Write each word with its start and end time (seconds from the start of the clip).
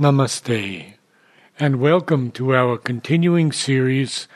Namaste, 0.00 0.94
and 1.58 1.78
welcome 1.78 2.30
to 2.30 2.54
our 2.54 2.78
continuing 2.78 3.52
series, 3.52 4.28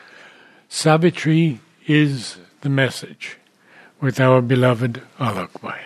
Savitri 0.69 1.59
is 1.87 2.37
the 2.61 2.69
Message, 2.69 3.37
with 3.99 4.19
our 4.19 4.43
beloved 4.43 5.01
Alokbhai. 5.17 5.79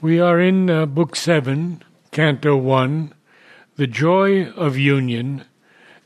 We 0.00 0.20
are 0.20 0.38
in 0.38 0.70
uh, 0.70 0.86
Book 0.86 1.16
7, 1.16 1.82
Canto 2.12 2.56
1, 2.56 3.12
The 3.74 3.88
Joy 3.88 4.48
of 4.50 4.78
Union, 4.78 5.44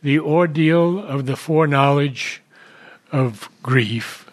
the 0.03 0.19
Ordeal 0.19 0.99
of 0.99 1.27
the 1.27 1.37
Foreknowledge 1.37 2.41
of 3.13 3.51
Grief. 3.63 4.31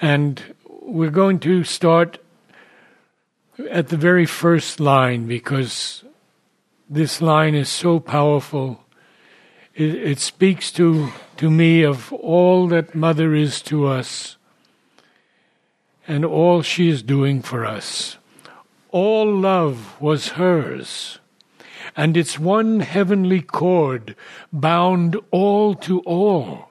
And 0.00 0.54
we're 0.80 1.10
going 1.10 1.40
to 1.40 1.64
start 1.64 2.16
at 3.70 3.88
the 3.88 3.98
very 3.98 4.24
first 4.24 4.80
line 4.80 5.26
because 5.26 6.02
this 6.88 7.20
line 7.20 7.54
is 7.54 7.68
so 7.68 7.98
powerful. 8.00 8.84
It, 9.74 9.94
it, 9.94 10.18
speaks 10.20 10.70
to, 10.72 11.10
to 11.36 11.50
me 11.50 11.82
of 11.82 12.12
all 12.12 12.68
that 12.68 12.94
Mother 12.94 13.34
is 13.34 13.60
to 13.62 13.86
us 13.86 14.36
and 16.06 16.24
all 16.24 16.62
she 16.62 16.88
is 16.88 17.02
doing 17.02 17.42
for 17.42 17.66
us. 17.66 18.16
All 18.90 19.30
love 19.30 20.00
was 20.00 20.30
hers, 20.30 21.18
and 21.96 22.16
its 22.16 22.38
one 22.38 22.80
heavenly 22.80 23.42
cord 23.42 24.14
bound 24.52 25.16
all 25.30 25.74
to 25.74 26.00
all, 26.00 26.70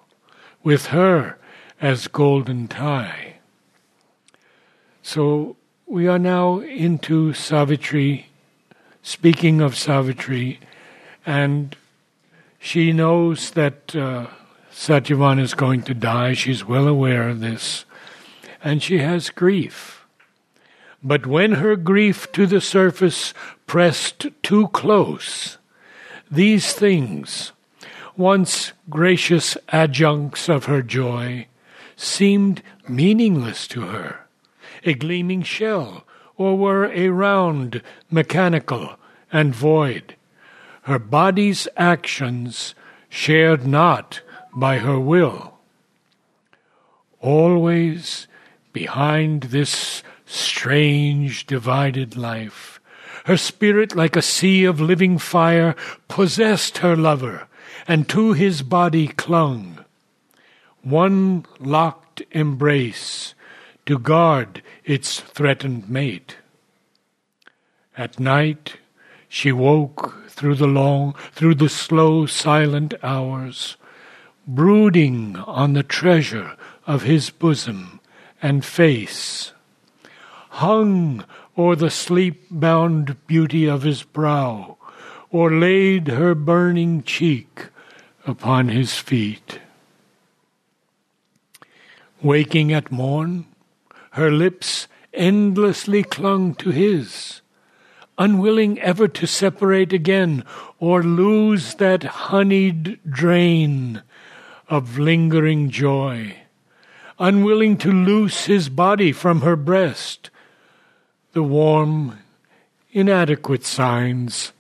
with 0.63 0.87
her 0.87 1.37
as 1.81 2.07
golden 2.07 2.67
tie. 2.67 3.35
So 5.03 5.57
we 5.85 6.07
are 6.07 6.17
now 6.17 6.59
into 6.59 7.33
Savitri 7.33 8.27
speaking 9.05 9.61
of 9.61 9.77
Savitri, 9.77 10.59
and 11.27 11.75
she 12.57 12.91
knows 12.91 13.51
that 13.51 13.95
uh, 13.95 14.25
Satyavan 14.73 15.39
is 15.39 15.53
going 15.53 15.83
to 15.83 15.93
die. 15.93 16.33
She's 16.33 16.65
well 16.65 16.87
aware 16.87 17.29
of 17.29 17.39
this, 17.39 17.85
and 18.63 18.81
she 18.81 18.97
has 18.97 19.29
grief. 19.29 20.07
But 21.03 21.27
when 21.27 21.53
her 21.53 21.75
grief 21.75 22.31
to 22.31 22.47
the 22.47 22.59
surface 22.59 23.35
pressed 23.67 24.25
too 24.41 24.69
close, 24.69 25.59
these 26.31 26.73
things, 26.73 27.51
once 28.17 28.73
gracious 28.89 29.55
adjuncts 29.69 30.49
of 30.49 30.65
her 30.65 30.81
joy, 30.81 31.45
seemed 31.95 32.63
meaningless 32.89 33.67
to 33.67 33.81
her, 33.81 34.25
a 34.83 34.95
gleaming 34.95 35.43
shell 35.43 36.05
or 36.37 36.57
were 36.57 36.85
a 36.93 37.09
round, 37.09 37.81
mechanical, 38.09 38.95
and 39.31 39.55
void. 39.55 40.15
Her 40.83 40.99
body's 40.99 41.67
actions 41.77 42.75
shared 43.09 43.65
not 43.65 44.21
by 44.55 44.79
her 44.79 44.99
will. 44.99 45.53
Always 47.21 48.27
behind 48.73 49.43
this 49.43 50.03
strange 50.25 51.45
divided 51.45 52.17
life, 52.17 52.79
her 53.25 53.37
spirit, 53.37 53.95
like 53.95 54.15
a 54.15 54.21
sea 54.21 54.65
of 54.65 54.79
living 54.81 55.17
fire, 55.17 55.75
possessed 56.07 56.79
her 56.79 56.95
lover 56.95 57.47
and 57.87 58.07
to 58.09 58.33
his 58.33 58.61
body 58.61 59.07
clung. 59.07 59.83
One 60.81 61.45
locked 61.59 62.21
embrace 62.31 63.34
to 63.85 63.99
guard 63.99 64.61
its 64.83 65.19
threatened 65.19 65.89
mate. 65.89 66.37
At 67.97 68.19
night, 68.19 68.77
she 69.29 69.51
woke 69.51 70.27
through 70.29 70.55
the 70.55 70.67
long, 70.67 71.15
through 71.31 71.55
the 71.55 71.69
slow, 71.69 72.25
silent 72.25 72.93
hours, 73.03 73.77
brooding 74.47 75.35
on 75.37 75.73
the 75.73 75.83
treasure 75.83 76.55
of 76.85 77.03
his 77.03 77.29
bosom 77.29 77.99
and 78.41 78.63
face, 78.65 79.53
hung 80.49 81.23
o'er 81.57 81.75
the 81.75 81.89
sleep-bound 81.89 83.15
beauty 83.27 83.65
of 83.65 83.83
his 83.83 84.03
brow, 84.03 84.77
or 85.31 85.51
laid 85.51 86.07
her 86.07 86.35
burning 86.35 87.01
cheek 87.03 87.67
upon 88.25 88.69
his 88.69 88.97
feet. 88.97 89.59
Waking 92.21 92.71
at 92.71 92.91
morn, 92.91 93.45
her 94.15 94.31
lips 94.31 94.87
endlessly 95.13 96.01
clung 96.01 96.55
to 96.55 96.69
his, 96.69 97.41
unwilling 98.17 98.79
ever 98.79 99.09
to 99.09 99.27
separate 99.27 99.91
again 99.91 100.41
or 100.79 101.03
lose 101.03 101.75
that 101.75 102.01
honeyed 102.03 102.97
drain 103.09 104.01
of 104.69 104.97
lingering 104.97 105.69
joy, 105.69 106.33
unwilling 107.19 107.75
to 107.75 107.91
loose 107.91 108.45
his 108.45 108.69
body 108.69 109.11
from 109.11 109.41
her 109.41 109.57
breast, 109.57 110.29
the 111.33 111.43
warm, 111.43 112.17
inadequate 112.93 113.65
signs 113.65 114.53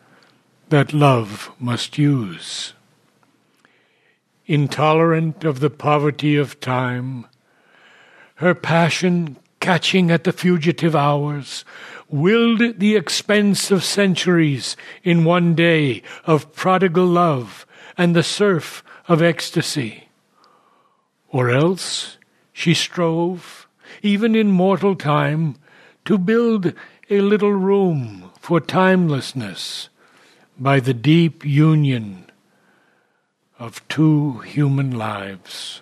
that 0.67 0.91
love 0.91 1.49
must 1.57 1.97
use. 1.97 2.73
Intolerant 4.47 5.45
of 5.45 5.61
the 5.61 5.69
poverty 5.69 6.35
of 6.35 6.59
time, 6.59 7.25
her 8.39 8.53
passion 8.53 9.37
catching 9.59 10.11
at 10.11 10.23
the 10.23 10.31
fugitive 10.31 10.95
hours, 10.95 11.65
willed 12.09 12.79
the 12.79 12.95
expense 12.95 13.71
of 13.71 13.83
centuries 13.83 14.77
in 15.03 15.23
one 15.23 15.55
day 15.55 16.01
of 16.25 16.53
prodigal 16.53 17.05
love 17.05 17.65
and 17.97 18.15
the 18.15 18.23
surf 18.23 18.83
of 19.07 19.21
ecstasy. 19.21 20.09
Or 21.29 21.49
else 21.49 22.17
she 22.53 22.73
strove, 22.73 23.67
even 24.01 24.35
in 24.35 24.51
mortal 24.51 24.95
time, 24.95 25.55
to 26.05 26.17
build 26.17 26.73
a 27.09 27.21
little 27.21 27.51
room 27.51 28.31
for 28.39 28.59
timelessness 28.59 29.89
by 30.57 30.79
the 30.79 30.93
deep 30.93 31.45
union 31.45 32.29
of 33.59 33.85
two 33.87 34.39
human 34.39 34.91
lives. 34.91 35.81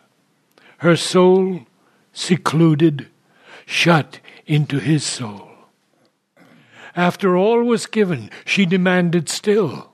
Her 0.78 0.96
soul 0.96 1.62
secluded 2.12 3.08
shut 3.74 4.20
into 4.46 4.78
his 4.78 5.04
soul. 5.04 5.50
After 6.96 7.36
all 7.36 7.64
was 7.64 7.88
given, 7.88 8.30
she 8.46 8.68
demanded 8.68 9.28
still. 9.30 9.92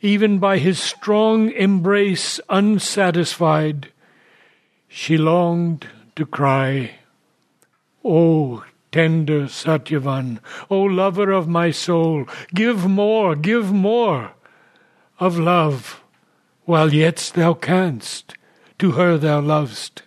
Even 0.00 0.38
by 0.38 0.58
his 0.58 0.78
strong 0.78 1.50
embrace 1.50 2.38
unsatisfied, 2.48 3.90
she 4.86 5.18
longed 5.18 5.88
to 6.14 6.24
cry, 6.24 6.92
O 8.04 8.64
tender 8.92 9.48
Satyavan, 9.48 10.38
O 10.70 10.80
lover 10.82 11.32
of 11.32 11.48
my 11.48 11.72
soul, 11.72 12.26
give 12.54 12.86
more, 12.86 13.34
give 13.34 13.72
more 13.72 14.32
of 15.18 15.36
love, 15.36 16.00
while 16.64 16.94
yet 16.94 17.32
thou 17.34 17.54
canst, 17.54 18.34
to 18.78 18.92
her 18.92 19.18
thou 19.18 19.40
lovest. 19.40 20.05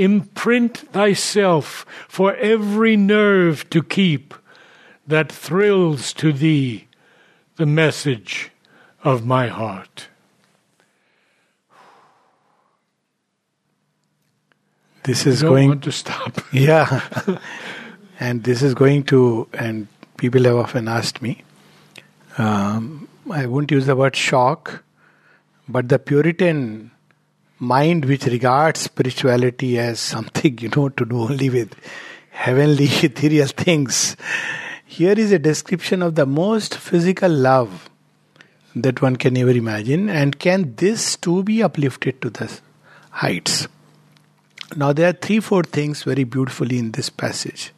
Imprint 0.00 0.78
thyself 0.92 1.84
for 2.08 2.34
every 2.36 2.96
nerve 2.96 3.68
to 3.68 3.82
keep 3.82 4.32
that 5.06 5.30
thrills 5.30 6.14
to 6.14 6.32
thee 6.32 6.86
the 7.56 7.66
message 7.66 8.50
of 9.04 9.26
my 9.26 9.48
heart. 9.48 10.08
This 15.04 15.26
is 15.26 15.42
going 15.42 15.80
to 15.80 15.92
stop. 15.92 16.40
yeah, 16.52 17.38
and 18.18 18.44
this 18.44 18.62
is 18.62 18.72
going 18.74 19.04
to, 19.04 19.48
and 19.52 19.86
people 20.16 20.44
have 20.44 20.56
often 20.56 20.88
asked 20.88 21.20
me. 21.20 21.42
Um, 22.38 23.06
I 23.30 23.44
won't 23.44 23.70
use 23.70 23.84
the 23.84 23.96
word 23.96 24.16
shock, 24.16 24.82
but 25.68 25.90
the 25.90 25.98
Puritan 25.98 26.90
mind 27.60 28.06
which 28.06 28.24
regards 28.24 28.80
spirituality 28.80 29.78
as 29.78 30.00
something, 30.00 30.58
you 30.58 30.70
know, 30.74 30.88
to 30.88 31.04
do 31.04 31.20
only 31.20 31.50
with 31.50 31.76
heavenly 32.30 32.84
ethereal 33.02 33.46
things. 33.46 34.16
Here 34.86 35.12
is 35.12 35.30
a 35.30 35.38
description 35.38 36.02
of 36.02 36.14
the 36.14 36.26
most 36.26 36.74
physical 36.74 37.30
love 37.30 37.88
that 38.74 39.02
one 39.02 39.16
can 39.16 39.36
ever 39.36 39.50
imagine, 39.50 40.08
and 40.08 40.38
can 40.38 40.74
this 40.76 41.16
too 41.16 41.42
be 41.42 41.62
uplifted 41.62 42.22
to 42.22 42.30
the 42.30 42.60
heights? 43.10 43.68
Now, 44.76 44.92
there 44.92 45.10
are 45.10 45.12
three, 45.12 45.40
four 45.40 45.62
things 45.62 46.04
very 46.04 46.24
beautifully 46.24 46.78
in 46.78 46.92
this 46.92 47.10
passage, 47.10 47.72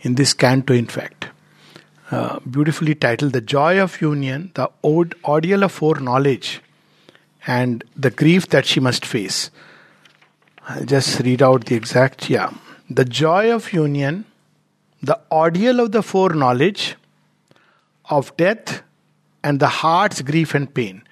in 0.00 0.14
this 0.14 0.32
canto, 0.32 0.72
in 0.72 0.86
fact. 0.86 1.28
Uh, 2.10 2.38
beautifully 2.48 2.94
titled 2.94 3.32
The 3.32 3.40
Joy 3.40 3.80
of 3.80 4.00
Union, 4.00 4.52
the 4.54 4.70
ode 4.84 5.16
Ordeal 5.24 5.64
of 5.64 5.72
Foreknowledge, 5.72 6.60
and 7.46 7.84
the 7.96 8.10
grief 8.10 8.48
that 8.48 8.66
she 8.66 8.80
must 8.80 9.06
face. 9.06 9.50
I'll 10.68 10.84
just 10.84 11.20
read 11.20 11.42
out 11.42 11.66
the 11.66 11.76
exact, 11.76 12.28
yeah. 12.28 12.52
The 12.90 13.04
joy 13.04 13.52
of 13.52 13.72
union, 13.72 14.24
the 15.02 15.18
ordeal 15.30 15.80
of 15.80 15.92
the 15.92 16.02
foreknowledge 16.02 16.96
of 18.10 18.36
death 18.36 18.82
and 19.44 19.60
the 19.60 19.68
heart's 19.68 20.22
grief 20.22 20.54
and 20.54 20.72
pain. 20.72 21.02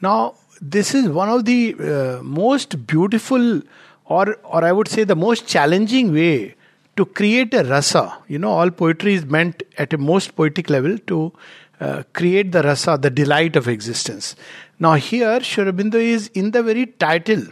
Now, 0.00 0.34
this 0.60 0.94
is 0.94 1.08
one 1.08 1.28
of 1.28 1.44
the 1.44 1.74
uh, 1.78 2.22
most 2.22 2.86
beautiful, 2.86 3.62
or 4.06 4.36
or 4.42 4.64
I 4.64 4.72
would 4.72 4.88
say 4.88 5.04
the 5.04 5.16
most 5.16 5.46
challenging 5.46 6.12
way 6.12 6.54
to 6.96 7.04
create 7.04 7.54
a 7.54 7.64
rasa. 7.64 8.18
You 8.28 8.38
know, 8.38 8.50
all 8.50 8.70
poetry 8.70 9.14
is 9.14 9.24
meant 9.24 9.62
at 9.78 9.92
a 9.92 9.98
most 9.98 10.34
poetic 10.36 10.70
level 10.70 10.98
to 10.98 11.32
uh, 11.80 12.02
create 12.12 12.52
the 12.52 12.62
rasa, 12.62 12.98
the 13.00 13.10
delight 13.10 13.56
of 13.56 13.68
existence. 13.68 14.36
Now, 14.78 14.94
here, 14.94 15.40
Sri 15.42 15.64
Aurobindo 15.64 15.94
is 15.94 16.28
in 16.28 16.50
the 16.50 16.62
very 16.62 16.86
title 16.86 17.44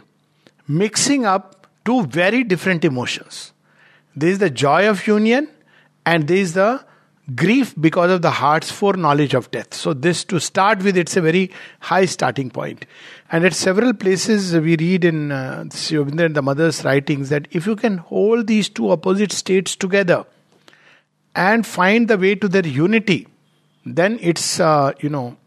mixing 0.67 1.25
up 1.25 1.67
two 1.85 2.05
very 2.05 2.43
different 2.43 2.85
emotions. 2.85 3.53
There 4.15 4.29
is 4.29 4.39
the 4.39 4.49
joy 4.49 4.87
of 4.89 5.07
union, 5.07 5.47
and 6.05 6.27
there 6.27 6.37
is 6.37 6.53
the 6.53 6.83
grief 7.35 7.73
because 7.79 8.11
of 8.11 8.21
the 8.21 8.31
heart's 8.31 8.69
foreknowledge 8.69 9.33
of 9.33 9.49
death. 9.51 9.73
So, 9.73 9.93
this 9.93 10.23
to 10.25 10.39
start 10.39 10.83
with, 10.83 10.97
it's 10.97 11.15
a 11.15 11.21
very 11.21 11.51
high 11.79 12.05
starting 12.05 12.49
point. 12.49 12.85
And 13.31 13.45
at 13.45 13.53
several 13.53 13.93
places, 13.93 14.53
we 14.53 14.75
read 14.75 15.05
in 15.05 15.31
uh, 15.31 15.61
and 15.61 16.35
the 16.35 16.41
mother's 16.41 16.83
writings 16.83 17.29
that 17.29 17.47
if 17.51 17.65
you 17.65 17.75
can 17.75 17.97
hold 17.97 18.47
these 18.47 18.69
two 18.69 18.91
opposite 18.91 19.31
states 19.31 19.75
together 19.75 20.25
and 21.35 21.65
find 21.65 22.07
the 22.07 22.17
way 22.17 22.35
to 22.35 22.47
their 22.47 22.67
unity, 22.67 23.27
then 23.85 24.19
it's, 24.21 24.59
uh, 24.59 24.91
you 24.99 25.09
know, 25.09 25.37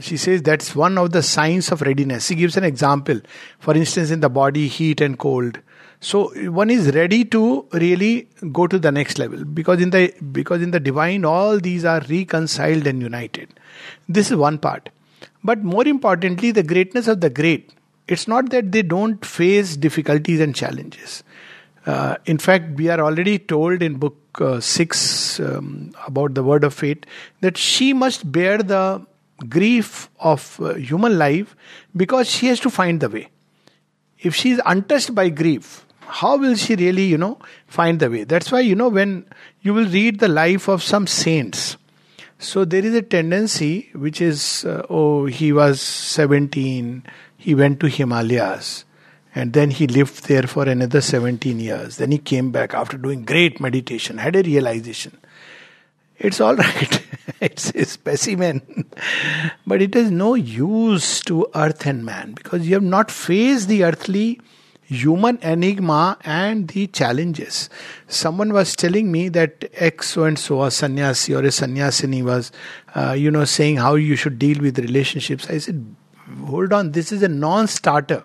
she 0.00 0.16
says 0.16 0.42
that's 0.42 0.74
one 0.74 0.98
of 0.98 1.12
the 1.12 1.22
signs 1.22 1.70
of 1.70 1.82
readiness. 1.82 2.26
She 2.26 2.34
gives 2.34 2.56
an 2.56 2.64
example. 2.64 3.20
For 3.58 3.74
instance, 3.74 4.10
in 4.10 4.20
the 4.20 4.28
body, 4.28 4.68
heat 4.68 5.00
and 5.00 5.18
cold. 5.18 5.60
So 6.00 6.28
one 6.50 6.70
is 6.70 6.94
ready 6.94 7.24
to 7.26 7.66
really 7.72 8.28
go 8.52 8.66
to 8.66 8.78
the 8.78 8.92
next 8.92 9.18
level 9.18 9.44
because 9.44 9.80
in 9.80 9.90
the 9.90 10.14
because 10.32 10.62
in 10.62 10.70
the 10.70 10.80
divine 10.80 11.24
all 11.24 11.58
these 11.58 11.84
are 11.84 12.00
reconciled 12.08 12.86
and 12.86 13.02
united. 13.02 13.48
This 14.08 14.30
is 14.30 14.36
one 14.36 14.58
part. 14.58 14.90
But 15.42 15.62
more 15.62 15.86
importantly, 15.86 16.50
the 16.50 16.62
greatness 16.62 17.08
of 17.08 17.20
the 17.20 17.30
great. 17.30 17.72
It's 18.08 18.28
not 18.28 18.50
that 18.50 18.72
they 18.72 18.82
don't 18.82 19.24
face 19.24 19.76
difficulties 19.76 20.40
and 20.40 20.54
challenges. 20.54 21.24
Uh, 21.86 22.16
in 22.26 22.38
fact, 22.38 22.76
we 22.76 22.88
are 22.88 23.00
already 23.00 23.38
told 23.38 23.80
in 23.80 23.94
book 23.94 24.16
uh, 24.40 24.60
6 24.60 25.40
um, 25.40 25.92
about 26.06 26.34
the 26.34 26.42
word 26.42 26.64
of 26.64 26.74
fate 26.74 27.06
that 27.40 27.56
she 27.56 27.92
must 27.92 28.30
bear 28.30 28.58
the 28.58 29.06
grief 29.48 30.08
of 30.18 30.60
uh, 30.60 30.74
human 30.74 31.18
life 31.18 31.54
because 31.94 32.30
she 32.30 32.46
has 32.46 32.60
to 32.60 32.70
find 32.70 33.00
the 33.00 33.08
way. 33.08 33.28
If 34.18 34.34
she 34.34 34.50
is 34.50 34.60
untouched 34.64 35.14
by 35.14 35.28
grief, 35.28 35.86
how 36.00 36.38
will 36.38 36.54
she 36.54 36.76
really, 36.76 37.04
you 37.04 37.18
know, 37.18 37.38
find 37.66 38.00
the 38.00 38.10
way? 38.10 38.24
That's 38.24 38.50
why, 38.50 38.60
you 38.60 38.74
know, 38.74 38.88
when 38.88 39.26
you 39.60 39.74
will 39.74 39.88
read 39.88 40.20
the 40.20 40.28
life 40.28 40.68
of 40.68 40.82
some 40.82 41.06
saints, 41.06 41.76
so 42.38 42.64
there 42.64 42.84
is 42.84 42.94
a 42.94 43.02
tendency 43.02 43.88
which 43.94 44.20
is, 44.20 44.64
uh, 44.64 44.86
oh, 44.90 45.26
he 45.26 45.52
was 45.52 45.80
17, 45.80 47.02
he 47.38 47.54
went 47.54 47.80
to 47.80 47.88
Himalayas, 47.88 48.84
and 49.34 49.52
then 49.52 49.70
he 49.70 49.86
lived 49.86 50.28
there 50.28 50.42
for 50.42 50.68
another 50.68 51.00
17 51.00 51.58
years. 51.60 51.96
Then 51.96 52.12
he 52.12 52.18
came 52.18 52.50
back 52.50 52.74
after 52.74 52.98
doing 52.98 53.24
great 53.24 53.60
meditation, 53.60 54.18
had 54.18 54.36
a 54.36 54.42
realization. 54.42 55.18
It's 56.18 56.40
all 56.40 56.56
right. 56.66 57.06
it's 57.40 57.70
a 57.70 57.84
specimen. 57.84 58.86
but 59.66 59.82
it 59.82 59.94
is 59.94 60.10
no 60.10 60.34
use 60.34 61.20
to 61.22 61.46
earth 61.54 61.86
and 61.86 62.04
man 62.04 62.32
because 62.32 62.66
you 62.66 62.74
have 62.74 62.82
not 62.82 63.10
faced 63.10 63.68
the 63.68 63.84
earthly 63.84 64.40
human 64.86 65.36
enigma 65.42 66.16
and 66.24 66.68
the 66.68 66.86
challenges. 66.86 67.68
Someone 68.06 68.52
was 68.52 68.76
telling 68.76 69.10
me 69.10 69.28
that 69.30 69.68
X 69.74 70.10
so 70.10 70.24
and 70.24 70.38
so, 70.38 70.62
a 70.62 70.70
sannyasi 70.70 71.34
or 71.34 71.40
a 71.40 71.48
sannyasini, 71.48 72.22
was, 72.22 72.52
uh, 72.94 73.12
you 73.12 73.30
know, 73.30 73.44
saying 73.44 73.76
how 73.76 73.96
you 73.96 74.16
should 74.16 74.38
deal 74.38 74.60
with 74.60 74.78
relationships. 74.78 75.48
I 75.50 75.58
said, 75.58 75.96
hold 76.46 76.72
on, 76.72 76.92
this 76.92 77.10
is 77.12 77.22
a 77.22 77.28
non 77.28 77.66
starter. 77.66 78.24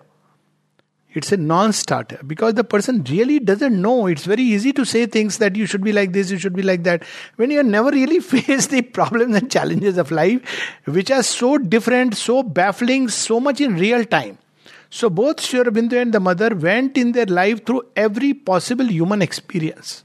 It's 1.14 1.30
a 1.30 1.36
non 1.36 1.72
starter 1.72 2.18
because 2.26 2.54
the 2.54 2.64
person 2.64 3.04
really 3.04 3.38
doesn't 3.38 3.80
know. 3.80 4.06
It's 4.06 4.24
very 4.24 4.42
easy 4.42 4.72
to 4.72 4.84
say 4.84 5.06
things 5.06 5.38
that 5.38 5.56
you 5.56 5.66
should 5.66 5.84
be 5.84 5.92
like 5.92 6.12
this, 6.12 6.30
you 6.30 6.38
should 6.38 6.54
be 6.54 6.62
like 6.62 6.84
that. 6.84 7.04
When 7.36 7.50
you 7.50 7.62
never 7.62 7.90
really 7.90 8.20
faced 8.32 8.70
the 8.70 8.82
problems 8.82 9.36
and 9.36 9.50
challenges 9.50 9.98
of 9.98 10.10
life, 10.10 10.40
which 10.86 11.10
are 11.10 11.22
so 11.22 11.58
different, 11.58 12.16
so 12.16 12.42
baffling, 12.42 13.08
so 13.08 13.40
much 13.40 13.60
in 13.60 13.76
real 13.76 14.04
time. 14.04 14.38
So 14.88 15.08
both 15.08 15.40
Sri 15.40 15.60
Aurobindo 15.60 16.00
and 16.00 16.12
the 16.12 16.20
mother 16.20 16.54
went 16.54 16.98
in 16.98 17.12
their 17.12 17.26
life 17.26 17.64
through 17.64 17.82
every 17.96 18.34
possible 18.34 18.86
human 18.86 19.22
experience. 19.22 20.04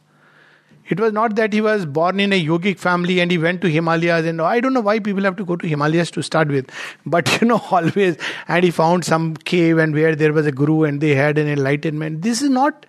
It 0.90 1.00
was 1.00 1.12
not 1.12 1.36
that 1.36 1.52
he 1.52 1.60
was 1.60 1.86
born 1.86 2.20
in 2.20 2.32
a 2.32 2.46
yogic 2.46 2.80
family 2.80 3.20
and 3.20 3.30
he 3.30 3.38
went 3.38 3.62
to 3.62 3.70
Himalayas 3.70 4.26
and 4.26 4.42
I 4.42 4.60
don't 4.60 4.74
know 4.74 4.82
why 4.82 5.00
people 5.00 5.24
have 5.24 5.36
to 5.38 5.46
go 5.46 5.56
to 5.56 5.68
Himalayas 5.68 6.12
to 6.12 6.22
start 6.22 6.48
with. 6.48 6.70
But 7.06 7.42
you 7.42 7.48
know, 7.48 7.62
always, 7.72 8.18
and 8.48 8.64
he 8.64 8.72
found 8.72 9.06
some 9.06 9.36
cave 9.36 9.78
and 9.78 9.94
where 9.94 10.16
there 10.16 10.34
was 10.34 10.46
a 10.46 10.52
guru 10.52 10.84
and 10.84 11.02
they 11.02 11.16
had 11.16 11.38
an 11.38 11.48
enlightenment. 11.48 12.22
This 12.22 12.42
is 12.42 12.50
not 12.50 12.86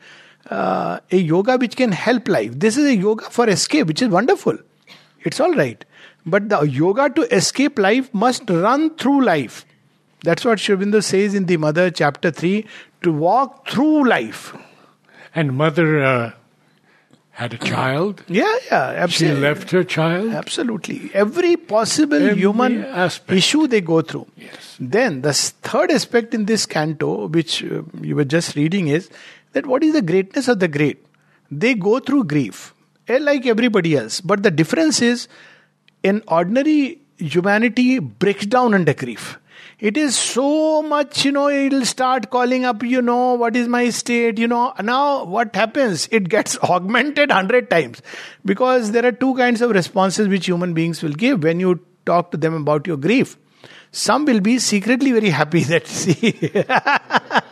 uh, 0.51 1.01
a 1.11 1.17
yoga 1.17 1.57
which 1.57 1.77
can 1.77 1.93
help 1.93 2.29
life. 2.29 2.53
This 2.59 2.77
is 2.77 2.87
a 2.87 2.97
yoga 2.97 3.25
for 3.31 3.49
escape, 3.49 3.87
which 3.89 4.03
is 4.03 4.09
wonderful. 4.09 4.57
It's 5.23 5.41
all 5.41 5.53
right. 5.55 5.85
But 6.25 6.49
the 6.49 6.61
yoga 6.61 7.11
to 7.11 7.23
escape 7.35 7.79
life 7.79 8.13
must 8.15 8.49
run 8.49 8.95
through 8.97 9.25
life. 9.25 9.65
That's 10.23 10.45
what 10.45 10.59
Aurobindo 10.59 11.03
says 11.03 11.35
in 11.35 11.47
the 11.47 11.57
Mother, 11.57 11.91
chapter 11.91 12.31
3 12.31 12.67
to 13.03 13.13
walk 13.13 13.69
through 13.69 14.09
life. 14.09 14.55
And 15.35 15.57
Mother 15.57 16.05
uh, 16.05 16.33
had 17.39 17.55
a 17.55 17.59
child. 17.59 18.23
Yeah, 18.27 18.55
yeah, 18.69 18.87
absolutely. 19.03 19.37
She 19.37 19.43
left 19.43 19.71
her 19.71 19.83
child. 19.85 20.33
Absolutely. 20.33 21.11
Every 21.15 21.57
possible 21.57 22.17
Every 22.17 22.41
human 22.41 22.85
aspect. 22.85 23.37
issue 23.41 23.69
they 23.69 23.81
go 23.81 24.01
through. 24.03 24.27
Yes. 24.37 24.77
Then 24.81 25.21
the 25.23 25.33
third 25.69 25.93
aspect 25.93 26.35
in 26.35 26.47
this 26.47 26.67
canto, 26.67 27.29
which 27.29 27.63
uh, 27.63 27.83
you 28.01 28.17
were 28.17 28.25
just 28.25 28.57
reading, 28.57 28.89
is 28.89 29.09
that 29.53 29.67
what 29.67 29.85
is 29.85 29.93
the 29.93 30.03
greatness 30.03 30.49
of 30.49 30.59
the 30.59 30.67
great? 30.67 31.05
They 31.49 31.75
go 31.75 32.01
through 32.01 32.25
grief, 32.25 32.75
eh, 33.07 33.19
like 33.21 33.47
everybody 33.47 33.97
else. 33.97 34.21
But 34.21 34.43
the 34.43 34.51
difference 34.51 35.01
is, 35.01 35.29
in 36.03 36.23
ordinary 36.27 37.01
humanity 37.19 38.01
breaks 38.01 38.47
down 38.47 38.75
under 38.75 38.95
grief 38.95 39.39
it 39.81 39.97
is 39.97 40.17
so 40.17 40.83
much, 40.83 41.25
you 41.25 41.31
know, 41.31 41.49
it'll 41.49 41.85
start 41.85 42.31
calling 42.31 42.65
up, 42.65 42.83
you 42.83 43.01
know, 43.01 43.35
what 43.35 43.55
is 43.55 43.69
my 43.69 43.91
state, 43.91 44.39
you 44.39 44.49
know. 44.49 44.73
Now, 44.83 45.25
what 45.25 45.55
happens? 45.55 46.09
It 46.11 46.29
gets 46.29 46.59
augmented 46.63 47.31
100 47.31 47.71
times 47.71 48.03
because 48.45 48.91
there 48.91 49.07
are 49.07 49.13
two 49.13 49.37
kinds 49.37 49.63
of 49.63 49.71
responses 49.71 50.27
which 50.27 50.47
human 50.47 50.75
beings 50.75 51.03
will 51.03 51.13
give 51.13 51.45
when 51.45 51.61
you 51.61 51.81
talk 52.07 52.33
to 52.33 52.37
them 52.37 52.55
about 52.55 52.87
your 52.89 52.97
grief. 52.97 53.37
Some 53.93 54.25
will 54.25 54.41
be 54.41 54.59
secretly 54.59 55.13
very 55.13 55.31
happy 55.31 55.63
that, 55.65 55.87
see, 55.87 56.53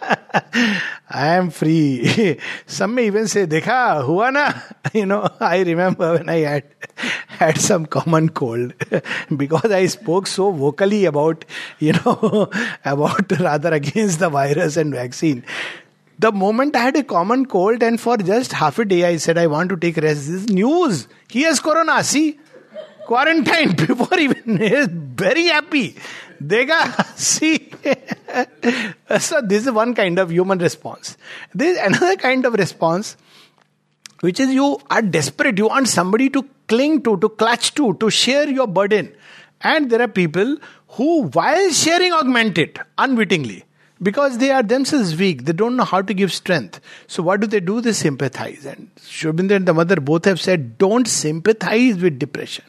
I 1.08 1.28
am 1.36 1.50
free. 1.50 2.38
Some 2.66 2.94
may 2.94 3.06
even 3.06 3.28
say, 3.28 3.46
Dekha, 3.46 4.04
hua 4.04 4.30
na? 4.30 4.52
You 4.92 5.06
know, 5.06 5.28
I 5.40 5.62
remember 5.62 6.14
when 6.14 6.28
I 6.28 6.38
had 6.38 6.64
had 7.28 7.58
some 7.58 7.86
common 7.86 8.28
cold 8.30 8.74
because 9.36 9.70
I 9.70 9.86
spoke 9.86 10.26
so 10.26 10.50
vocally 10.50 11.04
about, 11.04 11.44
you 11.78 11.92
know, 11.92 12.50
about 12.84 13.30
rather 13.38 13.72
against 13.74 14.20
the 14.20 14.28
virus 14.30 14.76
and 14.76 14.94
vaccine. 14.94 15.44
The 16.18 16.32
moment 16.32 16.74
I 16.76 16.80
had 16.80 16.96
a 16.96 17.04
common 17.04 17.44
cold, 17.44 17.82
and 17.82 18.00
for 18.00 18.16
just 18.16 18.52
half 18.52 18.78
a 18.78 18.86
day, 18.86 19.04
I 19.04 19.16
said, 19.18 19.36
I 19.36 19.48
want 19.48 19.68
to 19.70 19.76
take 19.76 19.98
rest. 19.98 20.26
This 20.26 20.28
is 20.28 20.48
news. 20.48 21.08
He 21.28 21.42
has 21.42 21.60
corona. 21.60 22.02
See, 22.02 22.38
quarantine 23.06 23.74
before 23.76 24.18
even 24.18 24.56
he 24.58 24.66
is 24.66 24.88
very 24.90 25.46
happy. 25.46 25.96
Dega, 26.42 27.04
see. 27.16 27.70
so 29.18 29.40
this 29.40 29.66
is 29.66 29.72
one 29.72 29.94
kind 29.94 30.18
of 30.18 30.30
human 30.30 30.58
response. 30.58 31.16
There 31.54 31.70
is 31.70 31.78
another 31.78 32.16
kind 32.16 32.44
of 32.44 32.54
response, 32.54 33.16
which 34.20 34.40
is 34.40 34.50
you 34.50 34.78
are 34.90 35.02
desperate. 35.02 35.58
You 35.58 35.68
want 35.68 35.88
somebody 35.88 36.30
to 36.30 36.46
cling 36.68 37.02
to, 37.02 37.16
to 37.18 37.28
clutch 37.28 37.74
to, 37.74 37.94
to 37.94 38.10
share 38.10 38.48
your 38.48 38.66
burden. 38.66 39.14
And 39.60 39.90
there 39.90 40.02
are 40.02 40.08
people 40.08 40.56
who, 40.88 41.24
while 41.28 41.70
sharing, 41.72 42.12
augment 42.12 42.58
it 42.58 42.78
unwittingly 42.98 43.64
because 44.02 44.38
they 44.38 44.50
are 44.50 44.62
themselves 44.62 45.16
weak. 45.16 45.44
They 45.44 45.52
don't 45.52 45.76
know 45.76 45.84
how 45.84 46.02
to 46.02 46.14
give 46.14 46.32
strength. 46.32 46.80
So 47.06 47.22
what 47.22 47.40
do 47.40 47.46
they 47.46 47.60
do? 47.60 47.80
They 47.80 47.92
sympathize. 47.92 48.66
And 48.66 48.94
Aurobindo 48.96 49.56
and 49.56 49.66
the 49.66 49.74
mother 49.74 49.96
both 49.96 50.24
have 50.26 50.40
said, 50.40 50.78
don't 50.78 51.08
sympathize 51.08 51.96
with 51.96 52.18
depression. 52.18 52.64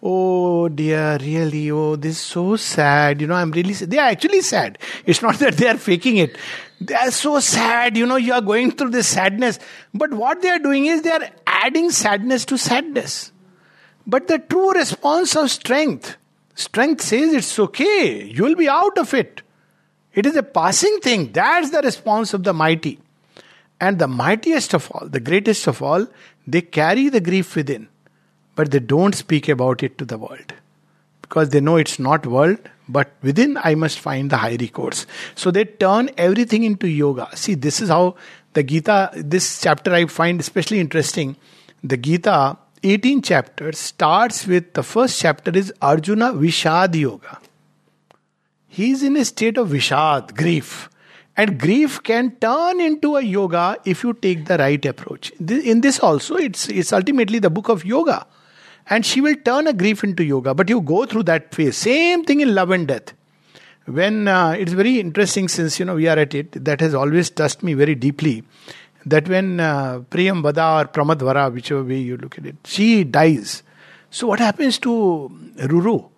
Oh 0.00 0.68
dear, 0.68 1.18
really, 1.20 1.70
oh, 1.72 1.96
this 1.96 2.12
is 2.12 2.18
so 2.18 2.54
sad. 2.54 3.20
You 3.20 3.26
know, 3.26 3.34
I'm 3.34 3.50
really 3.50 3.72
sad. 3.74 3.90
They 3.90 3.98
are 3.98 4.08
actually 4.08 4.42
sad. 4.42 4.78
It's 5.04 5.22
not 5.26 5.38
that 5.40 5.56
they 5.56 5.68
are 5.68 5.76
faking 5.76 6.18
it. 6.18 6.36
They 6.80 6.94
are 6.94 7.10
so 7.10 7.40
sad. 7.40 7.96
You 7.96 8.06
know, 8.06 8.16
you 8.16 8.32
are 8.32 8.40
going 8.40 8.70
through 8.72 8.90
this 8.90 9.08
sadness. 9.08 9.58
But 9.92 10.12
what 10.12 10.40
they 10.40 10.50
are 10.50 10.60
doing 10.60 10.86
is 10.86 11.02
they 11.02 11.10
are 11.10 11.28
adding 11.46 11.90
sadness 11.90 12.44
to 12.46 12.58
sadness. 12.58 13.32
But 14.06 14.28
the 14.28 14.38
true 14.38 14.72
response 14.72 15.36
of 15.36 15.50
strength, 15.50 16.16
strength 16.54 17.02
says 17.02 17.34
it's 17.34 17.58
okay. 17.58 18.24
You 18.24 18.44
will 18.44 18.54
be 18.54 18.68
out 18.68 18.96
of 18.98 19.12
it. 19.14 19.42
It 20.14 20.26
is 20.26 20.36
a 20.36 20.42
passing 20.42 20.98
thing. 21.00 21.32
That's 21.32 21.70
the 21.70 21.82
response 21.82 22.32
of 22.34 22.44
the 22.44 22.54
mighty. 22.54 23.00
And 23.80 23.98
the 23.98 24.08
mightiest 24.08 24.74
of 24.74 24.90
all, 24.92 25.08
the 25.08 25.20
greatest 25.20 25.66
of 25.66 25.82
all, 25.82 26.06
they 26.46 26.62
carry 26.62 27.08
the 27.08 27.20
grief 27.20 27.54
within 27.54 27.88
but 28.58 28.72
they 28.72 28.84
don't 28.92 29.14
speak 29.24 29.48
about 29.56 29.84
it 29.88 29.98
to 29.98 30.04
the 30.14 30.18
world. 30.28 30.58
because 31.28 31.50
they 31.50 31.60
know 31.60 31.76
it's 31.76 31.98
not 31.98 32.26
world, 32.26 32.58
but 32.88 33.10
within 33.22 33.58
I 33.62 33.74
must 33.74 33.98
find 33.98 34.30
the 34.30 34.38
high 34.38 34.56
recourse. 34.58 35.06
So 35.34 35.50
they 35.50 35.64
turn 35.64 36.10
everything 36.16 36.62
into 36.62 36.88
yoga. 36.88 37.28
See, 37.36 37.54
this 37.54 37.80
is 37.80 37.90
how 37.90 38.16
the 38.54 38.62
Gita, 38.62 39.10
this 39.14 39.60
chapter 39.60 39.92
I 39.92 40.06
find 40.06 40.40
especially 40.40 40.80
interesting. 40.80 41.36
The 41.84 41.98
Gita, 41.98 42.56
18 42.82 43.20
chapters, 43.22 43.78
starts 43.78 44.46
with 44.46 44.72
the 44.72 44.82
first 44.82 45.20
chapter 45.20 45.50
is 45.50 45.72
Arjuna 45.82 46.32
Vishad 46.32 46.94
Yoga. 46.94 47.38
He 48.68 48.90
is 48.92 49.02
in 49.02 49.16
a 49.16 49.24
state 49.24 49.58
of 49.58 49.68
Vishad, 49.68 50.34
grief. 50.34 50.88
And 51.36 51.60
grief 51.60 52.02
can 52.02 52.32
turn 52.36 52.80
into 52.80 53.16
a 53.16 53.22
yoga 53.22 53.76
if 53.84 54.02
you 54.02 54.12
take 54.14 54.46
the 54.46 54.58
right 54.58 54.84
approach. 54.86 55.30
In 55.38 55.82
this 55.82 56.00
also, 56.00 56.36
it's, 56.36 56.68
it's 56.68 56.92
ultimately 56.92 57.38
the 57.38 57.50
book 57.50 57.68
of 57.68 57.84
yoga. 57.84 58.26
And 58.90 59.04
she 59.04 59.20
will 59.20 59.36
turn 59.36 59.66
a 59.66 59.72
grief 59.72 60.02
into 60.02 60.24
yoga. 60.24 60.54
But 60.54 60.68
you 60.68 60.80
go 60.80 61.04
through 61.04 61.24
that 61.24 61.54
phase. 61.54 61.76
Same 61.76 62.24
thing 62.24 62.40
in 62.40 62.54
love 62.54 62.70
and 62.70 62.86
death. 62.88 63.12
When 63.84 64.28
uh, 64.28 64.50
it's 64.50 64.72
very 64.72 65.00
interesting 65.00 65.48
since 65.48 65.78
you 65.78 65.84
know 65.84 65.94
we 65.94 66.08
are 66.08 66.18
at 66.18 66.34
it, 66.34 66.52
that 66.64 66.80
has 66.80 66.94
always 66.94 67.30
touched 67.30 67.62
me 67.62 67.74
very 67.74 67.94
deeply. 67.94 68.44
That 69.06 69.28
when 69.28 69.60
uh, 69.60 70.00
Priyumvada 70.10 70.82
or 70.82 70.88
Pramadvara, 70.88 71.52
whichever 71.52 71.82
way 71.82 71.98
you 71.98 72.18
look 72.18 72.36
at 72.38 72.44
it, 72.44 72.56
she 72.64 73.04
dies. 73.04 73.62
So 74.10 74.26
what 74.26 74.40
happens 74.40 74.78
to 74.80 75.30
Ruru? 75.56 76.10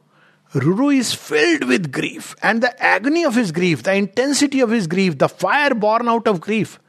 Ruru 0.55 0.97
is 0.97 1.15
filled 1.15 1.65
with 1.65 1.93
grief, 1.93 2.35
and 2.43 2.61
the 2.61 2.83
agony 2.83 3.25
of 3.25 3.37
his 3.37 3.53
grief, 3.53 3.85
the 3.85 3.95
intensity 3.95 4.61
of 4.61 4.71
his 4.71 4.89
grief, 4.89 5.19
the 5.19 5.29
fire 5.29 5.75
born 5.75 6.09
out 6.09 6.27
of 6.27 6.41
grief 6.41 6.81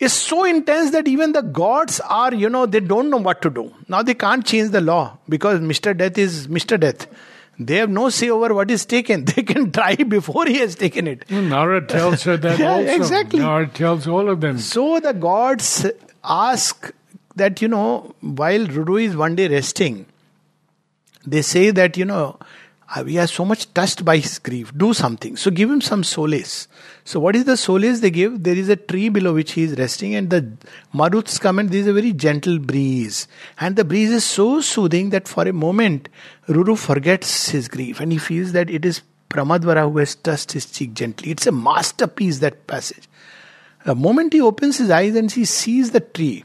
is 0.00 0.12
so 0.12 0.44
intense 0.44 0.92
that 0.92 1.08
even 1.08 1.32
the 1.32 1.42
gods 1.42 2.00
are, 2.00 2.32
you 2.32 2.48
know, 2.48 2.66
they 2.66 2.80
don't 2.80 3.10
know 3.10 3.16
what 3.16 3.42
to 3.42 3.50
do. 3.50 3.72
Now 3.88 4.02
they 4.02 4.14
can't 4.14 4.46
change 4.46 4.70
the 4.70 4.80
law 4.80 5.18
because 5.28 5.60
Mr. 5.60 5.96
Death 5.96 6.18
is 6.18 6.46
Mr. 6.46 6.78
Death. 6.78 7.06
They 7.58 7.76
have 7.76 7.90
no 7.90 8.08
say 8.08 8.30
over 8.30 8.54
what 8.54 8.70
is 8.70 8.86
taken. 8.86 9.24
They 9.34 9.42
can 9.42 9.72
try 9.72 9.96
before 9.96 10.46
he 10.46 10.58
has 10.58 10.76
taken 10.76 11.08
it. 11.08 11.24
Well, 11.28 11.42
Nara 11.42 11.84
tells 11.84 12.22
her 12.22 12.36
that 12.36 12.58
yeah, 12.60 12.74
also. 12.74 12.94
Exactly. 12.94 13.40
Nara 13.40 13.66
tells 13.66 14.06
all 14.06 14.28
of 14.28 14.40
them. 14.40 14.58
So 14.58 15.00
the 15.00 15.12
gods 15.12 15.86
ask 16.22 16.92
that, 17.34 17.60
you 17.60 17.68
know, 17.68 18.14
while 18.20 18.66
Ruru 18.66 19.02
is 19.02 19.16
one 19.16 19.34
day 19.34 19.48
resting, 19.48 20.06
they 21.26 21.42
say 21.42 21.70
that, 21.72 21.96
you 21.96 22.04
know, 22.04 22.38
uh, 22.94 23.02
we 23.04 23.18
are 23.18 23.26
so 23.26 23.44
much 23.44 23.72
touched 23.74 24.04
by 24.04 24.18
his 24.18 24.38
grief. 24.38 24.72
Do 24.76 24.94
something. 24.94 25.36
So 25.36 25.50
give 25.50 25.70
him 25.70 25.80
some 25.80 26.04
solace. 26.04 26.68
So 27.08 27.18
what 27.20 27.34
is 27.34 27.46
the 27.46 27.56
solace 27.56 28.00
they 28.00 28.10
give? 28.10 28.42
There 28.42 28.54
is 28.54 28.68
a 28.68 28.76
tree 28.76 29.08
below 29.08 29.32
which 29.32 29.52
he 29.52 29.62
is 29.62 29.78
resting, 29.78 30.14
and 30.14 30.28
the 30.28 30.42
maruts 30.92 31.40
come 31.40 31.58
and 31.58 31.70
there 31.70 31.80
is 31.80 31.86
a 31.86 31.92
very 31.94 32.12
gentle 32.12 32.58
breeze. 32.58 33.26
And 33.58 33.76
the 33.76 33.84
breeze 33.86 34.10
is 34.10 34.26
so 34.26 34.60
soothing 34.60 35.08
that 35.08 35.26
for 35.26 35.48
a 35.48 35.54
moment 35.54 36.10
Ruru 36.48 36.76
forgets 36.76 37.48
his 37.48 37.66
grief 37.66 38.00
and 38.00 38.12
he 38.12 38.18
feels 38.18 38.52
that 38.52 38.68
it 38.68 38.84
is 38.84 39.00
Pramadvara 39.30 39.90
who 39.90 39.96
has 39.96 40.16
touched 40.16 40.52
his 40.52 40.66
cheek 40.66 40.92
gently. 40.92 41.30
It's 41.30 41.46
a 41.46 41.52
masterpiece, 41.52 42.40
that 42.40 42.66
passage. 42.66 43.08
The 43.86 43.94
moment 43.94 44.34
he 44.34 44.42
opens 44.42 44.76
his 44.76 44.90
eyes 44.90 45.16
and 45.16 45.32
he 45.32 45.46
sees 45.46 45.92
the 45.92 46.00
tree, 46.00 46.44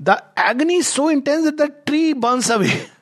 the 0.00 0.24
agony 0.38 0.76
is 0.76 0.86
so 0.86 1.10
intense 1.10 1.44
that 1.44 1.58
the 1.58 1.68
tree 1.84 2.14
burns 2.14 2.48
away. 2.48 2.86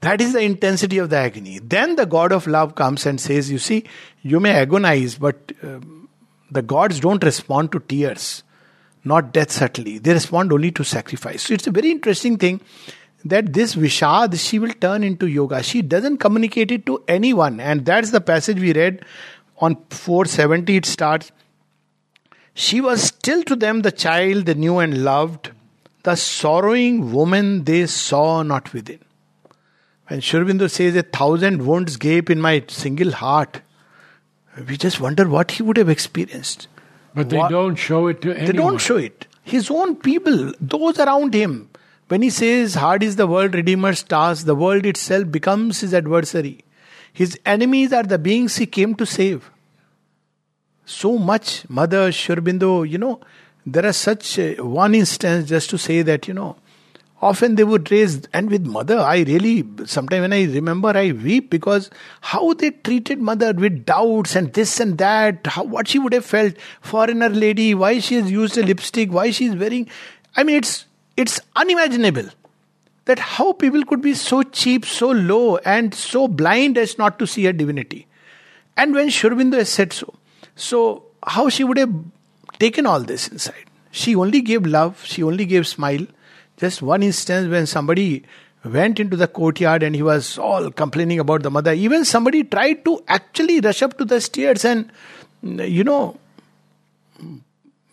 That 0.00 0.20
is 0.20 0.32
the 0.32 0.40
intensity 0.40 0.98
of 0.98 1.10
the 1.10 1.16
agony. 1.16 1.58
Then 1.58 1.96
the 1.96 2.06
God 2.06 2.30
of 2.30 2.46
love 2.46 2.74
comes 2.74 3.04
and 3.04 3.20
says, 3.20 3.50
You 3.50 3.58
see, 3.58 3.84
you 4.22 4.38
may 4.38 4.52
agonize, 4.52 5.16
but 5.16 5.52
um, 5.62 6.08
the 6.50 6.62
gods 6.62 7.00
don't 7.00 7.22
respond 7.24 7.72
to 7.72 7.80
tears, 7.80 8.44
not 9.04 9.32
death, 9.32 9.50
certainly. 9.50 9.98
They 9.98 10.12
respond 10.12 10.52
only 10.52 10.70
to 10.72 10.84
sacrifice. 10.84 11.42
So 11.42 11.54
it's 11.54 11.66
a 11.66 11.72
very 11.72 11.90
interesting 11.90 12.38
thing 12.38 12.60
that 13.24 13.52
this 13.52 13.74
Vishad, 13.74 14.38
she 14.38 14.60
will 14.60 14.72
turn 14.74 15.02
into 15.02 15.26
yoga. 15.26 15.62
She 15.62 15.82
doesn't 15.82 16.18
communicate 16.18 16.70
it 16.70 16.86
to 16.86 17.02
anyone. 17.08 17.58
And 17.58 17.84
that's 17.84 18.12
the 18.12 18.20
passage 18.20 18.60
we 18.60 18.72
read 18.72 19.04
on 19.58 19.76
470. 19.90 20.76
It 20.76 20.86
starts 20.86 21.32
She 22.54 22.80
was 22.80 23.02
still 23.02 23.42
to 23.44 23.56
them 23.56 23.82
the 23.82 23.92
child 23.92 24.46
they 24.46 24.54
knew 24.54 24.78
and 24.78 25.04
loved, 25.04 25.50
the 26.04 26.14
sorrowing 26.14 27.12
woman 27.12 27.64
they 27.64 27.86
saw 27.86 28.42
not 28.42 28.72
within. 28.72 29.00
When 30.08 30.20
Sri 30.22 30.40
Aurobindo 30.40 30.70
says 30.70 30.96
a 30.96 31.02
thousand 31.02 31.66
wounds 31.66 31.96
gape 31.96 32.30
in 32.30 32.40
my 32.40 32.64
single 32.68 33.12
heart, 33.12 33.60
we 34.66 34.76
just 34.76 35.00
wonder 35.00 35.28
what 35.28 35.52
he 35.52 35.62
would 35.62 35.76
have 35.76 35.90
experienced. 35.90 36.66
But 37.14 37.28
they 37.28 37.36
what, 37.36 37.50
don't 37.50 37.76
show 37.76 38.06
it 38.06 38.22
to 38.22 38.30
anyone. 38.30 38.46
They 38.46 38.52
don't 38.52 38.78
show 38.78 38.96
it. 38.96 39.26
His 39.42 39.70
own 39.70 39.96
people, 39.96 40.52
those 40.60 40.98
around 40.98 41.34
him. 41.34 41.70
When 42.08 42.22
he 42.22 42.30
says, 42.30 42.74
Hard 42.74 43.02
is 43.02 43.16
the 43.16 43.26
world, 43.26 43.54
Redeemer's 43.54 44.02
task, 44.02 44.46
the 44.46 44.54
world 44.54 44.86
itself 44.86 45.30
becomes 45.30 45.80
his 45.80 45.92
adversary. 45.92 46.64
His 47.12 47.38
enemies 47.44 47.92
are 47.92 48.02
the 48.02 48.18
beings 48.18 48.56
he 48.56 48.66
came 48.66 48.94
to 48.94 49.04
save. 49.04 49.50
So 50.86 51.18
much, 51.18 51.68
Mother 51.68 52.10
Sri 52.12 52.34
Aurobindo, 52.34 52.88
you 52.88 52.96
know, 52.96 53.20
there 53.66 53.84
are 53.84 53.92
such 53.92 54.38
uh, 54.38 54.54
one 54.54 54.94
instance 54.94 55.50
just 55.50 55.68
to 55.70 55.78
say 55.78 56.00
that, 56.00 56.26
you 56.26 56.32
know, 56.32 56.56
often 57.20 57.56
they 57.56 57.64
would 57.64 57.90
raise 57.90 58.26
and 58.32 58.50
with 58.50 58.64
mother 58.64 58.98
i 58.98 59.18
really 59.22 59.64
sometimes 59.84 60.22
when 60.22 60.32
i 60.32 60.44
remember 60.44 60.88
i 60.96 61.10
weep 61.10 61.50
because 61.50 61.90
how 62.20 62.52
they 62.54 62.70
treated 62.70 63.20
mother 63.20 63.52
with 63.52 63.84
doubts 63.84 64.36
and 64.36 64.52
this 64.52 64.78
and 64.78 64.98
that 64.98 65.46
how 65.46 65.64
what 65.64 65.88
she 65.88 65.98
would 65.98 66.12
have 66.12 66.24
felt. 66.24 66.54
Foreigner 66.80 67.28
lady 67.28 67.74
why 67.74 67.98
she 67.98 68.14
has 68.14 68.30
used 68.30 68.56
a 68.56 68.62
lipstick 68.62 69.12
why 69.12 69.30
she 69.30 69.46
is 69.46 69.56
wearing 69.56 69.88
i 70.36 70.44
mean 70.44 70.56
it's 70.56 70.86
it's 71.16 71.40
unimaginable 71.56 72.28
that 73.08 73.18
how 73.18 73.52
people 73.52 73.84
could 73.90 74.02
be 74.02 74.14
so 74.14 74.42
cheap 74.42 74.84
so 74.84 75.10
low 75.10 75.56
and 75.74 75.94
so 75.94 76.28
blind 76.28 76.78
as 76.78 76.98
not 76.98 77.18
to 77.18 77.26
see 77.26 77.44
her 77.44 77.52
divinity. 77.52 78.06
And 78.76 78.94
when 78.94 79.10
Sri 79.10 79.50
has 79.56 79.70
said 79.70 79.92
so 79.92 80.14
so 80.54 81.04
how 81.26 81.48
she 81.48 81.64
would 81.64 81.78
have 81.78 81.94
taken 82.58 82.86
all 82.86 83.00
this 83.00 83.26
inside? 83.28 83.64
She 83.90 84.14
only 84.14 84.42
gave 84.42 84.66
love 84.66 85.04
she 85.04 85.22
only 85.22 85.46
gave 85.46 85.66
smile 85.66 86.06
just 86.58 86.82
one 86.82 87.02
instance 87.02 87.48
when 87.48 87.66
somebody 87.66 88.24
went 88.64 89.00
into 89.00 89.16
the 89.16 89.28
courtyard 89.28 89.82
and 89.82 89.94
he 89.94 90.02
was 90.02 90.38
all 90.38 90.70
complaining 90.70 91.18
about 91.18 91.42
the 91.42 91.50
mother. 91.50 91.72
Even 91.72 92.04
somebody 92.04 92.44
tried 92.44 92.84
to 92.84 93.02
actually 93.08 93.60
rush 93.60 93.82
up 93.82 93.96
to 93.98 94.04
the 94.04 94.20
stairs 94.20 94.64
and, 94.64 94.90
you 95.42 95.84
know, 95.84 96.18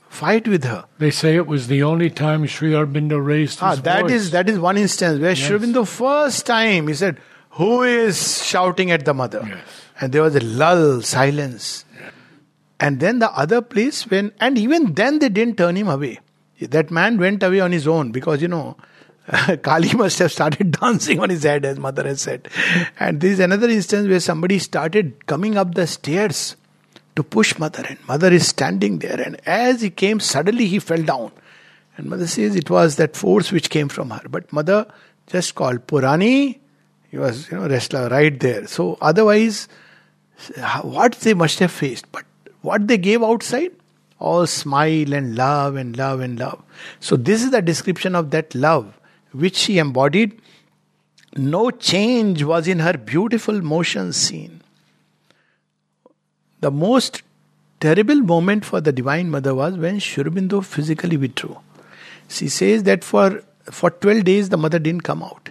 fight 0.10 0.48
with 0.48 0.64
her. 0.64 0.86
They 0.98 1.12
say 1.12 1.36
it 1.36 1.48
was 1.48 1.68
the 1.68 1.84
only 1.84 2.10
time 2.10 2.46
Sri 2.48 2.72
Aurobindo 2.72 3.24
raised 3.24 3.60
his 3.60 3.64
ah, 3.64 3.76
that 3.76 4.04
voice. 4.04 4.12
Is, 4.12 4.32
that 4.32 4.50
is 4.50 4.58
one 4.60 4.78
instance 4.78 5.20
where 5.20 5.32
yes. 5.32 5.40
Sri 5.40 5.58
Aurobindo 5.58 5.88
first 5.88 6.46
time 6.46 6.88
he 6.88 6.94
said, 6.94 7.20
Who 7.52 7.84
is 7.84 8.44
shouting 8.44 8.92
at 8.92 9.06
the 9.06 9.14
mother? 9.14 9.44
Yes. 9.46 9.68
And 10.02 10.12
there 10.12 10.24
was 10.24 10.36
a 10.36 10.44
lull, 10.44 11.02
silence. 11.02 11.86
Yes. 12.00 12.12
And 12.80 13.00
then 13.00 13.20
the 13.20 13.32
other 13.32 13.62
place 13.62 14.08
when, 14.08 14.32
and 14.40 14.58
even 14.58 14.94
then 14.94 15.20
they 15.20 15.30
didn't 15.30 15.58
turn 15.58 15.76
him 15.76 15.88
away. 15.88 16.20
That 16.60 16.92
man 16.92 17.18
went 17.18 17.44
away 17.44 17.60
on 17.60 17.72
his 17.72 17.88
own 17.88 18.12
because, 18.12 18.42
you 18.42 18.48
know, 18.48 18.78
Kali 19.64 19.94
must 19.94 20.20
have 20.20 20.32
started 20.32 20.72
dancing 20.80 21.20
on 21.20 21.30
his 21.30 21.44
head, 21.44 21.66
as 21.66 21.80
mother 21.80 22.04
has 22.04 22.22
said. 22.22 22.48
And 23.00 23.20
this 23.20 23.34
is 23.34 23.40
another 23.40 23.70
instance 23.70 24.08
where 24.08 24.20
somebody 24.20 24.60
started 24.60 25.26
coming 25.26 25.58
up 25.58 25.76
the 25.76 25.88
stairs 25.88 26.56
to 27.16 27.24
push 27.24 27.58
mother, 27.58 27.84
and 27.88 27.98
mother 28.08 28.32
is 28.32 28.48
standing 28.48 29.00
there. 29.00 29.20
And 29.20 29.40
as 29.48 29.82
he 29.82 29.90
came, 29.90 30.20
suddenly 30.20 30.68
he 30.68 30.80
fell 30.80 31.02
down. 31.02 31.32
And 31.98 32.10
mother 32.10 32.28
says 32.28 32.56
it 32.56 32.70
was 32.70 32.98
that 32.98 33.16
force 33.16 33.52
which 33.52 33.70
came 33.70 33.88
from 33.88 34.10
her. 34.10 34.22
But 34.30 34.52
mother 34.52 34.86
just 35.28 35.56
called 35.56 35.88
Purani. 35.88 36.60
He 37.10 37.18
was, 37.18 37.50
you 37.50 37.58
know, 37.58 37.68
wrestler 37.68 38.10
right 38.10 38.38
there. 38.38 38.68
So 38.68 38.98
otherwise, 39.02 39.70
what 40.82 41.14
they 41.14 41.34
must 41.34 41.60
have 41.60 41.72
faced. 41.72 42.12
But 42.12 42.26
what 42.62 42.88
they 42.88 42.98
gave 42.98 43.24
outside, 43.24 43.72
all 44.20 44.48
smile 44.48 45.14
and 45.14 45.36
love 45.36 45.76
and 45.76 45.98
love 45.98 46.20
and 46.20 46.40
love. 46.40 46.62
So, 47.00 47.16
this 47.16 47.44
is 47.44 47.52
the 47.52 47.62
description 47.62 48.16
of 48.16 48.32
that 48.32 48.56
love 48.56 49.00
which 49.32 49.56
she 49.56 49.78
embodied. 49.78 50.40
No 51.36 51.70
change 51.70 52.44
was 52.44 52.68
in 52.68 52.80
her 52.80 52.94
beautiful 52.94 53.62
motion 53.62 54.14
seen. 54.14 54.62
The 56.62 56.72
most 56.72 57.24
terrible 57.82 58.22
moment 58.22 58.64
for 58.64 58.80
the 58.80 58.92
Divine 58.92 59.30
Mother 59.30 59.54
was 59.54 59.76
when 59.76 60.00
Sri 60.00 60.24
Aurobindo 60.24 60.64
physically 60.64 61.18
withdrew. 61.18 61.58
She 62.30 62.48
says 62.48 62.84
that 62.84 63.04
for, 63.04 63.44
for 63.66 63.92
12 63.92 64.24
days 64.24 64.50
the 64.50 64.58
mother 64.58 64.80
didn't 64.80 65.04
come 65.04 65.22
out. 65.22 65.50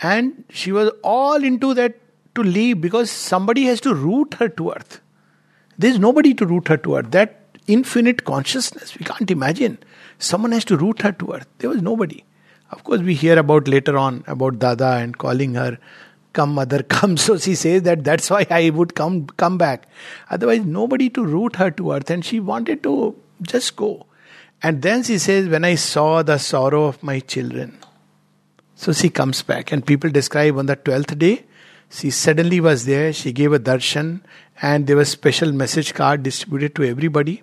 And 0.00 0.44
she 0.48 0.72
was 0.72 0.90
all 1.02 1.44
into 1.44 1.74
that 1.74 1.98
to 2.34 2.42
leave 2.42 2.80
because 2.80 3.10
somebody 3.10 3.64
has 3.64 3.80
to 3.82 3.94
root 3.94 4.34
her 4.34 4.48
to 4.48 4.70
earth. 4.70 5.00
There's 5.76 5.98
nobody 5.98 6.34
to 6.34 6.46
root 6.46 6.68
her 6.68 6.76
to 6.78 6.96
earth. 6.96 7.10
That 7.10 7.40
infinite 7.68 8.24
consciousness. 8.24 8.98
We 8.98 9.04
can't 9.04 9.30
imagine. 9.30 9.78
Someone 10.18 10.52
has 10.52 10.64
to 10.66 10.76
root 10.76 11.02
her 11.02 11.12
to 11.12 11.32
earth. 11.34 11.46
There 11.58 11.70
was 11.70 11.82
nobody. 11.82 12.24
Of 12.70 12.84
course, 12.84 13.00
we 13.00 13.14
hear 13.14 13.38
about 13.38 13.68
later 13.68 13.96
on 13.96 14.24
about 14.26 14.58
Dada 14.58 14.90
and 15.04 15.16
calling 15.16 15.54
her, 15.54 15.78
"Come, 16.32 16.54
mother, 16.54 16.82
come." 16.96 17.16
So 17.16 17.38
she 17.38 17.54
says 17.54 17.82
that 17.82 18.04
that's 18.04 18.30
why 18.30 18.46
I 18.50 18.70
would 18.70 18.94
come 18.94 19.26
come 19.44 19.58
back. 19.58 19.88
Otherwise, 20.30 20.64
nobody 20.64 21.08
to 21.10 21.24
root 21.24 21.56
her 21.56 21.70
to 21.82 21.92
earth, 21.92 22.10
and 22.10 22.24
she 22.24 22.40
wanted 22.40 22.82
to 22.88 22.96
just 23.54 23.76
go. 23.76 24.06
And 24.62 24.82
then 24.82 25.04
she 25.10 25.18
says, 25.18 25.48
"When 25.48 25.64
I 25.64 25.74
saw 25.76 26.22
the 26.22 26.38
sorrow 26.38 26.84
of 26.86 27.02
my 27.02 27.20
children." 27.20 27.78
So 28.74 28.92
she 28.92 29.08
comes 29.10 29.42
back, 29.42 29.72
and 29.72 29.84
people 29.84 30.10
describe 30.10 30.58
on 30.58 30.66
the 30.66 30.76
12th 30.76 31.18
day, 31.18 31.44
she 31.90 32.10
suddenly 32.10 32.60
was 32.60 32.84
there, 32.84 33.12
she 33.12 33.32
gave 33.32 33.52
a 33.52 33.58
darshan, 33.58 34.20
and 34.62 34.86
there 34.86 34.96
was 34.96 35.08
special 35.08 35.52
message 35.52 35.94
card 35.94 36.22
distributed 36.22 36.74
to 36.76 36.84
everybody. 36.84 37.42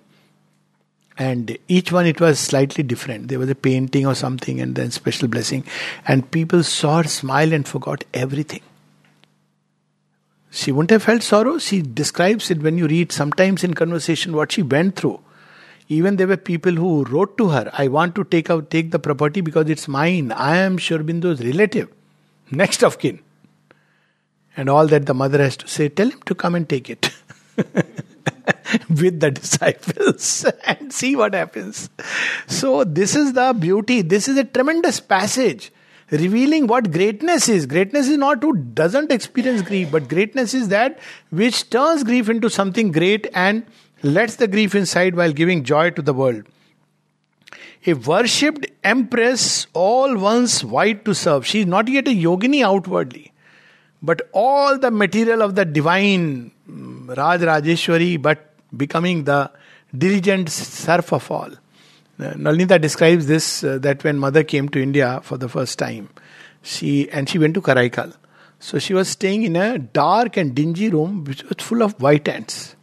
And 1.18 1.56
each 1.66 1.92
one 1.92 2.06
it 2.06 2.20
was 2.20 2.38
slightly 2.38 2.84
different. 2.84 3.28
There 3.28 3.38
was 3.38 3.48
a 3.48 3.54
painting 3.54 4.06
or 4.06 4.14
something, 4.14 4.60
and 4.60 4.74
then 4.74 4.90
special 4.90 5.28
blessing. 5.28 5.64
And 6.06 6.30
people 6.30 6.62
saw 6.62 7.02
her 7.02 7.08
smile 7.08 7.52
and 7.52 7.66
forgot 7.66 8.04
everything. 8.12 8.60
She 10.50 10.72
wouldn't 10.72 10.90
have 10.90 11.02
felt 11.02 11.22
sorrow. 11.22 11.58
She 11.58 11.82
describes 11.82 12.50
it 12.50 12.62
when 12.62 12.78
you 12.78 12.86
read 12.86 13.12
sometimes 13.12 13.64
in 13.64 13.74
conversation 13.74 14.34
what 14.34 14.52
she 14.52 14.62
went 14.62 14.96
through. 14.96 15.20
Even 15.88 16.16
there 16.16 16.26
were 16.26 16.36
people 16.36 16.72
who 16.72 17.04
wrote 17.04 17.38
to 17.38 17.48
her, 17.50 17.70
I 17.72 17.88
want 17.88 18.14
to 18.16 18.24
take 18.24 18.50
out 18.50 18.70
take 18.70 18.90
the 18.90 18.98
property 18.98 19.40
because 19.40 19.70
it's 19.70 19.86
mine. 19.86 20.32
I 20.32 20.56
am 20.56 20.78
Sri 20.78 20.96
relative, 20.96 21.88
next 22.50 22.82
of 22.82 22.98
kin. 22.98 23.20
And 24.56 24.68
all 24.68 24.86
that 24.88 25.06
the 25.06 25.14
mother 25.14 25.38
has 25.38 25.56
to 25.58 25.68
say, 25.68 25.88
tell 25.88 26.10
him 26.10 26.20
to 26.22 26.34
come 26.34 26.54
and 26.54 26.68
take 26.68 26.90
it. 26.90 27.10
with 28.88 29.20
the 29.20 29.30
disciples 29.30 30.44
and 30.64 30.92
see 30.92 31.16
what 31.16 31.34
happens. 31.34 31.90
So, 32.46 32.84
this 32.84 33.14
is 33.14 33.32
the 33.32 33.54
beauty. 33.58 34.02
This 34.02 34.28
is 34.28 34.36
a 34.36 34.44
tremendous 34.44 35.00
passage 35.00 35.72
revealing 36.10 36.66
what 36.66 36.92
greatness 36.92 37.48
is. 37.48 37.66
Greatness 37.66 38.08
is 38.08 38.16
not 38.16 38.42
who 38.42 38.56
doesn't 38.56 39.10
experience 39.10 39.62
grief, 39.62 39.90
but 39.90 40.08
greatness 40.08 40.54
is 40.54 40.68
that 40.68 40.98
which 41.30 41.68
turns 41.70 42.04
grief 42.04 42.28
into 42.28 42.48
something 42.48 42.92
great 42.92 43.26
and 43.34 43.64
lets 44.02 44.36
the 44.36 44.48
grief 44.48 44.74
inside 44.74 45.16
while 45.16 45.32
giving 45.32 45.64
joy 45.64 45.90
to 45.90 46.02
the 46.02 46.14
world. 46.14 46.44
A 47.86 47.94
worshipped 47.94 48.66
empress, 48.82 49.66
all 49.72 50.16
once 50.16 50.64
white 50.64 51.04
to 51.04 51.14
serve. 51.14 51.46
She 51.46 51.60
is 51.60 51.66
not 51.66 51.88
yet 51.88 52.08
a 52.08 52.10
yogini 52.10 52.64
outwardly, 52.64 53.32
but 54.02 54.28
all 54.32 54.76
the 54.78 54.90
material 54.90 55.40
of 55.40 55.54
the 55.54 55.64
divine 55.64 56.50
mm, 56.68 57.16
Raj 57.16 57.40
Rajeshwari, 57.40 58.20
but 58.20 58.55
becoming 58.76 59.24
the 59.24 59.50
diligent 59.96 60.48
serf 60.50 61.12
of 61.12 61.30
all. 61.30 61.50
Nalnita 62.18 62.80
describes 62.80 63.26
this 63.26 63.62
uh, 63.62 63.78
that 63.78 64.02
when 64.02 64.18
mother 64.18 64.42
came 64.42 64.68
to 64.70 64.82
India 64.82 65.20
for 65.22 65.36
the 65.36 65.48
first 65.48 65.78
time, 65.78 66.08
she 66.62 67.10
and 67.10 67.28
she 67.28 67.38
went 67.38 67.54
to 67.54 67.60
Karaikal. 67.60 68.14
So 68.58 68.78
she 68.78 68.94
was 68.94 69.08
staying 69.08 69.42
in 69.42 69.54
a 69.54 69.78
dark 69.78 70.36
and 70.36 70.54
dingy 70.54 70.88
room 70.88 71.24
which 71.24 71.42
was 71.44 71.58
full 71.58 71.82
of 71.82 72.00
white 72.00 72.26
ants. 72.26 72.74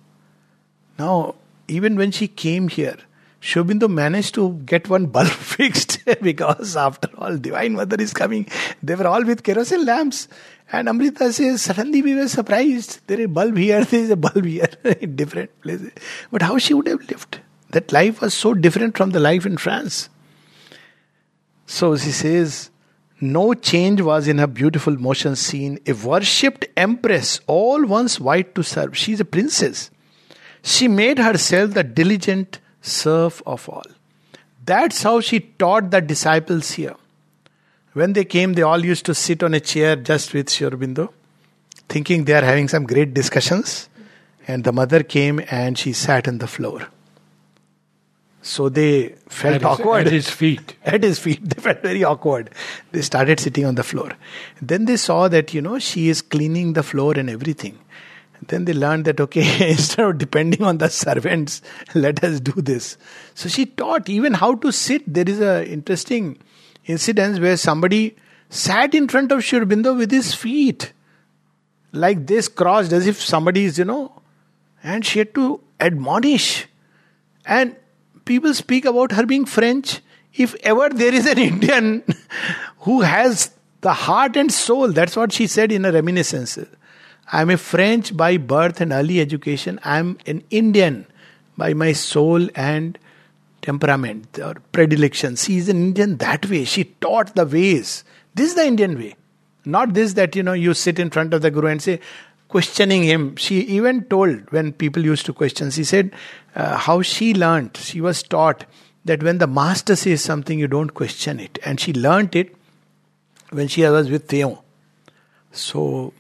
Now, 1.00 1.36
even 1.68 1.96
when 1.96 2.12
she 2.12 2.28
came 2.28 2.68
here, 2.68 2.98
Sri 3.46 3.62
Aurobindo 3.62 3.90
managed 3.90 4.36
to 4.36 4.54
get 4.66 4.88
one 4.88 5.08
bulb 5.08 5.28
fixed 5.56 6.06
because, 6.22 6.78
after 6.78 7.10
all, 7.18 7.38
Divine 7.38 7.74
Mother 7.74 7.98
is 8.00 8.14
coming. 8.14 8.48
They 8.82 8.96
were 8.96 9.06
all 9.06 9.26
with 9.26 9.44
kerosene 9.44 9.84
lamps. 9.84 10.30
And 10.72 10.88
Amrita 10.88 11.34
says, 11.34 11.62
suddenly 11.62 12.02
we 12.02 12.16
were 12.16 12.30
surprised. 12.30 13.02
There 13.06 13.20
is 13.20 13.26
a 13.26 13.28
bulb 13.28 13.58
here, 13.58 13.84
there 13.92 14.00
is 14.00 14.10
a 14.12 14.16
bulb 14.16 14.46
here 14.46 14.70
in 15.02 15.18
different 15.18 15.62
places. 15.62 15.92
But 16.32 16.42
how 16.42 16.58
she 16.58 16.74
would 16.74 16.88
have 16.88 17.02
lived? 17.10 17.42
That 17.72 17.92
life 17.92 18.22
was 18.22 18.34
so 18.34 18.54
different 18.54 18.96
from 18.96 19.10
the 19.10 19.20
life 19.20 19.46
in 19.46 19.58
France. 19.58 20.08
So 21.66 21.98
she 21.98 22.12
says, 22.12 22.70
no 23.20 23.54
change 23.56 24.00
was 24.00 24.30
in 24.30 24.38
her 24.38 24.48
beautiful 24.48 24.96
motion 24.96 25.36
seen. 25.36 25.80
A 25.86 25.92
worshipped 25.92 26.66
empress, 26.78 27.42
all 27.48 27.86
once 27.86 28.22
white 28.22 28.56
to 28.56 28.64
serve. 28.64 28.96
She 28.96 29.12
is 29.12 29.20
a 29.20 29.26
princess. 29.26 29.92
She 30.62 30.88
made 30.88 31.18
herself 31.18 31.74
the 31.74 31.84
diligent 31.84 32.60
serf 32.84 33.42
of 33.48 33.68
all. 33.68 33.86
That's 34.64 35.02
how 35.02 35.20
she 35.22 35.40
taught 35.40 35.90
the 35.90 36.02
disciples 36.02 36.72
here. 36.72 36.96
When 37.94 38.14
they 38.14 38.26
came, 38.26 38.54
they 38.54 38.62
all 38.62 38.84
used 38.84 39.06
to 39.08 39.16
sit 39.16 39.44
on 39.44 39.54
a 39.54 39.60
chair 39.60 39.96
just 39.96 40.34
with 40.34 40.50
Sri 40.50 40.70
Aurobindo, 40.70 41.10
thinking 41.90 42.26
they 42.26 42.34
are 42.34 42.44
having 42.44 42.68
some 42.68 42.86
great 42.86 43.14
discussions. 43.14 43.90
And 44.48 44.64
the 44.64 44.74
mother 44.74 45.04
came 45.04 45.42
and 45.50 45.78
she 45.78 45.94
sat 45.94 46.28
on 46.28 46.40
the 46.40 46.48
floor. 46.48 46.88
So 48.42 48.68
they 48.68 49.16
felt 49.30 49.56
at 49.56 49.64
awkward. 49.64 50.08
At 50.08 50.14
his 50.14 50.30
feet. 50.30 50.76
At 50.84 51.02
his 51.02 51.18
feet. 51.18 51.50
They 51.50 51.62
felt 51.62 51.82
very 51.82 52.04
awkward. 52.04 52.50
They 52.92 53.02
started 53.02 53.40
sitting 53.40 53.66
on 53.66 53.76
the 53.76 53.84
floor. 53.84 54.12
Then 54.62 54.84
they 54.84 54.98
saw 54.98 55.30
that, 55.30 55.54
you 55.54 55.62
know, 55.62 55.80
she 55.80 56.10
is 56.10 56.22
cleaning 56.22 56.74
the 56.74 56.84
floor 56.84 57.14
and 57.14 57.30
everything. 57.30 57.80
Then 58.48 58.66
they 58.66 58.74
learned 58.74 59.06
that, 59.06 59.20
okay, 59.20 59.70
instead 59.72 60.06
of 60.06 60.18
depending 60.18 60.64
on 60.64 60.78
the 60.78 60.90
servants, 60.90 61.62
let 61.96 62.24
us 62.24 62.40
do 62.40 62.54
this. 62.54 62.98
So 63.34 63.50
she 63.50 63.66
taught 63.66 64.10
even 64.10 64.34
how 64.34 64.56
to 64.56 64.72
sit. 64.72 65.12
There 65.12 65.28
is 65.28 65.40
a 65.40 65.68
interesting 65.68 66.38
incident 66.86 67.42
where 67.42 67.58
somebody 67.58 68.16
sat 68.50 68.94
in 68.94 69.08
front 69.08 69.32
of 69.32 69.44
Sri 69.44 69.60
Aurobindo 69.60 69.98
with 69.98 70.12
his 70.12 70.34
feet 70.34 70.94
like 71.92 72.28
this 72.28 72.48
crossed 72.48 72.92
as 72.92 73.08
if 73.08 73.22
somebody 73.22 73.66
is, 73.66 73.78
you 73.78 73.86
know, 73.86 74.22
and 74.84 75.06
she 75.06 75.20
had 75.20 75.34
to 75.36 75.62
admonish. 75.80 76.68
And 77.46 77.76
people 78.26 78.54
speak 78.54 78.86
about 78.86 79.12
her 79.14 79.26
being 79.26 79.46
French. 79.46 80.02
If 80.34 80.56
ever 80.64 80.90
there 80.90 81.14
is 81.14 81.28
an 81.28 81.38
Indian 81.50 82.04
who 82.80 83.02
has 83.02 83.52
the 83.82 83.94
heart 83.94 84.36
and 84.36 84.52
soul, 84.52 84.90
that's 84.90 85.16
what 85.16 85.32
she 85.32 85.48
said 85.48 85.72
in 85.72 85.86
a 85.86 85.92
reminiscence. 87.32 87.34
I'm 87.34 87.50
a 87.50 87.58
French 87.58 88.16
by 88.18 88.38
birth 88.38 88.82
and 88.82 88.92
early 88.92 89.20
education. 89.20 89.80
I'm 89.84 90.18
an 90.26 90.44
Indian 90.50 91.06
by 91.58 91.74
my 91.74 91.94
soul 91.94 92.50
and 92.56 92.98
temperament 93.62 94.40
or 94.40 94.56
predilection. 94.72 95.36
She 95.36 95.58
is 95.58 95.70
an 95.70 95.78
Indian 95.78 96.18
that 96.18 96.50
way. 96.50 96.66
She 96.66 96.86
taught 96.86 97.36
the 97.36 97.46
ways. 97.46 98.04
This 98.36 98.50
is 98.50 98.56
the 98.56 98.66
Indian 98.66 98.98
way. 98.98 99.16
Not 99.66 99.94
this 99.94 100.14
that 100.14 100.36
you 100.36 100.44
know 100.44 100.54
you 100.54 100.74
sit 100.74 101.00
in 101.00 101.10
front 101.10 101.34
of 101.34 101.42
the 101.42 101.52
Guru 101.52 101.68
and 101.68 101.82
say, 101.82 102.00
questioning 102.50 103.04
him. 103.04 103.36
She 103.36 103.62
even 103.62 104.04
told 104.04 104.52
when 104.52 104.74
people 104.74 105.04
used 105.04 105.26
to 105.26 105.34
question, 105.34 105.72
she 105.72 105.84
said 105.84 106.12
uh, 106.56 106.78
how 106.78 107.02
she 107.02 107.34
learnt. 107.34 107.78
She 107.78 108.02
was 108.02 108.22
taught 108.22 108.66
that 109.06 109.24
when 109.24 109.40
the 109.40 109.48
master 109.48 109.96
says 109.96 110.22
something, 110.22 110.60
you 110.60 110.68
don't 110.68 110.94
question 110.94 111.40
it. 111.40 111.58
And 111.66 111.80
she 111.80 111.94
learnt 111.94 112.36
it 112.36 112.56
when 113.50 113.68
she 113.68 113.82
was 113.84 114.10
with 114.10 114.28
Theon. 114.28 114.58
So 115.52 116.14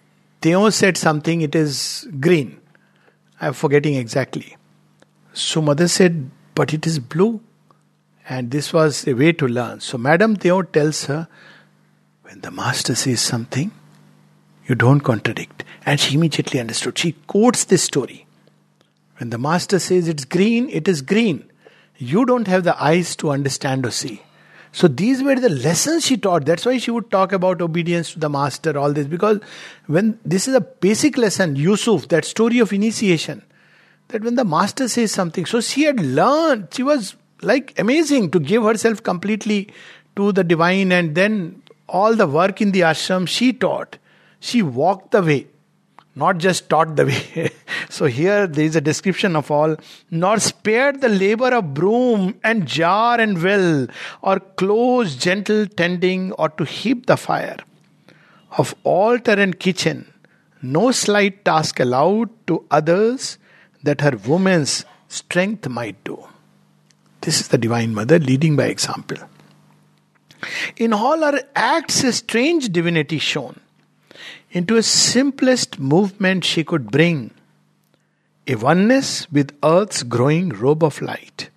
Theon 0.43 0.73
said 0.73 0.97
something, 0.97 1.39
it 1.39 1.55
is 1.55 2.05
green. 2.19 2.59
I'm 3.39 3.53
forgetting 3.53 3.95
exactly. 3.95 4.57
So 5.31 5.61
mother 5.61 5.87
said, 5.87 6.29
but 6.53 6.73
it 6.73 6.85
is 6.85 6.99
blue. 6.99 7.39
And 8.27 8.51
this 8.51 8.73
was 8.73 9.07
a 9.07 9.13
way 9.13 9.31
to 9.31 9.47
learn. 9.47 9.79
So 9.79 9.97
Madame 9.97 10.35
Theon 10.35 10.67
tells 10.67 11.05
her, 11.05 11.29
when 12.23 12.41
the 12.41 12.51
master 12.51 12.93
says 12.93 13.21
something, 13.21 13.71
you 14.67 14.75
don't 14.75 14.99
contradict. 14.99 15.63
And 15.85 15.97
she 15.97 16.15
immediately 16.15 16.59
understood. 16.59 16.97
She 16.97 17.13
quotes 17.25 17.63
this 17.63 17.83
story. 17.83 18.25
When 19.19 19.29
the 19.29 19.37
master 19.37 19.79
says 19.79 20.09
it's 20.09 20.25
green, 20.25 20.69
it 20.69 20.89
is 20.89 21.01
green. 21.01 21.49
You 21.97 22.25
don't 22.25 22.47
have 22.49 22.65
the 22.65 22.81
eyes 22.83 23.15
to 23.17 23.31
understand 23.31 23.85
or 23.85 23.91
see. 23.91 24.21
So 24.73 24.87
these 24.87 25.21
were 25.21 25.35
the 25.35 25.49
lessons 25.49 26.03
she 26.03 26.17
taught. 26.17 26.45
That's 26.45 26.65
why 26.65 26.79
she 26.79 26.89
would 26.89 27.11
talk 27.11 27.31
about 27.31 27.61
obedience 27.61 28.13
to 28.13 28.19
the 28.19 28.27
master, 28.27 28.75
all 28.77 28.91
this. 28.91 29.05
Because 29.05 29.39
when 29.85 30.19
this 30.25 30.47
is 30.47 30.55
a 30.55 30.61
basic 30.61 31.15
lesson, 31.15 31.55
Yusuf, 31.55 32.07
that 32.07 32.25
story 32.25 32.57
of 32.57 32.73
initiation, 32.73 33.43
that 34.07 34.23
when 34.23 34.33
the 34.33 34.43
master 34.43 34.87
says 34.87 35.11
something, 35.11 35.45
so 35.45 35.61
she 35.61 35.83
had 35.83 35.99
learned, 35.99 36.69
she 36.73 36.81
was 36.81 37.15
like 37.43 37.77
amazing 37.77 38.31
to 38.31 38.39
give 38.39 38.63
herself 38.63 39.03
completely 39.03 39.69
to 40.15 40.31
the 40.31 40.43
divine 40.43 40.91
and 40.91 41.13
then 41.13 41.61
all 41.87 42.15
the 42.15 42.25
work 42.25 42.59
in 42.59 42.71
the 42.71 42.81
ashram 42.81 43.27
she 43.27 43.53
taught. 43.53 43.99
She 44.39 44.63
walked 44.63 45.11
the 45.11 45.21
way 45.21 45.47
not 46.15 46.37
just 46.37 46.69
taught 46.69 46.95
the 46.95 47.05
way. 47.05 47.51
so 47.89 48.05
here 48.05 48.47
there 48.47 48.65
is 48.65 48.75
a 48.75 48.81
description 48.81 49.35
of 49.35 49.49
all, 49.49 49.75
nor 50.11 50.39
spared 50.39 51.01
the 51.01 51.09
labor 51.09 51.53
of 51.53 51.73
broom 51.73 52.39
and 52.43 52.67
jar 52.67 53.19
and 53.19 53.41
well, 53.41 53.87
or 54.21 54.39
close 54.39 55.15
gentle 55.15 55.65
tending, 55.65 56.31
or 56.33 56.49
to 56.49 56.63
heap 56.63 57.05
the 57.07 57.17
fire. 57.17 57.57
Of 58.57 58.75
altar 58.83 59.33
and 59.33 59.59
kitchen, 59.59 60.13
no 60.61 60.91
slight 60.91 61.43
task 61.43 61.79
allowed 61.79 62.29
to 62.47 62.65
others 62.69 63.39
that 63.81 64.01
her 64.01 64.15
woman's 64.27 64.85
strength 65.07 65.67
might 65.67 66.03
do. 66.03 66.23
This 67.21 67.39
is 67.39 67.47
the 67.47 67.57
Divine 67.57 67.93
Mother 67.93 68.19
leading 68.19 68.55
by 68.55 68.65
example. 68.65 69.17
In 70.77 70.93
all 70.93 71.21
her 71.21 71.41
acts, 71.55 72.03
a 72.03 72.11
strange 72.13 72.69
divinity 72.69 73.17
shone 73.17 73.59
into 74.53 74.77
a 74.77 74.83
simplest 74.83 75.79
movement 75.79 76.45
she 76.45 76.63
could 76.63 76.91
bring 76.91 77.31
a 78.47 78.55
oneness 78.55 79.29
with 79.31 79.57
earth's 79.63 80.03
growing 80.03 80.49
robe 80.49 80.83
of 80.83 81.01
light, 81.01 81.49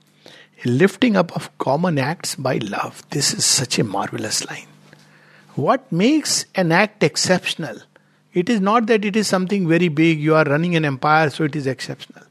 a 0.65 0.69
lifting 0.69 1.15
up 1.17 1.35
of 1.37 1.57
common 1.59 1.99
acts 1.99 2.35
by 2.37 2.57
love. 2.59 3.03
This 3.11 3.35
is 3.35 3.45
such 3.45 3.79
a 3.79 3.85
marvelous 3.85 4.49
line. 4.49 4.67
What 5.57 5.91
makes 5.93 6.47
an 6.55 6.73
act 6.73 7.03
exceptional? 7.03 7.79
It 8.33 8.49
is 8.49 8.61
not 8.61 8.87
that 8.87 9.05
it 9.05 9.15
is 9.15 9.27
something 9.27 9.69
very 9.69 9.89
big, 9.89 10.19
you 10.19 10.35
are 10.35 10.45
running 10.45 10.75
an 10.75 10.85
empire, 10.85 11.29
so 11.31 11.45
it 11.45 11.55
is 11.55 11.67
exceptional. 11.67 12.25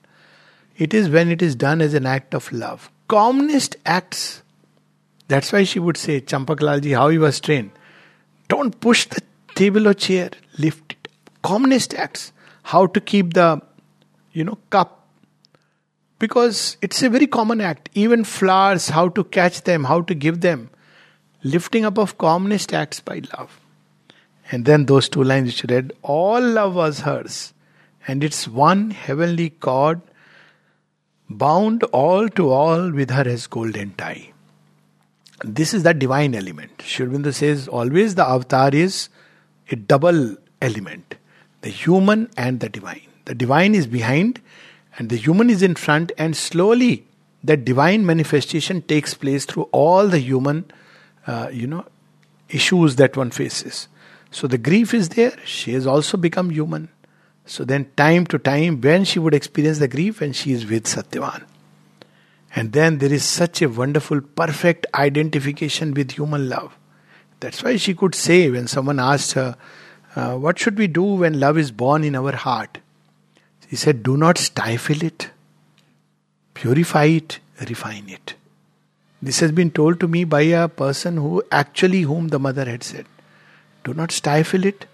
It 0.78 0.94
is 0.94 1.10
when 1.10 1.30
it 1.30 1.42
is 1.42 1.56
done 1.56 1.82
as 1.82 1.94
an 1.94 2.06
act 2.06 2.34
of 2.34 2.52
love. 2.52 2.90
Commonest 3.08 3.76
acts. 3.86 4.42
That's 5.28 5.52
why 5.52 5.64
she 5.64 5.80
would 5.80 5.98
say, 5.98 6.22
Champaklalji, 6.22 6.96
how 6.96 7.10
he 7.10 7.18
was 7.18 7.40
trained 7.40 7.72
Don't 8.48 8.80
push 8.80 9.06
the 9.06 9.22
table 9.56 9.88
or 9.88 9.94
chair, 9.94 10.30
lift 10.58 10.94
it. 10.94 11.08
Commonest 11.44 11.94
acts. 11.94 12.32
How 12.64 12.88
to 12.88 13.00
keep 13.00 13.34
the, 13.34 13.62
you 14.32 14.44
know, 14.44 14.58
cup. 14.70 15.08
Because 16.18 16.78
it's 16.82 17.04
a 17.04 17.10
very 17.10 17.28
common 17.28 17.62
act. 17.62 17.90
Even 17.94 18.24
flowers, 18.24 18.90
how 18.90 19.10
to 19.10 19.24
catch 19.24 19.62
them, 19.64 19.84
how 19.84 20.02
to 20.02 20.16
give 20.16 20.42
them. 20.42 20.70
Lifting 21.44 21.86
up 21.86 22.00
of 22.00 22.18
commonest 22.18 22.74
acts 22.74 23.00
by 23.00 23.22
love. 23.38 23.60
And 24.52 24.66
then 24.66 24.86
those 24.86 25.10
two 25.10 25.24
lines 25.24 25.48
which 25.48 25.72
read, 25.72 25.92
all 26.02 26.42
love 26.42 26.76
was 26.76 27.00
hers, 27.00 27.54
and 28.08 28.24
it's 28.24 28.48
one 28.48 28.92
heavenly 28.92 29.50
cord, 29.50 30.02
bound 31.30 31.84
all 31.86 32.30
to 32.30 32.50
all 32.50 32.92
with 32.92 33.10
her 33.10 33.28
as 33.28 33.48
golden 33.48 33.94
tie. 33.96 34.32
This 35.44 35.74
is 35.74 35.84
the 35.84 35.94
divine 35.94 36.36
element. 36.36 36.78
Aurobindo 36.78 37.34
says 37.34 37.68
always 37.68 38.16
the 38.16 38.28
avatar 38.28 38.70
is 38.70 39.10
a 39.72 39.76
double 39.76 40.38
element 40.66 41.16
the 41.62 41.72
human 41.72 42.30
and 42.38 42.60
the 42.60 42.70
divine. 42.70 43.08
The 43.26 43.34
divine 43.34 43.74
is 43.74 43.88
behind, 43.88 44.40
and 45.00 45.10
the 45.10 45.16
human 45.16 45.50
is 45.50 45.64
in 45.64 45.74
front, 45.74 46.12
and 46.16 46.38
slowly 46.38 47.08
that 47.44 47.66
divine 47.66 48.06
manifestation 48.06 48.84
takes 48.84 49.16
place 49.16 49.46
through 49.46 49.64
all 49.72 50.08
the 50.08 50.20
human, 50.20 50.66
uh, 51.26 51.50
you 51.52 51.66
know, 51.66 51.86
issues 52.50 52.98
that 52.98 53.18
one 53.18 53.32
faces. 53.32 53.88
So 54.30 54.48
the 54.48 54.60
grief 54.60 54.94
is 54.94 55.10
there. 55.10 55.34
She 55.44 55.74
has 55.74 55.88
also 55.88 56.18
become 56.18 56.52
human. 56.52 56.90
So 57.48 57.64
then, 57.64 57.90
time 57.96 58.26
to 58.28 58.38
time, 58.38 58.82
when 58.82 59.04
she 59.06 59.18
would 59.20 59.34
experience 59.34 59.80
the 59.80 59.88
grief, 59.88 60.22
when 60.22 60.34
she 60.34 60.52
is 60.52 60.66
with 60.66 60.86
Satyavan. 60.86 61.46
And 62.56 62.72
then 62.74 63.00
there 63.00 63.14
is 63.14 63.24
such 63.24 63.62
a 63.62 63.70
wonderful, 63.70 64.22
perfect 64.22 64.86
identification 64.94 65.94
with 65.94 66.12
human 66.12 66.48
love. 66.48 66.78
That's 67.40 67.64
why 67.64 67.76
she 67.78 67.94
could 67.94 68.16
say, 68.16 68.50
when 68.50 68.68
someone 68.68 69.00
asked 69.00 69.34
her, 69.34 69.58
uh, 70.16 70.36
What 70.36 70.60
should 70.60 70.78
we 70.78 70.88
do 70.88 71.04
when 71.04 71.40
love 71.40 71.58
is 71.58 71.72
born 71.72 72.04
in 72.04 72.16
our 72.16 72.36
heart? 72.36 72.80
He 73.68 73.76
said, 73.76 74.04
Do 74.04 74.16
not 74.18 74.38
stifle 74.38 75.04
it, 75.04 75.30
purify 76.54 77.06
it, 77.06 77.40
refine 77.68 78.10
it. 78.10 78.36
This 79.22 79.40
has 79.40 79.52
been 79.52 79.72
told 79.72 80.00
to 80.02 80.08
me 80.08 80.24
by 80.24 80.42
a 80.42 80.68
person 80.68 81.18
who 81.18 81.44
actually, 81.52 82.02
whom 82.02 82.28
the 82.28 82.40
mother 82.40 82.66
had 82.66 82.84
said. 82.84 83.06
Do 83.84 83.94
not 83.94 84.12
stifle 84.12 84.66
it, 84.66 84.86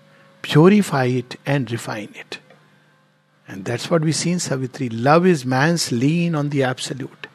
purify 0.42 1.06
it, 1.06 1.36
and 1.46 1.70
refine 1.72 2.14
it. 2.16 2.40
And 3.48 3.66
that's 3.66 3.90
what 3.90 4.02
we 4.02 4.14
see 4.14 4.32
in 4.32 4.40
Savitri. 4.40 4.90
Love 4.90 5.26
is 5.26 5.46
man's 5.46 5.92
lien 5.92 6.36
on 6.36 6.50
the 6.50 6.64
absolute. 6.64 7.28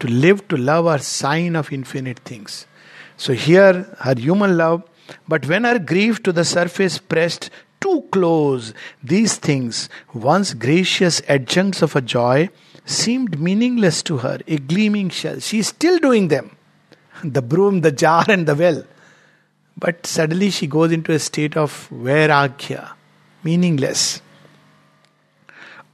To 0.00 0.08
live, 0.08 0.48
to 0.48 0.56
love 0.56 0.86
are 0.86 0.98
sign 0.98 1.54
of 1.54 1.72
infinite 1.72 2.18
things. 2.20 2.66
So 3.16 3.32
here, 3.32 3.96
her 4.00 4.14
human 4.16 4.56
love, 4.56 4.82
but 5.26 5.46
when 5.46 5.64
her 5.64 5.78
grief 5.78 6.22
to 6.22 6.32
the 6.32 6.44
surface 6.44 6.98
pressed 6.98 7.50
too 7.80 8.04
close, 8.10 8.74
these 9.02 9.36
things, 9.36 9.88
once 10.12 10.54
gracious 10.54 11.22
adjuncts 11.28 11.82
of 11.82 11.94
a 11.94 12.00
joy, 12.00 12.50
seemed 12.84 13.38
meaningless 13.40 14.02
to 14.04 14.18
her, 14.18 14.38
a 14.46 14.58
gleaming 14.58 15.10
shell. 15.10 15.40
She 15.40 15.60
is 15.60 15.68
still 15.68 15.98
doing 15.98 16.28
them. 16.28 16.56
The 17.22 17.42
broom, 17.42 17.82
the 17.82 17.92
jar, 17.92 18.24
and 18.28 18.46
the 18.46 18.54
well. 18.54 18.84
But 19.76 20.06
suddenly 20.06 20.50
she 20.50 20.66
goes 20.66 20.92
into 20.92 21.12
a 21.12 21.18
state 21.18 21.56
of 21.56 21.88
vairagya, 21.90 22.92
meaningless. 23.44 24.22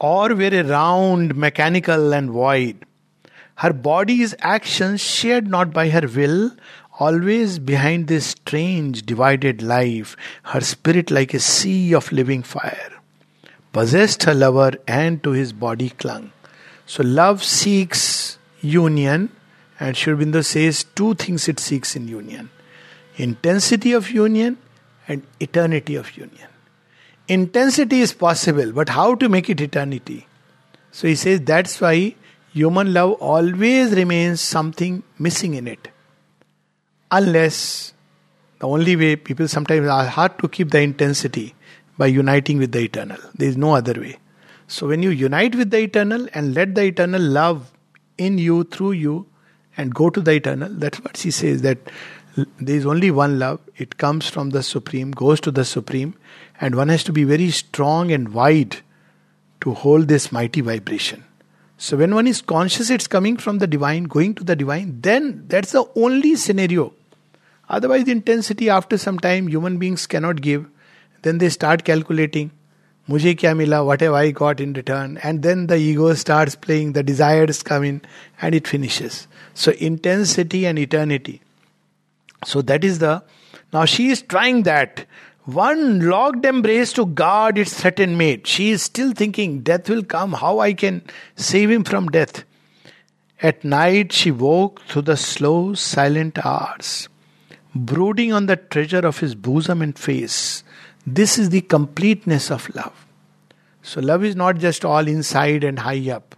Or 0.01 0.35
very 0.35 0.63
round, 0.63 1.35
mechanical, 1.37 2.13
and 2.15 2.31
void. 2.31 2.85
Her 3.57 3.73
body's 3.73 4.35
actions, 4.41 5.01
shared 5.01 5.47
not 5.47 5.73
by 5.73 5.89
her 5.89 6.09
will, 6.09 6.51
always 6.99 7.59
behind 7.59 8.07
this 8.07 8.27
strange 8.27 9.03
divided 9.03 9.63
life, 9.63 10.17
her 10.45 10.61
spirit 10.61 11.11
like 11.11 11.35
a 11.35 11.41
sea 11.41 11.95
of 11.95 12.13
living 12.13 12.43
fire, 12.43 12.93
possessed 13.73 14.23
her 14.25 14.35
lover 14.35 14.73
and 14.87 15.23
to 15.23 15.31
his 15.31 15.53
body 15.53 15.91
clung. 15.91 16.33
So 16.87 17.03
love 17.03 17.43
seeks 17.43 18.39
union, 18.61 19.31
and 19.81 19.97
Sri 19.97 20.15
Aurobindo 20.15 20.45
says 20.45 20.85
two 20.95 21.15
things 21.15 21.49
it 21.49 21.59
seeks 21.59 21.97
in 21.97 22.09
union 22.09 22.51
intensity 23.17 23.93
of 23.93 24.11
union 24.11 24.57
and 25.07 25.23
eternity 25.39 25.95
of 25.95 26.17
union. 26.17 26.49
Intensity 27.29 28.01
is 28.01 28.13
possible, 28.13 28.73
but 28.73 28.89
how 28.89 29.15
to 29.15 29.29
make 29.29 29.49
it 29.49 29.61
eternity? 29.61 30.27
So 30.91 31.07
he 31.07 31.15
says 31.15 31.41
that's 31.41 31.81
why 31.81 32.17
human 32.53 32.93
love 32.93 33.13
always 33.13 33.93
remains 33.93 34.41
something 34.41 35.05
missing 35.19 35.55
in 35.55 35.69
it. 35.69 35.89
Unless 37.17 37.93
the 38.61 38.67
only 38.67 38.97
way 38.97 39.15
people 39.17 39.47
sometimes 39.47 39.87
are 39.87 40.07
hard 40.07 40.39
to 40.41 40.49
keep 40.49 40.71
the 40.71 40.81
intensity 40.81 41.55
by 41.99 42.07
uniting 42.07 42.59
with 42.59 42.73
the 42.73 42.81
eternal. 42.81 43.19
There 43.35 43.49
is 43.49 43.57
no 43.57 43.75
other 43.75 43.95
way. 44.01 44.17
So 44.67 44.89
when 44.89 45.03
you 45.03 45.11
unite 45.11 45.55
with 45.55 45.71
the 45.71 45.81
eternal 45.81 46.27
and 46.35 46.55
let 46.55 46.75
the 46.75 46.85
eternal 46.85 47.21
love 47.23 47.71
in 48.17 48.39
you, 48.39 48.65
through 48.65 48.93
you, 48.93 49.27
and 49.77 49.95
go 49.95 50.09
to 50.11 50.21
the 50.21 50.33
eternal, 50.33 50.71
that's 50.73 51.01
what 51.01 51.17
she 51.17 51.31
says 51.31 51.63
that 51.63 51.79
there 52.37 52.77
is 52.77 52.87
only 52.87 53.11
one 53.11 53.39
love. 53.39 53.61
It 53.77 53.97
comes 53.99 54.29
from 54.29 54.51
the 54.51 54.63
Supreme, 54.63 55.13
goes 55.13 55.41
to 55.43 55.51
the 55.51 55.65
Supreme, 55.65 56.15
and 56.61 56.75
one 56.75 56.89
has 56.89 57.05
to 57.05 57.13
be 57.13 57.25
very 57.25 57.51
strong 57.51 58.11
and 58.13 58.33
wide 58.33 58.79
to 59.61 59.75
hold 59.75 60.09
this 60.09 60.33
mighty 60.33 60.61
vibration. 60.61 61.25
So 61.77 61.97
when 61.97 62.15
one 62.15 62.27
is 62.27 62.41
conscious 62.41 62.91
it's 62.91 63.07
coming 63.07 63.37
from 63.37 63.59
the 63.59 63.67
divine, 63.67 64.05
going 64.05 64.35
to 64.37 64.45
the 64.45 64.57
divine, 64.57 65.01
then 65.01 65.45
that's 65.49 65.73
the 65.73 65.85
only 65.97 66.37
scenario. 66.37 66.93
Otherwise, 67.69 68.05
the 68.05 68.13
intensity 68.13 68.69
after 68.69 68.99
some 68.99 69.19
time 69.19 69.49
human 69.49 69.79
beings 69.79 70.07
cannot 70.07 70.41
give. 70.41 70.67
Then 71.23 71.39
they 71.39 71.49
start 71.49 71.85
calculating. 71.85 72.51
Mujhe 73.09 73.37
kya 73.37 73.57
mila? 73.57 73.87
I 74.15 74.31
got 74.31 74.61
in 74.61 74.73
return? 74.73 75.19
And 75.23 75.43
then 75.43 75.67
the 75.67 75.77
ego 75.77 76.15
starts 76.15 76.57
playing, 76.57 76.93
the 76.93 77.03
desires 77.03 77.63
come 77.63 77.85
in, 77.85 78.03
and 78.41 78.55
it 78.55 78.67
finishes. 78.67 79.27
So 79.55 79.73
intensity 79.73 80.67
and 80.67 80.79
eternity. 80.79 81.43
So 82.45 82.63
that 82.63 82.85
is 82.85 82.99
the. 82.99 83.23
Now 83.73 83.85
she 83.85 84.09
is 84.09 84.23
trying 84.23 84.63
that. 84.65 85.07
One 85.45 86.09
locked 86.09 86.47
embrace 86.47 86.95
to 86.95 87.05
guard 87.05 87.59
its 87.59 87.79
threatened 87.79 88.17
mate. 88.17 88.47
She 88.47 88.71
is 88.71 88.83
still 88.83 89.13
thinking, 89.13 89.61
death 89.61 89.91
will 89.91 90.03
come, 90.03 90.33
how 90.33 90.61
I 90.61 90.73
can 90.73 91.03
save 91.37 91.71
him 91.71 91.85
from 91.85 92.09
death. 92.09 92.45
At 93.43 93.63
night 93.63 94.13
she 94.13 94.31
woke 94.31 94.81
through 94.83 95.03
the 95.03 95.19
slow, 95.19 95.75
silent 95.75 96.45
hours, 96.47 97.11
brooding 97.75 98.33
on 98.33 98.47
the 98.47 98.57
treasure 98.57 99.07
of 99.07 99.19
his 99.19 99.35
bosom 99.35 99.83
and 99.83 99.99
face. 99.99 100.63
This 101.07 101.39
is 101.39 101.51
the 101.51 101.61
completeness 101.61 102.51
of 102.51 102.75
love. 102.75 103.07
So, 103.83 104.01
love 104.01 104.25
is 104.25 104.35
not 104.35 104.59
just 104.59 104.85
all 104.85 105.07
inside 105.07 105.63
and 105.65 105.79
high 105.79 106.11
up, 106.11 106.35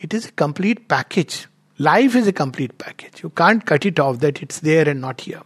it 0.00 0.14
is 0.14 0.26
a 0.26 0.32
complete 0.32 0.88
package. 0.88 1.46
Life 1.78 2.14
is 2.14 2.26
a 2.26 2.32
complete 2.32 2.78
package. 2.78 3.22
You 3.22 3.30
can't 3.30 3.64
cut 3.66 3.84
it 3.84 4.00
off 4.00 4.20
that 4.20 4.42
it's 4.42 4.60
there 4.60 4.88
and 4.88 5.00
not 5.00 5.20
here. 5.20 5.42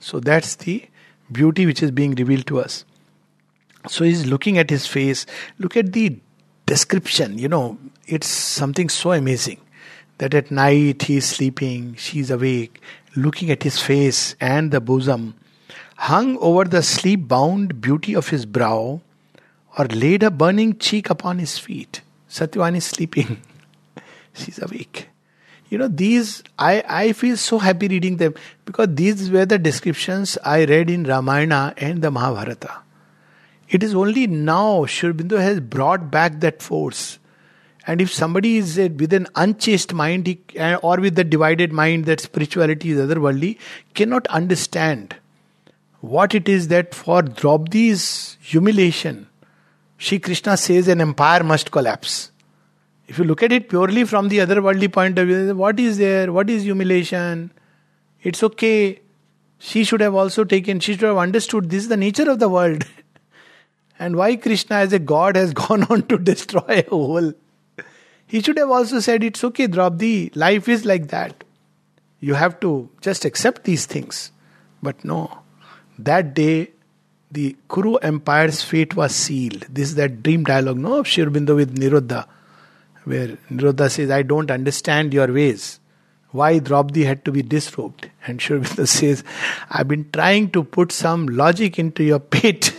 So 0.00 0.20
that's 0.20 0.56
the 0.56 0.84
beauty 1.30 1.66
which 1.66 1.82
is 1.82 1.90
being 1.90 2.14
revealed 2.14 2.46
to 2.46 2.60
us. 2.60 2.84
So 3.88 4.04
he's 4.04 4.26
looking 4.26 4.56
at 4.58 4.70
his 4.70 4.86
face. 4.86 5.26
Look 5.58 5.76
at 5.76 5.92
the 5.92 6.18
description. 6.64 7.38
You 7.38 7.48
know, 7.48 7.78
it's 8.06 8.26
something 8.26 8.88
so 8.88 9.12
amazing 9.12 9.60
that 10.18 10.32
at 10.32 10.50
night 10.50 11.02
he's 11.02 11.26
sleeping, 11.26 11.94
she's 11.96 12.30
awake, 12.30 12.80
looking 13.16 13.50
at 13.50 13.62
his 13.62 13.80
face 13.80 14.36
and 14.40 14.70
the 14.70 14.80
bosom, 14.80 15.34
hung 15.96 16.36
over 16.38 16.64
the 16.64 16.82
sleep 16.82 17.28
bound 17.28 17.80
beauty 17.80 18.14
of 18.14 18.28
his 18.28 18.46
brow, 18.46 19.00
or 19.78 19.84
laid 19.86 20.22
a 20.22 20.30
burning 20.30 20.78
cheek 20.78 21.10
upon 21.10 21.38
his 21.38 21.58
feet. 21.58 22.00
Satyavan 22.28 22.76
is 22.76 22.84
sleeping. 22.84 23.40
she's 24.32 24.60
awake 24.62 25.08
you 25.68 25.78
know 25.78 25.88
these 25.88 26.42
i 26.58 26.82
i 26.88 27.12
feel 27.12 27.36
so 27.36 27.58
happy 27.58 27.88
reading 27.88 28.16
them 28.16 28.34
because 28.64 28.88
these 28.94 29.30
were 29.30 29.46
the 29.46 29.58
descriptions 29.58 30.36
i 30.44 30.64
read 30.64 30.90
in 30.90 31.04
ramayana 31.04 31.74
and 31.76 32.02
the 32.02 32.10
mahabharata 32.10 32.74
it 33.68 33.82
is 33.82 33.94
only 33.96 34.28
now 34.28 34.86
Sri 34.86 35.10
Aurobindo 35.10 35.40
has 35.40 35.58
brought 35.58 36.08
back 36.08 36.38
that 36.40 36.62
force 36.62 37.18
and 37.86 38.00
if 38.00 38.12
somebody 38.12 38.56
is 38.56 38.78
uh, 38.78 38.88
with 38.96 39.12
an 39.12 39.26
unchaste 39.36 39.92
mind 39.94 40.26
he, 40.26 40.38
uh, 40.58 40.76
or 40.82 40.96
with 40.98 41.14
the 41.14 41.24
divided 41.24 41.72
mind 41.72 42.04
that 42.04 42.20
spirituality 42.20 42.90
is 42.90 42.98
otherworldly 42.98 43.58
cannot 43.94 44.26
understand 44.28 45.16
what 46.00 46.34
it 46.34 46.48
is 46.48 46.68
that 46.68 46.94
for 46.94 47.22
Draupadi's 47.22 48.36
humiliation 48.40 49.28
Sri 49.98 50.18
Krishna 50.18 50.56
says 50.56 50.88
an 50.88 51.00
empire 51.00 51.42
must 51.42 51.70
collapse 51.70 52.30
if 53.08 53.18
you 53.18 53.24
look 53.24 53.42
at 53.42 53.52
it 53.52 53.68
purely 53.68 54.04
from 54.04 54.28
the 54.28 54.38
otherworldly 54.38 54.92
point 54.92 55.18
of 55.18 55.28
view, 55.28 55.54
what 55.54 55.78
is 55.78 55.98
there? 55.98 56.32
What 56.32 56.50
is 56.50 56.64
humiliation? 56.64 57.52
It's 58.22 58.42
okay. 58.42 59.00
She 59.58 59.84
should 59.84 60.00
have 60.00 60.14
also 60.14 60.44
taken, 60.44 60.80
she 60.80 60.94
should 60.94 61.02
have 61.02 61.16
understood 61.16 61.70
this 61.70 61.84
is 61.84 61.88
the 61.88 61.96
nature 61.96 62.28
of 62.28 62.40
the 62.40 62.48
world. 62.48 62.84
and 63.98 64.16
why 64.16 64.36
Krishna 64.36 64.76
as 64.76 64.92
a 64.92 64.98
god 64.98 65.36
has 65.36 65.52
gone 65.64 65.84
on 65.84 66.02
to 66.08 66.18
destroy 66.18 66.84
a 66.86 66.90
whole. 66.90 67.32
He 68.26 68.42
should 68.42 68.58
have 68.58 68.70
also 68.70 69.00
said, 69.00 69.22
It's 69.22 69.42
okay, 69.44 69.66
Draupadi, 69.66 70.30
life 70.34 70.68
is 70.68 70.84
like 70.84 71.08
that. 71.08 71.44
You 72.20 72.34
have 72.34 72.58
to 72.60 72.88
just 73.00 73.24
accept 73.24 73.64
these 73.64 73.86
things. 73.86 74.32
But 74.82 75.04
no, 75.04 75.38
that 75.98 76.34
day 76.34 76.70
the 77.30 77.56
Kuru 77.68 77.96
Empire's 77.96 78.62
fate 78.62 78.94
was 78.94 79.14
sealed. 79.14 79.66
This 79.68 79.90
is 79.90 79.94
that 79.96 80.22
dream 80.22 80.44
dialogue, 80.44 80.78
no, 80.78 80.98
of 81.00 81.08
Sri 81.08 81.24
Aurobindo 81.24 81.56
with 81.56 81.76
Nirodha, 81.76 82.26
where 83.04 83.38
Nirodha 83.50 83.90
says, 83.90 84.10
I 84.10 84.22
don't 84.22 84.50
understand 84.50 85.12
your 85.12 85.32
ways. 85.32 85.80
Why 86.30 86.58
Draupadi 86.58 87.04
had 87.04 87.24
to 87.24 87.32
be 87.32 87.42
disrobed? 87.42 88.10
And 88.26 88.40
Sri 88.40 88.58
Aurobindo 88.58 88.86
says, 89.00 89.24
I've 89.70 89.88
been 89.88 90.10
trying 90.10 90.50
to 90.52 90.64
put 90.64 90.92
some 90.92 91.26
logic 91.26 91.78
into 91.78 92.04
your 92.04 92.20
pit. 92.36 92.72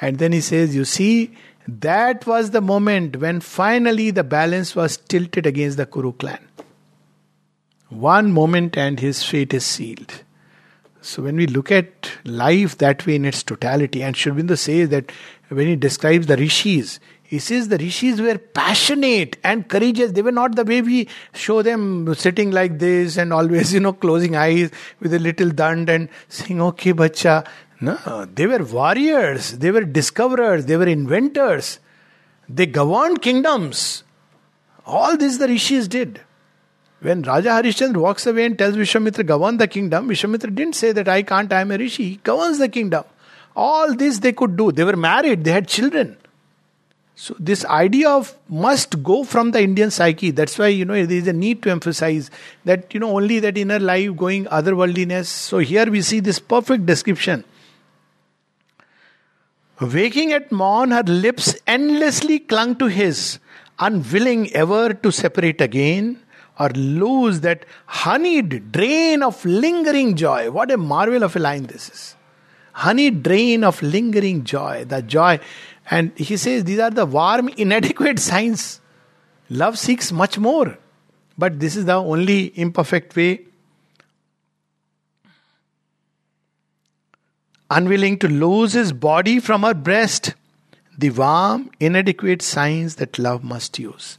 and 0.00 0.18
then 0.18 0.32
he 0.32 0.40
says, 0.40 0.74
You 0.74 0.84
see, 0.84 1.36
that 1.66 2.26
was 2.26 2.50
the 2.50 2.60
moment 2.60 3.16
when 3.16 3.40
finally 3.40 4.10
the 4.10 4.24
balance 4.24 4.76
was 4.76 4.96
tilted 4.96 5.46
against 5.46 5.76
the 5.76 5.86
Kuru 5.86 6.12
clan. 6.12 6.46
One 7.88 8.32
moment 8.32 8.76
and 8.76 8.98
his 9.00 9.22
fate 9.22 9.54
is 9.54 9.64
sealed. 9.64 10.24
So 11.00 11.22
when 11.22 11.36
we 11.36 11.46
look 11.46 11.70
at 11.70 12.10
life 12.24 12.78
that 12.78 13.06
way 13.06 13.16
in 13.16 13.24
its 13.24 13.42
totality, 13.42 14.02
and 14.02 14.16
Sri 14.16 14.32
Aurobindo 14.32 14.58
says 14.58 14.88
that 14.88 15.12
when 15.48 15.66
he 15.66 15.76
describes 15.76 16.26
the 16.26 16.36
rishis, 16.36 16.98
he 17.22 17.38
says 17.38 17.68
the 17.68 17.78
rishis 17.78 18.20
were 18.20 18.38
passionate 18.38 19.36
and 19.42 19.68
courageous. 19.68 20.12
They 20.12 20.22
were 20.22 20.32
not 20.32 20.56
the 20.56 20.64
way 20.64 20.82
we 20.82 21.08
show 21.34 21.62
them 21.62 22.14
sitting 22.14 22.50
like 22.52 22.78
this 22.78 23.16
and 23.16 23.32
always, 23.32 23.74
you 23.74 23.80
know, 23.80 23.92
closing 23.92 24.36
eyes 24.36 24.70
with 25.00 25.12
a 25.12 25.18
little 25.18 25.50
dand 25.50 25.88
and 25.88 26.08
saying, 26.28 26.60
okay, 26.60 26.92
bacha. 26.92 27.44
No, 27.80 28.26
they 28.32 28.46
were 28.46 28.64
warriors, 28.64 29.58
they 29.58 29.70
were 29.70 29.84
discoverers, 29.84 30.66
they 30.66 30.76
were 30.76 30.86
inventors. 30.86 31.78
They 32.48 32.66
governed 32.66 33.22
kingdoms. 33.22 34.04
All 34.86 35.16
this 35.16 35.38
the 35.38 35.48
rishis 35.48 35.88
did. 35.88 36.20
When 37.00 37.22
Raja 37.22 37.48
Harishchandra 37.48 37.96
walks 37.96 38.26
away 38.26 38.46
and 38.46 38.58
tells 38.58 38.76
Vishwamitra, 38.76 39.26
govern 39.26 39.56
the 39.58 39.68
kingdom, 39.68 40.08
Vishwamitra 40.08 40.54
didn't 40.54 40.74
say 40.74 40.92
that 40.92 41.08
I 41.08 41.22
can't, 41.22 41.52
I 41.52 41.60
am 41.60 41.70
a 41.70 41.78
rishi. 41.78 42.04
He 42.10 42.16
governs 42.16 42.58
the 42.58 42.68
kingdom. 42.68 43.04
All 43.56 43.94
this 43.94 44.18
they 44.18 44.32
could 44.32 44.56
do. 44.56 44.72
They 44.72 44.84
were 44.84 44.96
married, 44.96 45.44
they 45.44 45.52
had 45.52 45.68
children. 45.68 46.16
So 47.16 47.36
this 47.38 47.64
idea 47.66 48.10
of 48.10 48.36
must 48.48 49.02
go 49.02 49.22
from 49.22 49.52
the 49.52 49.62
Indian 49.62 49.90
psyche. 49.90 50.32
That's 50.32 50.58
why 50.58 50.68
you 50.68 50.84
know 50.84 50.94
there 50.94 51.16
is 51.16 51.28
a 51.28 51.32
need 51.32 51.62
to 51.62 51.70
emphasize 51.70 52.30
that 52.64 52.92
you 52.92 52.98
know 52.98 53.16
only 53.16 53.38
that 53.38 53.56
inner 53.56 53.78
life 53.78 54.16
going 54.16 54.46
otherworldliness. 54.46 55.26
So 55.26 55.58
here 55.58 55.86
we 55.86 56.02
see 56.02 56.18
this 56.18 56.40
perfect 56.40 56.86
description. 56.86 57.44
Waking 59.80 60.32
at 60.32 60.52
morn, 60.52 60.92
her 60.92 61.02
lips 61.02 61.56
endlessly 61.66 62.38
clung 62.38 62.76
to 62.76 62.86
his, 62.86 63.38
unwilling 63.78 64.52
ever 64.52 64.94
to 64.94 65.10
separate 65.10 65.60
again 65.60 66.20
or 66.58 66.68
lose 66.70 67.40
that 67.40 67.66
honeyed 67.86 68.70
drain 68.70 69.22
of 69.22 69.44
lingering 69.44 70.14
joy. 70.14 70.50
What 70.50 70.70
a 70.70 70.76
marvel 70.76 71.24
of 71.24 71.34
a 71.34 71.40
line 71.40 71.64
this 71.64 71.88
is. 71.90 72.16
Honeyed 72.72 73.22
drain 73.22 73.64
of 73.64 73.82
lingering 73.82 74.44
joy, 74.44 74.84
the 74.84 75.02
joy 75.02 75.40
and 75.90 76.16
he 76.16 76.36
says 76.36 76.64
these 76.64 76.78
are 76.78 76.90
the 76.90 77.06
warm, 77.06 77.48
inadequate 77.48 78.18
signs. 78.18 78.80
Love 79.50 79.78
seeks 79.78 80.12
much 80.12 80.38
more. 80.38 80.78
But 81.36 81.60
this 81.60 81.76
is 81.76 81.84
the 81.84 81.96
only 81.96 82.58
imperfect 82.58 83.14
way. 83.16 83.46
Unwilling 87.70 88.18
to 88.18 88.28
lose 88.28 88.74
his 88.74 88.92
body 88.92 89.40
from 89.40 89.62
her 89.62 89.74
breast, 89.74 90.34
the 90.96 91.10
warm, 91.10 91.70
inadequate 91.80 92.42
signs 92.42 92.96
that 92.96 93.18
love 93.18 93.42
must 93.42 93.78
use. 93.78 94.18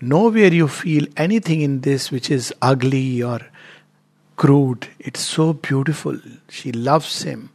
Nowhere 0.00 0.52
you 0.52 0.68
feel 0.68 1.06
anything 1.16 1.62
in 1.62 1.80
this 1.80 2.10
which 2.10 2.30
is 2.30 2.52
ugly 2.60 3.22
or 3.22 3.40
crude. 4.36 4.88
It's 4.98 5.20
so 5.20 5.54
beautiful. 5.54 6.18
She 6.48 6.70
loves 6.70 7.22
him 7.22 7.50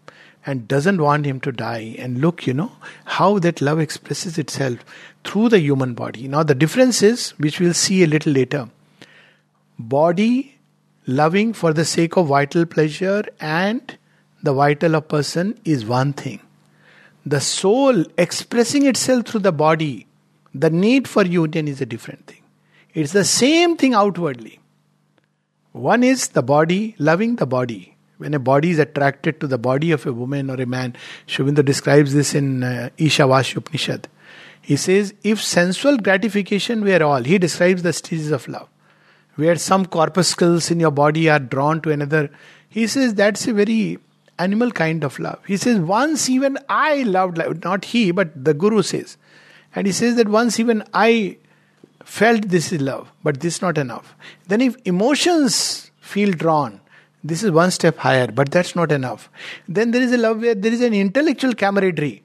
and 0.46 0.68
doesn't 0.68 1.02
want 1.02 1.26
him 1.26 1.40
to 1.42 1.52
die. 1.52 1.96
And 2.00 2.20
look, 2.20 2.48
you 2.48 2.54
know, 2.54 2.72
how 3.06 3.40
that 3.40 3.62
love 3.62 3.80
expresses 3.80 4.38
itself 4.38 4.80
through 5.24 5.50
the 5.50 5.60
human 5.60 5.94
body. 5.94 6.28
Now, 6.28 6.44
the 6.44 6.56
difference 6.56 7.04
is, 7.04 7.32
which 7.38 7.60
we'll 7.60 7.76
see 7.76 8.04
a 8.04 8.08
little 8.08 8.34
later 8.34 8.70
body 9.78 10.60
loving 11.08 11.54
for 11.54 11.74
the 11.74 11.86
sake 11.86 12.16
of 12.16 12.28
vital 12.28 12.66
pleasure 12.66 13.24
and 13.40 13.98
the 14.44 14.54
vital 14.54 14.96
of 14.96 15.08
person 15.08 15.60
is 15.64 15.86
one 15.86 16.14
thing. 16.14 16.40
The 17.26 17.40
soul 17.40 18.04
expressing 18.18 18.86
itself 18.88 19.28
through 19.28 19.42
the 19.42 19.52
body, 19.52 20.08
the 20.54 20.70
need 20.70 21.08
for 21.08 21.24
union 21.24 21.68
is 21.68 21.82
a 21.82 21.86
different 21.86 22.26
thing. 22.28 22.42
It's 22.94 23.14
the 23.14 23.24
same 23.24 23.78
thing 23.78 23.94
outwardly. 23.94 24.60
One 25.72 26.04
is 26.04 26.30
the 26.30 26.42
body 26.42 26.96
loving 26.98 27.38
the 27.38 27.46
body, 27.46 27.96
when 28.18 28.34
a 28.34 28.40
body 28.40 28.72
is 28.72 28.80
attracted 28.80 29.40
to 29.40 29.48
the 29.48 29.58
body 29.58 29.92
of 29.92 30.06
a 30.06 30.12
woman 30.12 30.50
or 30.50 30.60
a 30.60 30.66
man. 30.66 30.96
Sri 31.28 31.50
describes 31.52 32.14
this 32.14 32.36
in 32.36 32.64
uh, 32.64 32.90
Ishavasya 32.98 33.58
Upanishad. 33.58 34.08
He 34.62 34.76
says, 34.76 35.14
if 35.24 35.42
sensual 35.42 35.98
gratification 35.98 36.84
were 36.84 37.02
all, 37.02 37.24
he 37.24 37.38
describes 37.38 37.84
the 37.84 37.94
stages 37.94 38.32
of 38.32 38.48
love, 38.48 38.68
where 39.36 39.56
some 39.56 39.86
corpuscles 39.86 40.70
in 40.70 40.80
your 40.80 40.92
body 40.92 41.30
are 41.30 41.40
drawn 41.40 41.82
to 41.82 41.92
another. 41.92 42.30
He 42.68 42.88
says 42.88 43.14
that's 43.16 43.48
a 43.48 43.54
very 43.54 44.00
animal 44.40 44.72
kind 44.72 45.04
of 45.04 45.20
love. 45.20 45.40
He 45.46 45.58
says, 45.58 45.80
once 45.80 46.30
even 46.30 46.58
I 46.70 47.04
loved, 47.04 47.38
love. 47.38 47.64
not 47.64 47.86
he, 47.86 48.12
but 48.12 48.44
the 48.44 48.54
Guru 48.54 48.82
says. 48.82 49.18
And 49.76 49.88
he 49.88 49.94
says 49.94 50.16
that 50.16 50.28
once 50.28 50.60
even 50.60 50.84
I 50.94 51.38
felt 52.04 52.50
this 52.50 52.72
is 52.74 52.82
love, 52.82 53.12
but 53.24 53.40
this 53.40 53.56
is 53.56 53.62
not 53.62 53.78
enough. 53.78 54.16
Then 54.48 54.62
if 54.62 54.76
emotions 54.86 55.92
feel 56.00 56.32
drawn, 56.32 56.82
this 57.24 57.44
is 57.44 57.52
one 57.52 57.72
step 57.72 57.98
higher, 57.98 58.28
but 58.28 58.52
that's 58.52 58.76
not 58.76 58.92
enough. 58.92 59.30
Then 59.68 59.92
there 59.92 60.02
is 60.02 60.12
a 60.12 60.18
love 60.18 60.42
where 60.42 60.56
there 60.56 60.74
is 60.74 60.82
an 60.82 60.94
intellectual 60.94 61.54
camaraderie. 61.54 62.24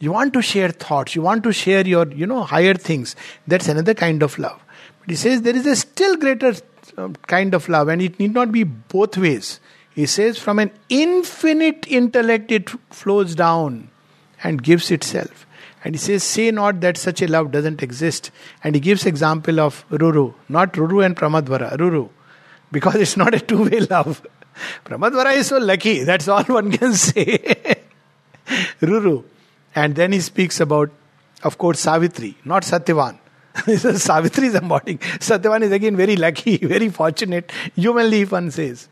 You 0.00 0.12
want 0.12 0.32
to 0.34 0.42
share 0.42 0.70
thoughts, 0.70 1.14
you 1.14 1.22
want 1.22 1.44
to 1.44 1.52
share 1.52 1.86
your, 1.86 2.08
you 2.12 2.26
know, 2.26 2.42
higher 2.42 2.74
things. 2.74 3.14
That's 3.46 3.68
another 3.68 3.94
kind 3.94 4.22
of 4.22 4.38
love. 4.38 4.60
But 5.00 5.10
he 5.10 5.16
says 5.16 5.42
there 5.42 5.54
is 5.56 5.66
a 5.66 5.76
still 5.76 6.16
greater 6.16 6.54
um, 6.98 7.14
kind 7.26 7.54
of 7.54 7.68
love, 7.68 7.88
and 7.88 8.02
it 8.02 8.18
need 8.18 8.34
not 8.34 8.50
be 8.52 8.64
both 8.64 9.16
ways. 9.16 9.60
He 9.94 10.06
says 10.06 10.38
from 10.38 10.58
an 10.58 10.70
infinite 10.88 11.86
intellect 11.88 12.50
it 12.50 12.70
flows 12.92 13.34
down 13.34 13.90
and 14.42 14.62
gives 14.62 14.90
itself. 14.90 15.46
And 15.84 15.94
he 15.94 15.98
says, 15.98 16.24
say 16.24 16.50
not 16.50 16.80
that 16.80 16.96
such 16.96 17.20
a 17.20 17.26
love 17.26 17.52
doesn't 17.52 17.82
exist. 17.82 18.30
And 18.62 18.74
he 18.74 18.80
gives 18.80 19.04
example 19.04 19.60
of 19.60 19.84
Ruru, 19.90 20.34
not 20.48 20.72
Ruru 20.72 21.04
and 21.04 21.14
Pramadvara, 21.14 21.76
Ruru 21.76 22.08
because 22.72 22.96
it's 22.96 23.16
not 23.16 23.34
a 23.34 23.40
two 23.40 23.64
way 23.64 23.80
love. 23.80 24.26
Pramadvara 24.84 25.36
is 25.36 25.48
so 25.48 25.58
lucky, 25.58 26.04
that's 26.04 26.28
all 26.28 26.44
one 26.44 26.72
can 26.72 26.92
say. 27.06 27.38
Ruru. 28.80 29.24
And 29.74 29.94
then 29.94 30.12
he 30.12 30.20
speaks 30.20 30.60
about, 30.60 30.90
of 31.42 31.58
course, 31.58 31.80
Savitri, 31.80 32.36
not 32.44 32.62
Satyavan. 32.62 33.18
Savitri 33.98 34.48
is 34.48 34.54
embodying. 34.54 34.98
Satyavan 34.98 35.62
is 35.62 35.72
again 35.72 35.96
very 35.96 36.16
lucky, 36.16 36.56
very 36.58 36.88
fortunate, 36.88 37.50
humanly, 37.74 38.22
if 38.22 38.32
one 38.32 38.50
says. 38.50 38.88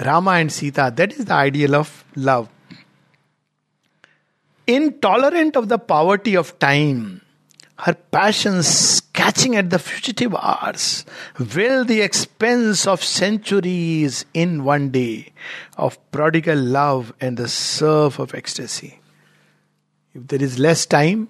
Rama 0.00 0.32
and 0.32 0.52
Sita, 0.52 0.92
that 0.94 1.12
is 1.12 1.24
the 1.24 1.34
ideal 1.34 1.74
of 1.74 2.04
love. 2.14 2.48
Intolerant 4.66 5.56
of 5.56 5.68
the 5.68 5.78
poverty 5.78 6.36
of 6.36 6.58
time, 6.58 7.22
her 7.78 7.94
passions 7.94 9.00
catching 9.12 9.56
at 9.56 9.70
the 9.70 9.78
fugitive 9.78 10.34
hours, 10.34 11.04
will 11.54 11.84
the 11.84 12.02
expense 12.02 12.86
of 12.86 13.02
centuries 13.02 14.24
in 14.34 14.64
one 14.64 14.90
day 14.90 15.32
of 15.76 15.98
prodigal 16.10 16.58
love 16.58 17.12
and 17.20 17.36
the 17.36 17.48
surf 17.48 18.18
of 18.18 18.34
ecstasy. 18.34 19.00
If 20.14 20.28
there 20.28 20.42
is 20.42 20.58
less 20.58 20.86
time, 20.86 21.28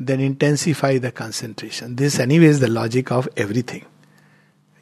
then 0.00 0.20
intensify 0.20 0.98
the 0.98 1.12
concentration. 1.12 1.96
This, 1.96 2.18
anyway, 2.18 2.46
is 2.46 2.60
the 2.60 2.68
logic 2.68 3.10
of 3.10 3.28
everything. 3.36 3.84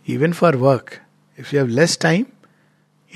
Even 0.04 0.32
for 0.32 0.56
work, 0.56 1.02
if 1.36 1.52
you 1.52 1.58
have 1.58 1.70
less 1.70 1.96
time, 1.96 2.30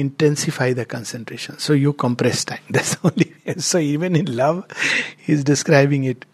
intensify 0.00 0.72
the 0.72 0.84
concentration. 0.84 1.58
So 1.58 1.72
you 1.72 1.92
compress 1.92 2.44
time. 2.44 2.60
That's 2.70 2.96
only. 3.04 3.34
So 3.58 3.78
even 3.78 4.16
in 4.16 4.36
love, 4.36 4.64
he's 5.18 5.44
describing 5.44 6.04
it 6.04 6.24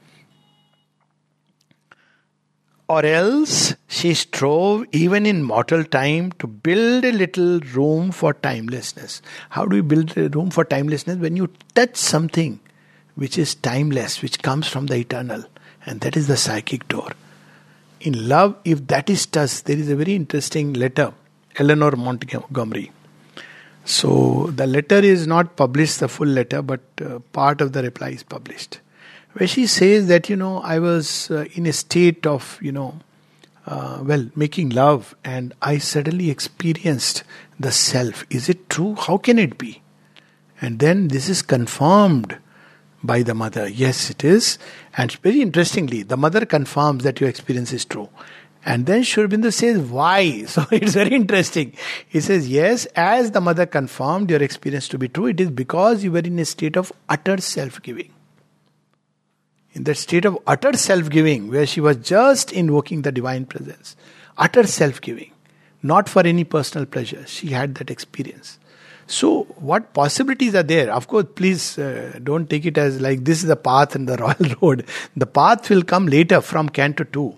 or 2.88 3.04
else 3.04 3.74
she 3.88 4.14
strove 4.14 4.84
even 4.92 5.26
in 5.26 5.42
mortal 5.42 5.82
time 5.82 6.30
to 6.32 6.46
build 6.46 7.04
a 7.04 7.12
little 7.12 7.58
room 7.74 8.12
for 8.12 8.32
timelessness. 8.34 9.22
How 9.50 9.66
do 9.66 9.76
you 9.76 9.82
build 9.82 10.16
a 10.16 10.28
room 10.28 10.50
for 10.50 10.64
timelessness? 10.64 11.18
When 11.18 11.36
you 11.36 11.48
touch 11.74 11.96
something 11.96 12.60
which 13.16 13.38
is 13.38 13.54
timeless, 13.54 14.22
which 14.22 14.40
comes 14.42 14.68
from 14.68 14.86
the 14.86 14.96
eternal, 14.96 15.44
and 15.84 16.00
that 16.02 16.16
is 16.16 16.28
the 16.28 16.36
psychic 16.36 16.86
door. 16.86 17.10
In 18.00 18.28
love, 18.28 18.56
if 18.64 18.86
that 18.88 19.10
is 19.10 19.26
touched, 19.26 19.64
there 19.64 19.78
is 19.78 19.88
a 19.88 19.96
very 19.96 20.14
interesting 20.14 20.74
letter, 20.74 21.12
Eleanor 21.56 21.92
Montgomery. 21.92 22.92
So 23.86 24.50
the 24.54 24.66
letter 24.66 24.96
is 24.96 25.26
not 25.26 25.56
published, 25.56 26.00
the 26.00 26.08
full 26.08 26.26
letter, 26.26 26.60
but 26.60 26.80
uh, 27.00 27.20
part 27.32 27.62
of 27.62 27.72
the 27.72 27.82
reply 27.82 28.10
is 28.10 28.22
published 28.22 28.80
where 29.36 29.46
she 29.46 29.66
says 29.66 30.08
that, 30.08 30.30
you 30.30 30.36
know, 30.36 30.60
I 30.60 30.78
was 30.78 31.30
uh, 31.30 31.44
in 31.52 31.66
a 31.66 31.72
state 31.72 32.26
of, 32.26 32.58
you 32.62 32.72
know, 32.72 32.98
uh, 33.66 34.00
well, 34.02 34.30
making 34.34 34.70
love, 34.70 35.14
and 35.24 35.52
I 35.60 35.76
suddenly 35.76 36.30
experienced 36.30 37.22
the 37.60 37.70
self. 37.70 38.24
Is 38.30 38.48
it 38.48 38.70
true? 38.70 38.94
How 38.94 39.18
can 39.18 39.38
it 39.38 39.58
be? 39.58 39.82
And 40.62 40.78
then 40.78 41.08
this 41.08 41.28
is 41.28 41.42
confirmed 41.42 42.38
by 43.02 43.22
the 43.22 43.34
mother. 43.34 43.68
Yes, 43.68 44.08
it 44.08 44.24
is. 44.24 44.58
And 44.96 45.12
very 45.12 45.42
interestingly, 45.42 46.02
the 46.02 46.16
mother 46.16 46.46
confirms 46.46 47.04
that 47.04 47.20
your 47.20 47.28
experience 47.28 47.74
is 47.74 47.84
true. 47.84 48.08
And 48.66 48.84
then 48.84 49.04
Sri 49.04 49.22
Aurobindo 49.22 49.52
says, 49.52 49.78
why? 49.78 50.44
So 50.48 50.66
it's 50.72 50.94
very 50.94 51.12
interesting. 51.14 51.72
He 52.08 52.20
says, 52.20 52.48
yes, 52.48 52.84
as 52.96 53.30
the 53.30 53.40
mother 53.40 53.64
confirmed 53.64 54.28
your 54.28 54.42
experience 54.42 54.88
to 54.88 54.98
be 54.98 55.08
true, 55.08 55.26
it 55.26 55.40
is 55.40 55.50
because 55.50 56.02
you 56.02 56.10
were 56.10 56.18
in 56.18 56.38
a 56.40 56.44
state 56.44 56.76
of 56.76 56.92
utter 57.08 57.38
self 57.38 57.80
giving. 57.80 58.12
In 59.72 59.84
that 59.84 59.96
state 59.96 60.24
of 60.24 60.36
utter 60.48 60.72
self 60.76 61.08
giving, 61.10 61.48
where 61.48 61.64
she 61.64 61.80
was 61.80 61.96
just 61.98 62.52
invoking 62.52 63.02
the 63.02 63.12
divine 63.12 63.46
presence, 63.46 63.94
utter 64.36 64.66
self 64.66 65.00
giving, 65.00 65.30
not 65.82 66.08
for 66.08 66.26
any 66.26 66.42
personal 66.42 66.86
pleasure, 66.86 67.24
she 67.26 67.48
had 67.48 67.76
that 67.76 67.90
experience. 67.90 68.58
So, 69.06 69.44
what 69.70 69.92
possibilities 69.94 70.56
are 70.56 70.64
there? 70.64 70.92
Of 70.92 71.06
course, 71.06 71.26
please 71.36 71.78
uh, 71.78 72.18
don't 72.24 72.50
take 72.50 72.66
it 72.66 72.76
as 72.76 73.00
like 73.00 73.24
this 73.24 73.42
is 73.42 73.48
the 73.48 73.54
path 73.54 73.94
and 73.94 74.08
the 74.08 74.16
royal 74.26 74.56
road. 74.60 74.86
The 75.14 75.26
path 75.26 75.70
will 75.70 75.84
come 75.84 76.06
later 76.06 76.40
from 76.40 76.68
Canto 76.68 77.04
2 77.04 77.36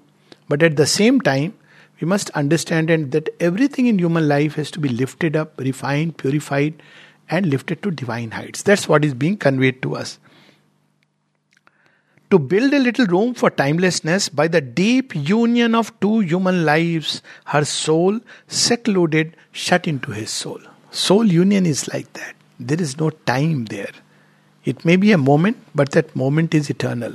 but 0.49 0.63
at 0.63 0.77
the 0.77 0.87
same 0.87 1.21
time, 1.21 1.55
we 2.01 2.07
must 2.07 2.31
understand 2.31 2.89
that 3.13 3.29
everything 3.41 3.87
in 3.87 3.99
human 3.99 4.29
life 4.29 4.55
has 4.55 4.71
to 4.73 4.81
be 4.81 4.89
lifted 4.89 5.37
up, 5.37 5.59
refined, 5.59 6.17
purified, 6.17 6.81
and 7.29 7.47
lifted 7.47 7.83
to 7.83 7.91
divine 7.91 8.31
heights. 8.31 8.63
That's 8.63 8.89
what 8.89 9.05
is 9.05 9.15
being 9.15 9.37
conveyed 9.37 9.83
to 9.83 9.97
us. 9.97 10.19
To 12.31 12.39
build 12.39 12.75
a 12.75 12.79
little 12.79 13.07
room 13.07 13.35
for 13.35 13.51
timelessness 13.51 14.29
by 14.29 14.49
the 14.49 14.61
deep 14.61 15.15
union 15.15 15.75
of 15.75 15.99
two 16.01 16.21
human 16.21 16.65
lives, 16.65 17.23
her 17.47 17.65
soul 17.65 18.21
secluded, 18.47 19.35
shut 19.51 19.87
into 19.87 20.13
his 20.13 20.31
soul. 20.31 20.61
Soul 20.91 21.25
union 21.25 21.67
is 21.67 21.89
like 21.89 22.13
that. 22.13 22.35
There 22.61 22.81
is 22.81 22.99
no 22.99 23.11
time 23.11 23.65
there. 23.67 23.93
It 24.65 24.85
may 24.85 24.97
be 24.97 25.13
a 25.13 25.19
moment, 25.19 25.57
but 25.75 25.93
that 25.93 26.15
moment 26.15 26.55
is 26.55 26.69
eternal. 26.69 27.15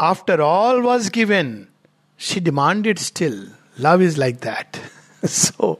After 0.00 0.42
all 0.42 0.82
was 0.82 1.08
given, 1.08 1.68
she 2.16 2.40
demanded 2.40 2.98
still. 2.98 3.46
Love 3.78 4.02
is 4.02 4.18
like 4.18 4.40
that. 4.40 4.78
so, 5.24 5.78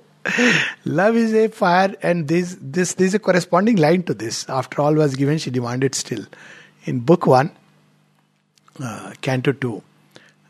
love 0.85 1.16
is 1.16 1.33
a 1.35 1.48
fire, 1.48 1.94
and 2.03 2.29
this, 2.29 2.57
this, 2.61 2.94
is 2.94 3.14
a 3.14 3.18
corresponding 3.18 3.77
line 3.77 4.03
to 4.05 4.14
this. 4.14 4.48
After 4.48 4.83
all 4.83 4.94
was 4.94 5.14
given, 5.14 5.38
she 5.38 5.50
demanded 5.50 5.94
still. 5.94 6.24
In 6.85 7.00
book 7.00 7.27
one, 7.27 7.50
uh, 8.81 9.12
Canto 9.20 9.53
2, 9.53 9.83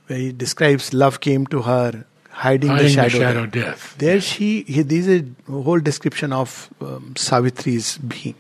where 0.07 0.19
he 0.19 0.33
describes 0.33 0.93
love 0.93 1.21
came 1.21 1.47
to 1.49 1.63
her, 1.63 2.05
hiding, 2.31 2.71
hiding 2.71 2.87
the 2.87 2.91
shadow, 2.91 3.09
the 3.09 3.19
shadow 3.19 3.47
death. 3.47 3.95
There 3.99 4.21
she, 4.21 4.63
he, 4.63 4.83
this 4.83 5.07
is 5.07 5.23
a 5.49 5.53
whole 5.53 5.81
description 5.81 6.33
of 6.33 6.69
um, 6.81 7.15
Savitri's 7.15 7.99
being. 7.99 8.35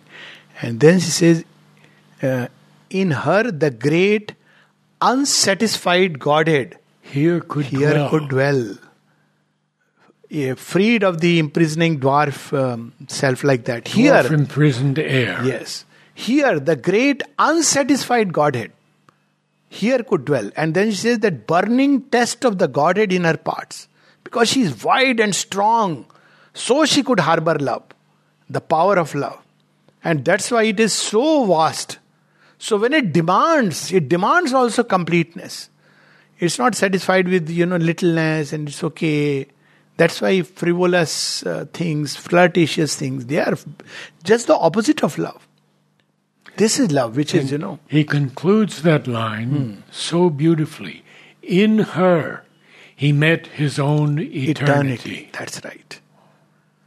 And 0.61 0.81
then 0.81 1.01
she 1.01 1.11
says, 1.11 1.45
uh, 2.23 2.49
in 2.91 3.11
her 3.11 3.51
the 3.51 3.71
great 3.71 4.35
unsatisfied 5.01 6.19
Godhead 6.19 6.79
here 7.03 7.41
could 7.41 7.67
here 7.67 7.91
dwell. 7.91 8.11
could 8.11 8.29
dwell. 8.29 8.79
Yeah, 10.29 10.55
freed 10.55 11.05
of 11.05 11.21
the 11.21 11.39
imprisoning 11.39 12.01
dwarf 12.01 12.53
um, 12.59 12.93
self 13.09 13.45
like 13.45 13.65
that. 13.67 13.87
Here, 13.89 14.15
dwarf 14.15 14.33
imprisoned 14.33 14.99
air. 14.99 15.45
Yes. 15.45 15.85
Here, 16.15 16.59
the 16.59 16.77
great 16.77 17.23
unsatisfied 17.39 18.33
Godhead 18.33 18.73
here 19.69 20.03
could 20.03 20.25
dwell. 20.25 20.51
And 20.57 20.75
then 20.75 20.91
she 20.91 20.97
says 20.97 21.19
that 21.21 21.47
burning 21.47 22.03
test 22.03 22.45
of 22.45 22.59
the 22.59 22.69
Godhead 22.69 23.13
in 23.13 23.25
her 23.25 23.37
parts. 23.37 23.89
Because 24.23 24.49
she 24.49 24.63
is 24.63 24.83
wide 24.83 25.21
and 25.21 25.35
strong, 25.35 26.07
so 26.55 26.85
she 26.85 27.03
could 27.03 27.21
harbor 27.21 27.57
love, 27.57 27.83
the 28.49 28.61
power 28.61 28.97
of 28.99 29.15
love. 29.15 29.39
And 30.03 30.25
that's 30.25 30.51
why 30.51 30.65
it 30.65 30.81
is 30.81 30.93
so 30.93 31.45
vast 31.45 31.99
so 32.64 32.79
when 32.79 32.94
it 32.94 33.12
demands, 33.12 33.92
it 33.92 34.09
demands 34.09 34.55
also 34.55 34.83
completeness. 34.85 35.68
It's 36.38 36.59
not 36.59 36.74
satisfied 36.74 37.29
with 37.29 37.50
you 37.50 37.66
know 37.66 37.77
littleness 37.77 38.55
and 38.55 38.68
it's 38.68 38.83
okay. 38.83 39.48
That's 39.98 40.22
why 40.22 40.40
frivolous 40.40 41.44
uh, 41.44 41.66
things, 41.74 42.16
flirtatious 42.16 42.96
things, 42.96 43.27
they 43.27 43.38
are 43.38 43.59
just 44.22 44.46
the 44.46 44.57
opposite 44.57 45.05
of 45.05 45.18
love. 45.18 45.46
This 46.57 46.79
is 46.79 46.90
love, 46.90 47.18
which 47.18 47.35
and 47.35 47.42
is, 47.42 47.53
you 47.53 47.59
know. 47.59 47.81
He 47.87 48.03
concludes 48.03 48.81
that 48.81 49.07
line 49.07 49.50
hmm. 49.50 49.81
so 49.90 50.31
beautifully. 50.31 51.05
In 51.42 51.81
her, 51.81 52.44
he 52.96 53.12
met 53.12 53.46
his 53.48 53.79
own 53.79 54.18
eternity. 54.18 54.50
eternity. 54.50 55.31
That's 55.35 55.62
right. 55.62 56.00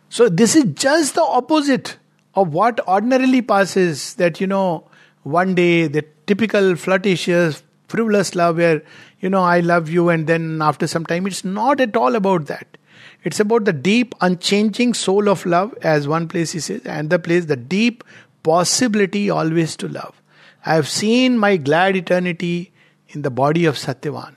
So, 0.10 0.28
this 0.28 0.56
is 0.56 0.64
just 0.74 1.14
the 1.14 1.22
opposite 1.22 1.98
of 2.34 2.52
what 2.52 2.80
ordinarily 2.88 3.44
passes 3.44 4.16
that, 4.16 4.42
you 4.42 4.48
know, 4.48 4.87
one 5.28 5.56
day 5.56 5.88
the 5.88 6.06
typical 6.26 6.76
flirtatious, 6.76 7.64
frivolous 7.88 8.34
love 8.36 8.58
where, 8.58 8.82
you 9.20 9.30
know, 9.30 9.44
I 9.44 9.60
love 9.60 9.90
you, 9.90 10.10
and 10.10 10.28
then 10.28 10.62
after 10.62 10.88
some 10.88 11.06
time, 11.06 11.28
it's 11.28 11.44
not 11.44 11.82
at 11.82 11.96
all 11.96 12.16
about 12.16 12.46
that. 12.48 12.78
It's 13.24 13.40
about 13.40 13.66
the 13.66 13.74
deep, 13.74 14.16
unchanging 14.22 14.94
soul 14.94 15.28
of 15.28 15.46
love, 15.46 15.74
as 15.82 16.08
one 16.08 16.28
place 16.28 16.52
he 16.52 16.60
says, 16.60 16.82
and 16.86 17.10
the 17.10 17.20
place, 17.20 17.46
the 17.46 17.56
deep 17.56 18.04
possibility 18.44 19.30
always 19.30 19.76
to 19.78 19.88
love. 19.88 20.22
I 20.66 20.76
have 20.76 20.88
seen 20.88 21.38
my 21.38 21.58
glad 21.58 21.96
eternity 21.96 22.72
in 23.10 23.22
the 23.22 23.30
body 23.30 23.66
of 23.66 23.76
Satyavan. 23.76 24.36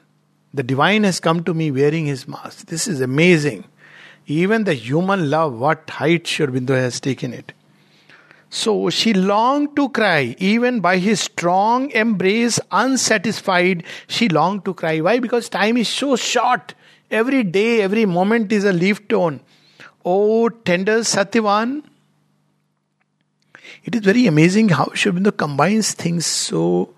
The 0.52 0.62
divine 0.62 1.04
has 1.04 1.20
come 1.20 1.44
to 1.44 1.54
me 1.54 1.70
wearing 1.70 2.06
his 2.06 2.26
mask. 2.26 2.66
This 2.66 2.88
is 2.88 3.00
amazing. 3.00 3.64
Even 4.26 4.64
the 4.64 4.74
human 4.74 5.30
love, 5.30 5.54
what 5.54 5.88
height 5.88 6.26
Sri 6.26 6.46
Aurobindo 6.46 6.74
has 6.74 7.00
taken 7.00 7.32
it. 7.32 7.52
So 8.50 8.90
she 8.90 9.14
longed 9.14 9.76
to 9.76 9.88
cry, 9.90 10.34
even 10.38 10.80
by 10.80 10.98
his 10.98 11.20
strong 11.20 11.92
embrace, 11.92 12.58
unsatisfied, 12.72 13.84
she 14.08 14.28
longed 14.28 14.64
to 14.64 14.74
cry. 14.74 15.00
Why? 15.00 15.20
Because 15.20 15.48
time 15.48 15.76
is 15.76 15.88
so 15.88 16.16
short. 16.16 16.74
Every 17.12 17.44
day, 17.44 17.80
every 17.80 18.06
moment 18.06 18.50
is 18.50 18.64
a 18.64 18.72
leaf 18.72 19.06
tone. 19.06 19.40
Oh, 20.04 20.48
tender 20.48 20.98
Satyavan. 21.00 21.84
It 23.84 23.94
is 23.94 24.00
very 24.00 24.26
amazing 24.26 24.70
how 24.70 24.90
Sri 24.94 25.12
combines 25.30 25.92
things 25.92 26.26
so 26.26 26.92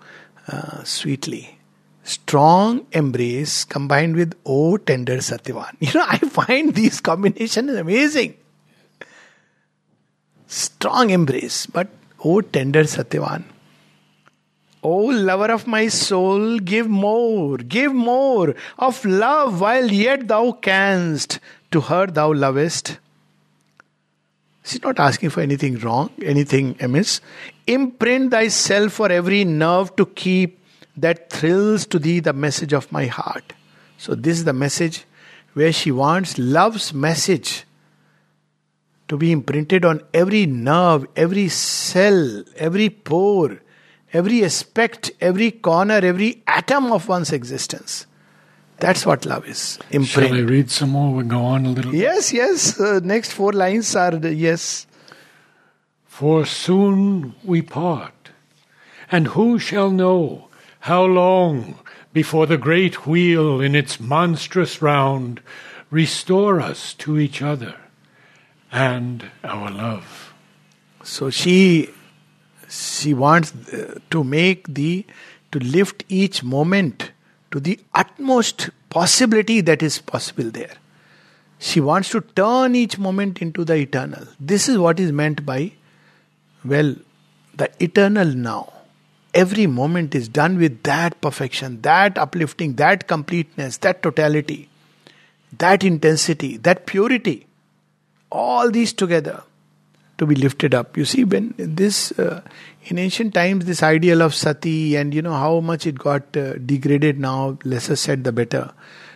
uh, 0.47 0.83
sweetly. 0.83 1.59
Strong 2.03 2.87
embrace 2.91 3.63
combined 3.63 4.15
with 4.15 4.33
oh 4.43 4.77
tender 4.77 5.17
Satyavan. 5.17 5.75
You 5.79 5.93
know, 5.93 6.05
I 6.07 6.17
find 6.17 6.73
these 6.73 6.99
combinations 6.99 7.69
amazing 7.75 8.37
strong 10.53 11.09
embrace. 11.09 11.65
But 11.65 11.89
oh, 12.23 12.41
tender 12.41 12.83
Satyavan, 12.83 13.43
oh, 14.83 15.05
lover 15.05 15.51
of 15.51 15.67
my 15.67 15.87
soul, 15.87 16.59
give 16.59 16.87
more, 16.87 17.57
give 17.57 17.93
more 17.93 18.55
of 18.77 19.03
love 19.05 19.61
while 19.61 19.91
yet 19.91 20.27
thou 20.27 20.51
canst. 20.53 21.39
To 21.71 21.81
her 21.81 22.05
thou 22.05 22.31
lovest. 22.33 22.99
She's 24.63 24.83
not 24.83 24.99
asking 24.99 25.31
for 25.31 25.41
anything 25.41 25.79
wrong, 25.79 26.11
anything 26.21 26.77
amiss. 26.79 27.19
Imprint 27.65 28.31
thyself 28.31 28.93
for 28.93 29.11
every 29.11 29.43
nerve 29.43 29.95
to 29.95 30.05
keep 30.05 30.59
that 30.95 31.29
thrills 31.29 31.85
to 31.87 31.99
thee 31.99 32.19
the 32.19 32.31
message 32.31 32.73
of 32.73 32.91
my 32.91 33.07
heart. 33.07 33.53
So, 33.97 34.15
this 34.15 34.37
is 34.37 34.45
the 34.45 34.53
message 34.53 35.05
where 35.53 35.71
she 35.71 35.91
wants 35.91 36.37
love's 36.37 36.93
message 36.93 37.65
to 39.07 39.17
be 39.17 39.31
imprinted 39.31 39.85
on 39.85 40.01
every 40.13 40.45
nerve, 40.45 41.05
every 41.15 41.49
cell, 41.49 42.43
every 42.55 42.89
pore, 42.89 43.61
every 44.11 44.43
aspect, 44.45 45.11
every 45.19 45.51
corner, 45.51 45.95
every 45.95 46.41
atom 46.47 46.91
of 46.91 47.07
one's 47.07 47.31
existence. 47.31 48.05
That's 48.79 49.05
what 49.05 49.25
love 49.25 49.47
is. 49.47 49.79
Imprint. 49.91 50.29
Shall 50.29 50.37
I 50.37 50.41
read 50.41 50.71
some 50.71 50.89
more? 50.89 51.13
We'll 51.13 51.25
go 51.25 51.41
on 51.41 51.65
a 51.65 51.69
little. 51.69 51.93
Yes, 51.93 52.33
yes. 52.33 52.79
Uh, 52.79 52.99
next 53.03 53.31
four 53.31 53.53
lines 53.53 53.95
are 53.95 54.11
the, 54.11 54.33
yes. 54.33 54.87
For 56.05 56.45
soon 56.45 57.35
we 57.43 57.61
part, 57.61 58.29
and 59.11 59.27
who 59.27 59.57
shall 59.59 59.89
know 59.89 60.49
how 60.81 61.05
long 61.05 61.79
before 62.11 62.45
the 62.45 62.57
great 62.57 63.07
wheel 63.07 63.61
in 63.61 63.73
its 63.75 63.99
monstrous 63.99 64.81
round 64.81 65.41
restore 65.89 66.59
us 66.59 66.93
to 66.95 67.17
each 67.17 67.41
other? 67.41 67.75
And 68.73 69.29
our 69.43 69.71
love. 69.71 70.33
So 71.03 71.29
she 71.29 71.89
she 72.67 73.13
wants 73.13 73.53
uh, 73.71 73.99
to 74.09 74.23
make 74.23 74.67
the 74.67 75.05
to 75.51 75.59
lift 75.59 76.03
each 76.09 76.43
moment 76.43 77.11
to 77.51 77.59
the 77.59 77.79
utmost 77.93 78.71
possibility 78.89 79.61
that 79.61 79.83
is 79.83 79.99
possible 79.99 80.49
there. 80.49 80.73
She 81.59 81.79
wants 81.79 82.09
to 82.09 82.21
turn 82.21 82.75
each 82.75 82.97
moment 82.97 83.41
into 83.41 83.63
the 83.63 83.75
eternal. 83.75 84.27
This 84.39 84.67
is 84.67 84.77
what 84.77 84.99
is 84.99 85.11
meant 85.11 85.45
by, 85.45 85.73
well, 86.65 86.95
the 87.55 87.69
eternal 87.79 88.25
now. 88.25 88.73
Every 89.35 89.67
moment 89.67 90.15
is 90.15 90.27
done 90.27 90.57
with 90.57 90.81
that 90.83 91.21
perfection, 91.21 91.81
that 91.83 92.17
uplifting, 92.17 92.73
that 92.75 93.07
completeness, 93.07 93.77
that 93.77 94.01
totality, 94.01 94.67
that 95.59 95.83
intensity, 95.83 96.57
that 96.57 96.85
purity 96.87 97.45
all 98.33 98.71
these 98.71 98.91
together 98.91 99.43
to 100.17 100.25
be 100.25 100.35
lifted 100.35 100.73
up. 100.73 100.97
You 100.97 101.05
see, 101.05 101.23
when 101.23 101.53
this 101.57 102.11
uh, 102.19 102.41
in 102.85 102.97
ancient 102.97 103.33
times, 103.33 103.65
this 103.65 103.83
ideal 103.83 104.21
of 104.21 104.35
sati 104.35 104.95
and 104.95 105.13
you 105.13 105.21
know 105.21 105.33
how 105.33 105.59
much 105.59 105.87
it 105.87 105.97
got 105.97 106.35
uh, 106.35 106.53
degraded 106.53 107.19
now, 107.19 107.57
lesser 107.63 107.95
said 107.95 108.23
the 108.23 108.31
better. 108.31 108.71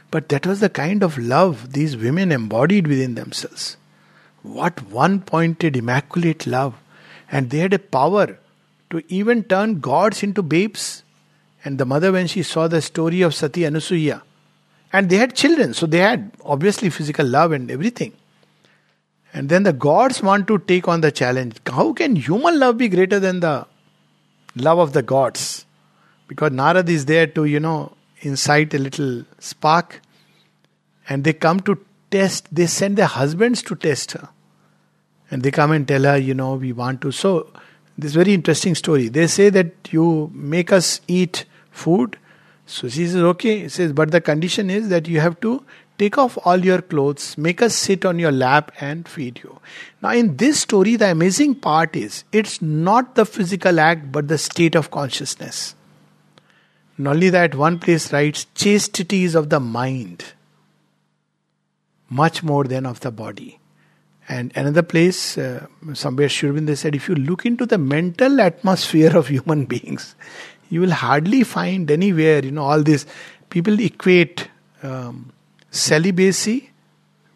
But 0.09 0.30
that 0.30 0.47
was 0.47 0.61
the 0.61 0.70
kind 0.70 1.03
of 1.03 1.18
love 1.18 1.74
these 1.74 1.97
women 1.97 2.32
embodied 2.32 2.88
within 2.88 3.15
themselves. 3.15 3.76
What 4.41 4.82
one 4.89 5.20
pointed, 5.22 5.76
immaculate 5.76 6.47
love. 6.47 6.76
And 7.30 7.49
they 7.49 7.57
had 7.57 7.74
a 7.74 7.80
power 7.80 8.39
to 8.89 9.03
even 9.09 9.43
turn 9.43 9.82
gods 9.82 10.24
into 10.24 10.41
babes. 10.41 11.03
And 11.65 11.78
the 11.78 11.86
mother, 11.86 12.13
when 12.13 12.28
she 12.28 12.43
saw 12.43 12.70
the 12.70 12.82
story 12.82 13.22
of 13.22 13.36
Sati 13.36 13.61
Anusuya, 13.61 14.22
and 14.93 15.09
they 15.09 15.18
had 15.18 15.36
children, 15.36 15.74
so 15.74 15.86
they 15.86 15.97
had 15.97 16.32
obviously 16.45 16.89
physical 16.89 17.26
love 17.26 17.51
and 17.51 17.70
everything. 17.70 18.13
And 19.38 19.49
then 19.49 19.61
the 19.61 19.71
gods 19.71 20.23
want 20.23 20.47
to 20.47 20.57
take 20.57 20.88
on 20.88 21.01
the 21.01 21.11
challenge. 21.11 21.57
How 21.67 21.93
can 21.93 22.15
human 22.15 22.57
love 22.57 22.79
be 22.79 22.89
greater 22.89 23.19
than 23.19 23.39
the 23.39 23.67
love 24.55 24.79
of 24.79 24.93
the 24.93 25.03
gods? 25.03 25.67
Because 26.27 26.49
Narad 26.49 26.89
is 26.89 27.05
there 27.05 27.27
to, 27.27 27.45
you 27.45 27.59
know, 27.59 27.91
incite 28.21 28.73
a 28.73 28.79
little 28.79 29.25
spark. 29.38 30.01
And 31.07 31.23
they 31.23 31.33
come 31.33 31.59
to 31.61 31.77
test, 32.09 32.47
they 32.51 32.65
send 32.65 32.97
their 32.97 33.05
husbands 33.05 33.61
to 33.63 33.75
test 33.75 34.13
her. 34.13 34.29
And 35.29 35.43
they 35.43 35.51
come 35.51 35.71
and 35.71 35.88
tell 35.88 36.01
her, 36.01 36.17
you 36.17 36.33
know, 36.33 36.55
we 36.55 36.73
want 36.73 37.01
to. 37.01 37.11
So, 37.11 37.51
this 37.95 38.15
very 38.15 38.33
interesting 38.33 38.73
story. 38.73 39.07
They 39.07 39.27
say 39.27 39.51
that 39.51 39.71
you 39.91 40.31
make 40.33 40.71
us 40.71 40.99
eat 41.07 41.45
food. 41.69 42.17
So 42.65 42.89
she 42.89 43.05
says, 43.05 43.17
okay. 43.17 43.59
He 43.59 43.69
says, 43.69 43.93
but 43.93 44.09
the 44.09 44.19
condition 44.19 44.71
is 44.71 44.89
that 44.89 45.07
you 45.07 45.19
have 45.19 45.39
to 45.41 45.63
Take 45.98 46.18
off 46.18 46.38
all 46.45 46.64
your 46.64 46.82
clothes, 46.82 47.38
make 47.38 47.62
us 47.62 47.76
sit 47.76 48.06
on 48.06 48.20
your 48.20 48.32
lap 48.32 48.72
and 48.80 49.08
feed 49.08 49.41
you. 49.43 49.60
Now, 50.02 50.12
in 50.12 50.38
this 50.38 50.60
story, 50.60 50.95
the 50.95 51.10
amazing 51.10 51.56
part 51.56 51.95
is 51.95 52.24
it's 52.32 52.62
not 52.62 53.16
the 53.16 53.26
physical 53.26 53.80
act 53.80 54.12
but 54.12 54.28
the 54.28 54.38
state 54.38 54.76
of 54.76 54.91
consciousness. 54.91 55.74
Not 57.00 57.16
only 57.16 57.30
that, 57.30 57.56
one 57.56 57.80
place 57.80 58.12
writes, 58.12 58.45
chastity 58.56 59.24
is 59.24 59.36
of 59.36 59.50
the 59.50 59.60
mind 59.60 60.24
much 62.10 62.43
more 62.43 62.64
than 62.64 62.86
of 62.86 63.00
the 63.02 63.12
body. 63.12 63.60
And 64.30 64.52
another 64.56 64.84
place, 64.84 65.38
uh, 65.38 65.68
somewhere 65.93 66.30
Sri 66.30 66.50
Aurobindo 66.50 66.78
said, 66.78 66.95
if 66.95 67.08
you 67.08 67.16
look 67.16 67.45
into 67.45 67.66
the 67.66 67.78
mental 67.78 68.41
atmosphere 68.41 69.16
of 69.16 69.28
human 69.28 69.66
beings, 69.66 70.16
you 70.70 70.82
will 70.82 70.91
hardly 70.91 71.43
find 71.43 71.89
anywhere, 71.89 72.43
you 72.43 72.52
know, 72.52 72.64
all 72.64 72.84
this. 72.84 73.06
People 73.50 73.80
equate 73.80 74.50
um, 74.84 75.32
celibacy 75.72 76.72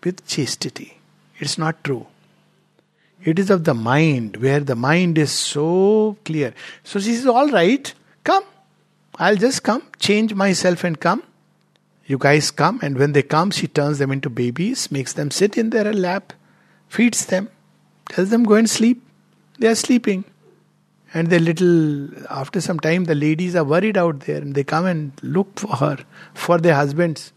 with 0.03 0.25
chastity. 0.25 0.99
It's 1.39 1.57
not 1.57 1.84
true. 1.84 2.07
It 3.23 3.38
is 3.38 3.49
of 3.49 3.65
the 3.65 3.73
mind, 3.73 4.38
where 4.38 4.59
the 4.59 4.75
mind 4.75 5.17
is 5.17 5.32
so 5.32 6.17
clear. 6.25 6.53
So 6.84 6.99
she 6.99 7.13
says, 7.13 7.27
All 7.27 7.49
right, 7.49 7.93
come. 8.23 8.43
I'll 9.17 9.36
just 9.36 9.61
come, 9.61 9.84
change 9.99 10.34
myself 10.34 10.84
and 10.84 10.99
come. 10.99 11.23
You 12.05 12.17
guys 12.17 12.49
come, 12.49 12.79
and 12.82 12.97
when 12.97 13.11
they 13.11 13.21
come, 13.21 13.51
she 13.51 13.67
turns 13.67 13.99
them 13.99 14.11
into 14.11 14.29
babies, 14.29 14.91
makes 14.91 15.13
them 15.13 15.29
sit 15.29 15.57
in 15.57 15.69
their 15.69 15.93
lap, 15.93 16.34
feeds 16.88 17.25
them, 17.27 17.49
tells 18.09 18.29
them 18.29 18.43
go 18.43 18.55
and 18.55 18.69
sleep. 18.69 19.03
They 19.59 19.67
are 19.67 19.75
sleeping. 19.75 20.25
And 21.13 21.29
the 21.29 21.39
little, 21.39 22.09
after 22.29 22.61
some 22.61 22.79
time, 22.79 23.03
the 23.03 23.15
ladies 23.15 23.55
are 23.55 23.63
worried 23.63 23.97
out 23.97 24.21
there 24.21 24.41
and 24.41 24.55
they 24.55 24.63
come 24.63 24.86
and 24.86 25.11
look 25.21 25.59
for 25.59 25.75
her, 25.75 25.97
for 26.34 26.57
their 26.57 26.75
husbands. 26.75 27.34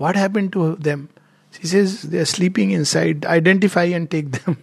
What 0.00 0.16
happened 0.16 0.54
to 0.54 0.76
them? 0.76 1.10
She 1.50 1.66
says 1.66 2.04
they 2.04 2.20
are 2.20 2.24
sleeping 2.24 2.70
inside. 2.70 3.26
Identify 3.26 3.82
and 3.96 4.10
take 4.10 4.30
them. 4.32 4.56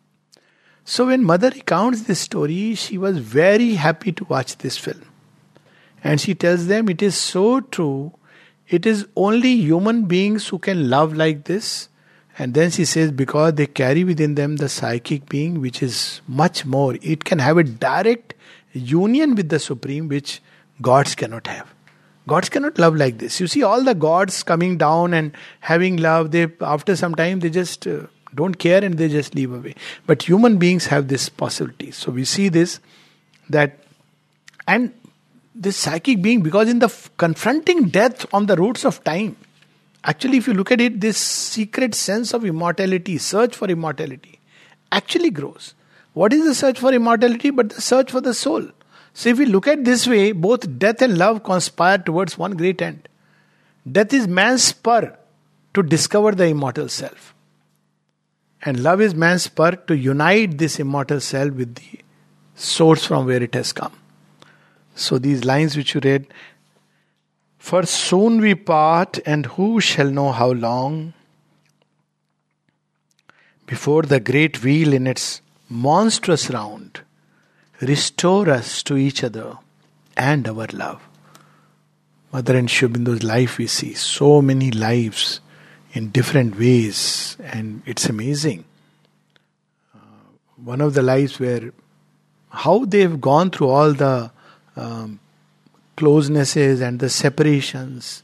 so 0.84 1.06
when 1.06 1.22
mother 1.22 1.50
recounts 1.50 2.02
this 2.02 2.18
story, 2.18 2.74
she 2.74 2.98
was 2.98 3.18
very 3.18 3.74
happy 3.74 4.10
to 4.10 4.24
watch 4.24 4.56
this 4.58 4.76
film. 4.76 5.02
And 6.02 6.20
she 6.20 6.34
tells 6.34 6.66
them 6.66 6.88
it 6.88 7.00
is 7.00 7.16
so 7.16 7.60
true. 7.60 8.12
It 8.68 8.86
is 8.86 9.06
only 9.14 9.52
human 9.54 10.06
beings 10.06 10.48
who 10.48 10.58
can 10.58 10.90
love 10.90 11.14
like 11.14 11.44
this. 11.44 11.88
And 12.36 12.52
then 12.52 12.72
she 12.72 12.84
says, 12.84 13.12
because 13.12 13.54
they 13.54 13.68
carry 13.68 14.02
within 14.02 14.34
them 14.34 14.56
the 14.56 14.68
psychic 14.68 15.28
being, 15.28 15.60
which 15.60 15.80
is 15.80 16.22
much 16.26 16.66
more. 16.66 16.96
It 17.02 17.24
can 17.24 17.38
have 17.38 17.56
a 17.56 17.62
direct 17.62 18.34
union 18.72 19.36
with 19.36 19.48
the 19.48 19.60
Supreme, 19.60 20.08
which 20.08 20.42
gods 20.82 21.14
cannot 21.14 21.46
have. 21.46 21.75
Gods 22.28 22.48
cannot 22.48 22.78
love 22.78 22.96
like 22.96 23.18
this. 23.18 23.40
You 23.40 23.46
see 23.46 23.62
all 23.62 23.84
the 23.84 23.94
gods 23.94 24.42
coming 24.42 24.76
down 24.76 25.14
and 25.14 25.32
having 25.60 25.96
love. 25.96 26.32
They 26.32 26.48
after 26.60 26.96
some 26.96 27.14
time 27.14 27.40
they 27.40 27.50
just 27.50 27.86
uh, 27.86 28.06
don't 28.34 28.56
care 28.58 28.84
and 28.84 28.98
they 28.98 29.08
just 29.08 29.34
leave 29.34 29.52
away. 29.52 29.74
But 30.06 30.22
human 30.22 30.58
beings 30.58 30.86
have 30.86 31.08
this 31.08 31.28
possibility. 31.28 31.92
So 31.92 32.10
we 32.10 32.24
see 32.24 32.48
this 32.48 32.80
that 33.48 33.78
and 34.66 34.92
this 35.54 35.76
psychic 35.76 36.20
being 36.20 36.42
because 36.42 36.68
in 36.68 36.80
the 36.80 36.86
f- 36.86 37.10
confronting 37.16 37.88
death 37.88 38.26
on 38.34 38.46
the 38.46 38.56
roads 38.56 38.84
of 38.84 39.02
time 39.04 39.36
actually 40.04 40.38
if 40.38 40.46
you 40.46 40.54
look 40.54 40.70
at 40.70 40.80
it 40.80 41.00
this 41.00 41.16
secret 41.18 41.94
sense 41.94 42.34
of 42.34 42.44
immortality 42.44 43.16
search 43.16 43.56
for 43.56 43.68
immortality 43.68 44.38
actually 44.92 45.30
grows 45.30 45.74
what 46.12 46.32
is 46.32 46.44
the 46.44 46.54
search 46.54 46.78
for 46.78 46.92
immortality 46.92 47.50
but 47.50 47.70
the 47.70 47.80
search 47.80 48.10
for 48.10 48.20
the 48.20 48.34
soul 48.34 48.68
so, 49.18 49.30
if 49.30 49.38
we 49.38 49.46
look 49.46 49.66
at 49.66 49.82
this 49.82 50.06
way, 50.06 50.32
both 50.32 50.78
death 50.78 51.00
and 51.00 51.16
love 51.16 51.42
conspire 51.42 51.96
towards 51.96 52.36
one 52.36 52.50
great 52.50 52.82
end. 52.82 53.08
Death 53.90 54.12
is 54.12 54.28
man's 54.28 54.62
spur 54.62 55.16
to 55.72 55.82
discover 55.82 56.32
the 56.32 56.48
immortal 56.48 56.90
self. 56.90 57.34
And 58.60 58.82
love 58.82 59.00
is 59.00 59.14
man's 59.14 59.44
spur 59.44 59.70
to 59.70 59.96
unite 59.96 60.58
this 60.58 60.78
immortal 60.78 61.20
self 61.20 61.54
with 61.54 61.76
the 61.76 62.00
source 62.56 63.06
from 63.06 63.24
where 63.24 63.42
it 63.42 63.54
has 63.54 63.72
come. 63.72 63.94
So, 64.94 65.16
these 65.16 65.46
lines 65.46 65.78
which 65.78 65.94
you 65.94 66.02
read 66.04 66.26
For 67.56 67.86
soon 67.86 68.42
we 68.42 68.54
part, 68.54 69.18
and 69.24 69.46
who 69.46 69.80
shall 69.80 70.10
know 70.10 70.30
how 70.32 70.50
long? 70.50 71.14
Before 73.64 74.02
the 74.02 74.20
great 74.20 74.62
wheel 74.62 74.92
in 74.92 75.06
its 75.06 75.40
monstrous 75.70 76.50
round 76.50 77.00
restore 77.80 78.48
us 78.48 78.82
to 78.84 78.96
each 78.96 79.22
other 79.24 79.58
and 80.16 80.48
our 80.48 80.66
love. 80.72 81.00
Mother 82.32 82.56
and 82.56 82.70
Sri 82.70 82.88
life, 82.88 83.58
we 83.58 83.66
see 83.66 83.94
so 83.94 84.42
many 84.42 84.70
lives 84.70 85.40
in 85.92 86.10
different 86.10 86.58
ways, 86.58 87.36
and 87.40 87.82
it's 87.86 88.06
amazing. 88.08 88.64
Uh, 89.94 89.98
one 90.62 90.80
of 90.80 90.94
the 90.94 91.02
lives 91.02 91.38
where 91.38 91.72
how 92.50 92.84
they've 92.84 93.20
gone 93.20 93.50
through 93.50 93.68
all 93.68 93.92
the 93.92 94.30
um, 94.76 95.20
closenesses 95.96 96.80
and 96.80 97.00
the 97.00 97.08
separations. 97.08 98.22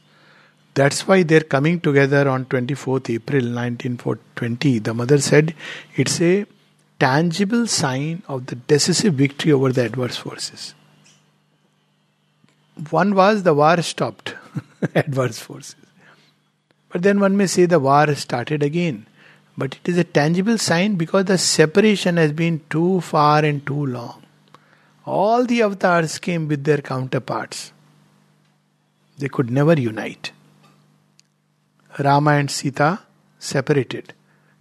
That's 0.73 1.07
why 1.07 1.23
they're 1.23 1.41
coming 1.41 1.79
together 1.79 2.27
on 2.27 2.45
24th 2.45 3.13
April 3.13 3.43
1920. 3.43 4.79
The 4.79 4.93
mother 4.93 5.19
said 5.19 5.53
it's 5.95 6.19
a 6.21 6.45
tangible 7.03 7.67
sign 7.67 8.23
of 8.29 8.45
the 8.45 8.55
decisive 8.55 9.15
victory 9.15 9.51
over 9.51 9.73
the 9.73 9.83
adverse 9.83 10.15
forces. 10.15 10.73
One 12.91 13.13
was 13.13 13.43
the 13.43 13.53
war 13.53 13.81
stopped, 13.81 14.35
adverse 14.95 15.39
forces. 15.39 15.75
But 16.89 17.01
then 17.01 17.19
one 17.19 17.35
may 17.35 17.47
say 17.47 17.65
the 17.65 17.79
war 17.79 18.15
started 18.15 18.63
again. 18.63 19.05
But 19.57 19.75
it 19.75 19.89
is 19.89 19.97
a 19.97 20.05
tangible 20.05 20.57
sign 20.57 20.95
because 20.95 21.25
the 21.25 21.37
separation 21.37 22.17
has 22.17 22.31
been 22.31 22.61
too 22.69 23.01
far 23.01 23.43
and 23.43 23.65
too 23.67 23.85
long. 23.85 24.23
All 25.05 25.45
the 25.45 25.61
avatars 25.61 26.17
came 26.19 26.47
with 26.47 26.63
their 26.63 26.77
counterparts. 26.77 27.73
They 29.17 29.27
could 29.27 29.51
never 29.51 29.73
unite. 29.73 30.31
Rama 31.99 32.31
and 32.31 32.49
Sita 32.49 33.01
separated, 33.39 34.13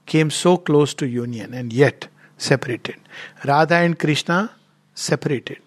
came 0.07 0.31
so 0.31 0.57
close 0.57 0.93
to 0.95 1.07
union, 1.07 1.55
and 1.55 1.73
yet 1.73 2.09
separated. 2.43 2.97
Radha 3.45 3.77
and 3.77 3.99
Krishna 3.99 4.51
separated. 4.95 5.59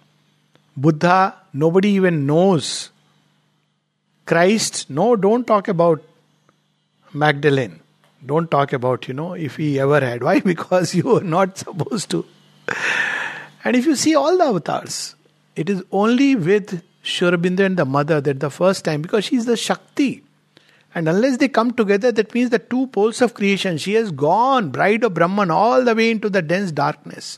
Buddha, 0.76 1.36
nobody 1.54 1.90
even 1.90 2.26
knows. 2.26 2.90
Christ, 4.26 4.90
no, 4.90 5.16
don't 5.16 5.48
talk 5.48 5.68
about 5.68 6.04
Magdalene. 7.14 7.80
Don't 8.26 8.50
talk 8.50 8.74
about, 8.74 9.08
you 9.08 9.14
know, 9.14 9.34
if 9.34 9.56
he 9.56 9.80
ever 9.80 10.00
had. 10.00 10.24
Why? 10.24 10.40
Because 10.54 10.96
you 10.96 11.18
are 11.18 11.24
not 11.24 11.58
supposed 11.58 12.10
to. 12.12 12.26
And 13.64 13.76
if 13.76 13.86
you 13.86 13.96
see 13.96 14.16
all 14.16 14.38
the 14.38 14.44
avatars, 14.44 15.16
it 15.56 15.70
is 15.70 15.84
only 15.92 16.36
with 16.36 16.82
Sri 17.04 17.28
and 17.28 17.78
the 17.78 17.86
mother 17.86 18.20
that 18.20 18.40
the 18.40 18.50
first 18.50 18.84
time, 18.84 19.02
because 19.02 19.26
she 19.26 19.36
is 19.36 19.46
the 19.46 19.56
Shakti. 19.56 20.24
And 20.96 21.10
unless 21.10 21.38
they 21.38 21.50
come 21.50 21.72
together, 21.72 22.12
that 22.14 22.34
means 22.34 22.52
the 22.52 22.60
two 22.60 22.88
poles 22.88 23.22
of 23.22 23.34
creation, 23.34 23.78
she 23.78 23.96
has 23.96 24.12
gone, 24.12 24.70
bride 24.70 25.04
of 25.04 25.14
Brahman, 25.14 25.52
all 25.52 25.84
the 25.84 25.94
way 25.94 26.10
into 26.10 26.30
the 26.30 26.42
dense 26.42 26.72
darkness. 26.72 27.38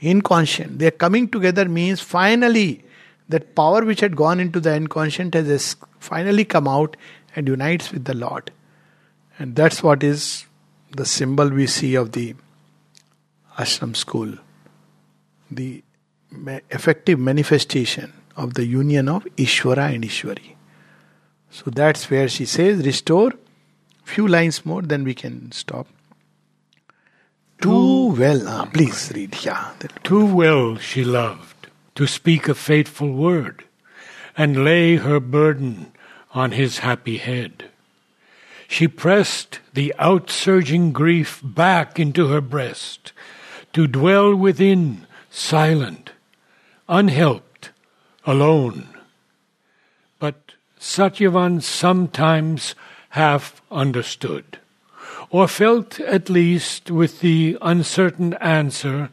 Inconscient. 0.00 0.78
Their 0.78 0.90
coming 0.90 1.28
together 1.28 1.68
means 1.68 2.00
finally 2.00 2.82
that 3.28 3.54
power 3.54 3.84
which 3.84 4.00
had 4.00 4.16
gone 4.16 4.40
into 4.40 4.58
the 4.58 4.74
inconscient 4.74 5.34
has 5.34 5.76
finally 5.98 6.46
come 6.46 6.66
out 6.66 6.96
and 7.36 7.46
unites 7.46 7.92
with 7.92 8.06
the 8.06 8.14
Lord. 8.14 8.50
And 9.38 9.54
that's 9.54 9.82
what 9.82 10.02
is 10.02 10.46
the 10.96 11.04
symbol 11.04 11.50
we 11.50 11.66
see 11.66 11.94
of 11.94 12.12
the 12.12 12.36
ashram 13.58 13.94
school, 13.94 14.32
the 15.50 15.84
effective 16.70 17.18
manifestation 17.18 18.14
of 18.36 18.54
the 18.54 18.64
union 18.64 19.08
of 19.08 19.24
Ishvara 19.36 19.94
and 19.94 20.04
Ishwari. 20.04 20.54
So 21.50 21.70
that's 21.70 22.10
where 22.10 22.28
she 22.28 22.44
says, 22.44 22.84
restore. 22.84 23.32
Few 24.04 24.26
lines 24.26 24.64
more, 24.64 24.82
then 24.82 25.04
we 25.04 25.14
can 25.14 25.52
stop. 25.52 25.86
Too 27.60 28.14
well, 28.14 28.46
ah, 28.46 28.68
please 28.72 29.10
read. 29.14 29.36
Yeah. 29.44 29.72
Too 30.04 30.24
well 30.24 30.76
she 30.76 31.04
loved 31.04 31.68
to 31.96 32.06
speak 32.06 32.48
a 32.48 32.54
fateful 32.54 33.12
word 33.12 33.64
and 34.36 34.64
lay 34.64 34.96
her 34.96 35.18
burden 35.18 35.92
on 36.32 36.52
his 36.52 36.78
happy 36.78 37.18
head. 37.18 37.64
She 38.68 38.86
pressed 38.86 39.58
the 39.74 39.94
outsurging 39.98 40.92
grief 40.92 41.40
back 41.42 41.98
into 41.98 42.28
her 42.28 42.40
breast 42.40 43.12
to 43.72 43.86
dwell 43.86 44.34
within, 44.36 45.06
silent, 45.30 46.12
unhelped, 46.88 47.70
alone. 48.24 48.97
Satyavan 50.78 51.62
sometimes 51.62 52.74
half 53.10 53.60
understood, 53.70 54.58
or 55.30 55.48
felt 55.48 56.00
at 56.00 56.30
least 56.30 56.90
with 56.90 57.20
the 57.20 57.58
uncertain 57.60 58.34
answer 58.34 59.10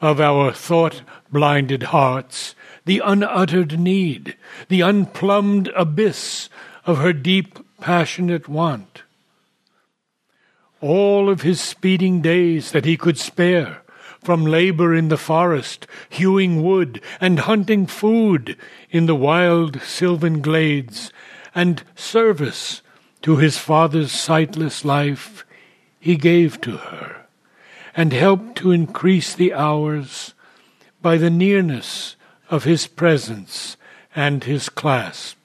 of 0.00 0.20
our 0.20 0.52
thought 0.52 1.02
blinded 1.30 1.84
hearts 1.84 2.54
the 2.84 3.00
unuttered 3.04 3.78
need, 3.78 4.36
the 4.68 4.82
unplumbed 4.82 5.68
abyss 5.76 6.48
of 6.86 6.98
her 6.98 7.12
deep 7.12 7.58
passionate 7.80 8.48
want. 8.48 9.02
All 10.80 11.28
of 11.28 11.42
his 11.42 11.60
speeding 11.60 12.22
days 12.22 12.72
that 12.72 12.84
he 12.86 12.96
could 12.96 13.18
spare 13.18 13.82
from 14.20 14.44
labor 14.44 14.94
in 14.94 15.08
the 15.08 15.16
forest, 15.16 15.86
hewing 16.08 16.62
wood, 16.62 17.00
and 17.20 17.40
hunting 17.40 17.86
food 17.86 18.56
in 18.90 19.06
the 19.06 19.14
wild 19.14 19.80
sylvan 19.82 20.40
glades, 20.40 21.12
and 21.54 21.82
service 21.94 22.82
to 23.22 23.36
his 23.36 23.58
father's 23.58 24.12
sightless 24.12 24.84
life, 24.84 25.44
he 25.98 26.16
gave 26.16 26.60
to 26.60 26.76
her, 26.76 27.26
and 27.96 28.12
helped 28.12 28.56
to 28.56 28.70
increase 28.70 29.34
the 29.34 29.52
hours 29.52 30.34
by 31.02 31.16
the 31.16 31.30
nearness 31.30 32.16
of 32.50 32.64
his 32.64 32.86
presence 32.86 33.76
and 34.14 34.44
his 34.44 34.68
clasp, 34.68 35.38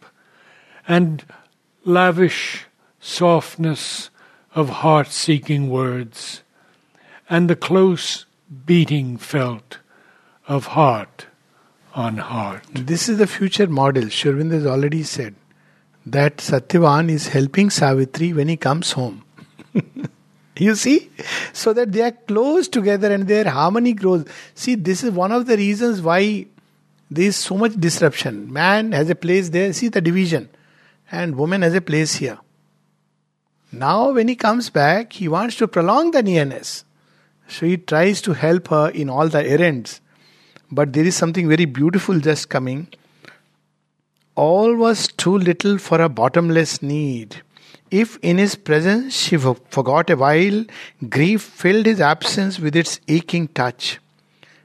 and 0.87 1.23
lavish 1.83 2.65
softness 2.99 4.09
of 4.53 4.69
heart 4.69 5.07
seeking 5.07 5.69
words, 5.69 6.41
and 7.29 7.49
the 7.49 7.55
close 7.55 8.25
beating 8.65 9.17
felt 9.17 9.79
of 10.47 10.67
heart 10.67 11.27
on 11.93 12.17
heart. 12.17 12.63
This 12.73 13.09
is 13.09 13.17
the 13.17 13.27
future 13.27 13.67
model. 13.67 14.09
Sri 14.09 14.31
Aurobindo 14.31 14.51
has 14.51 14.65
already 14.65 15.03
said 15.03 15.35
that 16.05 16.37
Satyavan 16.37 17.09
is 17.09 17.29
helping 17.29 17.69
Savitri 17.69 18.33
when 18.33 18.47
he 18.47 18.57
comes 18.57 18.91
home. 18.91 19.23
you 20.57 20.75
see? 20.75 21.09
So 21.53 21.73
that 21.73 21.91
they 21.91 22.01
are 22.01 22.11
close 22.11 22.67
together 22.67 23.11
and 23.11 23.27
their 23.27 23.49
harmony 23.49 23.93
grows. 23.93 24.25
See, 24.53 24.75
this 24.75 25.03
is 25.03 25.11
one 25.11 25.31
of 25.31 25.47
the 25.47 25.57
reasons 25.57 26.01
why 26.01 26.47
there 27.09 27.25
is 27.25 27.35
so 27.35 27.57
much 27.57 27.73
disruption. 27.73 28.51
Man 28.51 28.91
has 28.91 29.09
a 29.09 29.15
place 29.15 29.49
there, 29.49 29.73
see 29.73 29.87
the 29.87 30.01
division, 30.01 30.49
and 31.11 31.35
woman 31.35 31.61
has 31.61 31.73
a 31.73 31.81
place 31.81 32.15
here. 32.15 32.39
Now, 33.71 34.11
when 34.11 34.27
he 34.27 34.35
comes 34.35 34.69
back, 34.69 35.13
he 35.13 35.27
wants 35.27 35.55
to 35.57 35.67
prolong 35.67 36.11
the 36.11 36.23
nearness. 36.23 36.85
So 37.47 37.65
he 37.65 37.77
tries 37.77 38.21
to 38.21 38.33
help 38.33 38.69
her 38.69 38.89
in 38.89 39.09
all 39.09 39.27
the 39.27 39.45
errands. 39.45 40.01
But 40.71 40.93
there 40.93 41.05
is 41.05 41.15
something 41.15 41.47
very 41.47 41.65
beautiful 41.65 42.19
just 42.19 42.49
coming. 42.49 42.87
All 44.35 44.75
was 44.75 45.07
too 45.07 45.37
little 45.37 45.77
for 45.77 46.01
a 46.01 46.09
bottomless 46.09 46.81
need. 46.81 47.41
If 47.91 48.17
in 48.21 48.37
his 48.37 48.55
presence 48.55 49.15
she 49.15 49.37
forgot 49.37 50.09
a 50.09 50.15
while, 50.15 50.65
grief 51.07 51.41
filled 51.41 51.85
his 51.85 52.01
absence 52.01 52.59
with 52.59 52.75
its 52.75 52.99
aching 53.07 53.47
touch. 53.49 53.99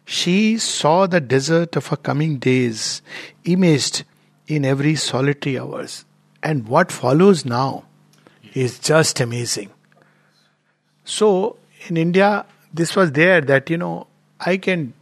She 0.04 0.58
saw 0.58 1.06
the 1.06 1.20
desert 1.20 1.76
of 1.76 1.86
her 1.88 1.96
coming 1.96 2.38
days, 2.38 3.02
imaged 3.44 4.04
in 4.48 4.64
every 4.64 4.96
solitary 4.96 5.58
hours. 5.58 6.04
And 6.42 6.66
what 6.66 6.90
follows 6.90 7.44
now 7.44 7.84
is 8.54 8.78
just 8.78 9.20
amazing. 9.20 9.70
So, 11.04 11.58
in 11.86 11.96
India, 11.96 12.46
this 12.72 12.96
was 12.96 13.12
there 13.12 13.40
that, 13.40 13.70
you 13.70 13.76
know, 13.76 14.06
I 14.38 14.56
can, 14.56 14.92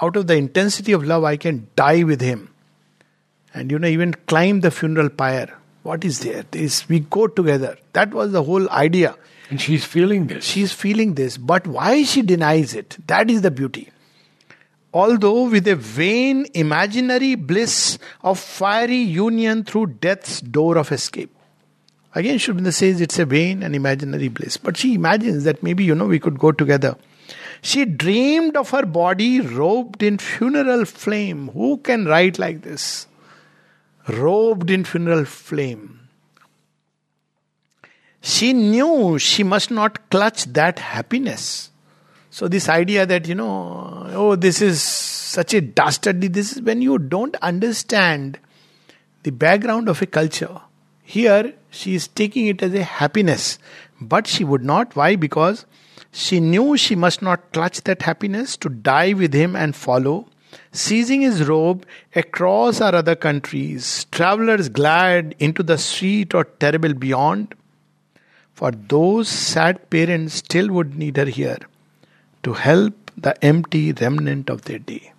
out 0.00 0.16
of 0.16 0.26
the 0.26 0.34
intensity 0.34 0.92
of 0.92 1.04
love, 1.04 1.24
I 1.24 1.36
can 1.36 1.68
die 1.76 2.02
with 2.02 2.20
him. 2.20 2.52
And, 3.54 3.70
you 3.70 3.78
know, 3.78 3.88
even 3.88 4.14
climb 4.26 4.60
the 4.60 4.70
funeral 4.70 5.08
pyre. 5.08 5.56
What 5.82 6.04
is 6.04 6.20
there? 6.20 6.44
This, 6.50 6.88
we 6.88 7.00
go 7.00 7.26
together. 7.26 7.76
That 7.92 8.12
was 8.12 8.32
the 8.32 8.42
whole 8.42 8.68
idea. 8.70 9.16
And 9.50 9.60
she's 9.60 9.84
feeling 9.84 10.26
this. 10.26 10.44
She's 10.44 10.72
feeling 10.72 11.14
this. 11.14 11.38
But 11.38 11.66
why 11.66 12.02
she 12.02 12.22
denies 12.22 12.74
it? 12.74 12.98
That 13.06 13.30
is 13.30 13.42
the 13.42 13.50
beauty 13.50 13.90
although 14.92 15.48
with 15.48 15.68
a 15.68 15.76
vain 15.76 16.46
imaginary 16.54 17.34
bliss 17.34 17.98
of 18.22 18.38
fiery 18.38 18.96
union 18.96 19.64
through 19.64 19.86
death's 19.86 20.40
door 20.40 20.78
of 20.78 20.92
escape. 20.92 21.34
Again, 22.14 22.38
Sri 22.38 22.70
says 22.70 23.00
it's 23.00 23.18
a 23.18 23.26
vain 23.26 23.62
and 23.62 23.74
imaginary 23.74 24.28
bliss, 24.28 24.56
but 24.56 24.76
she 24.76 24.94
imagines 24.94 25.44
that 25.44 25.62
maybe, 25.62 25.84
you 25.84 25.94
know, 25.94 26.06
we 26.06 26.18
could 26.18 26.38
go 26.38 26.52
together. 26.52 26.96
She 27.62 27.84
dreamed 27.84 28.56
of 28.56 28.70
her 28.70 28.86
body 28.86 29.40
robed 29.40 30.02
in 30.02 30.18
funeral 30.18 30.84
flame. 30.84 31.48
Who 31.48 31.78
can 31.78 32.04
write 32.04 32.38
like 32.38 32.62
this? 32.62 33.06
Robed 34.08 34.70
in 34.70 34.84
funeral 34.84 35.24
flame. 35.24 36.08
She 38.20 38.52
knew 38.52 39.18
she 39.18 39.42
must 39.42 39.70
not 39.70 40.10
clutch 40.10 40.44
that 40.46 40.78
happiness 40.78 41.70
so, 42.38 42.46
this 42.46 42.68
idea 42.68 43.04
that, 43.04 43.26
you 43.26 43.34
know, 43.34 44.06
oh, 44.10 44.36
this 44.36 44.62
is 44.62 44.80
such 44.80 45.54
a 45.54 45.60
dastardly, 45.60 46.28
this 46.28 46.52
is 46.52 46.62
when 46.62 46.80
you 46.82 46.96
don't 46.96 47.34
understand 47.42 48.38
the 49.24 49.32
background 49.32 49.88
of 49.88 50.02
a 50.02 50.06
culture. 50.06 50.60
Here, 51.02 51.54
she 51.70 51.96
is 51.96 52.06
taking 52.06 52.46
it 52.46 52.62
as 52.62 52.74
a 52.74 52.84
happiness, 52.84 53.58
but 54.00 54.28
she 54.28 54.44
would 54.44 54.62
not. 54.62 54.94
Why? 54.94 55.16
Because 55.16 55.66
she 56.18 56.40
knew 56.40 56.76
she 56.76 56.96
must 56.96 57.22
not 57.22 57.52
clutch 57.52 57.80
that 57.82 58.02
happiness 58.02 58.56
to 58.56 58.68
die 58.68 59.12
with 59.12 59.32
him 59.32 59.54
and 59.54 59.76
follow, 59.76 60.26
seizing 60.72 61.20
his 61.20 61.46
robe 61.48 61.86
across 62.16 62.80
our 62.80 62.94
other 62.96 63.14
countries, 63.14 64.04
travelers 64.10 64.68
glad 64.68 65.36
into 65.38 65.62
the 65.62 65.78
sweet 65.78 66.34
or 66.34 66.42
terrible 66.42 66.92
beyond. 66.92 67.54
For 68.52 68.72
those 68.72 69.28
sad 69.28 69.90
parents 69.90 70.34
still 70.34 70.68
would 70.70 70.96
need 70.96 71.16
her 71.18 71.26
here 71.26 71.58
to 72.42 72.54
help 72.54 73.12
the 73.16 73.32
empty 73.44 73.92
remnant 73.92 74.50
of 74.50 74.62
their 74.62 74.80
day. 74.80 75.12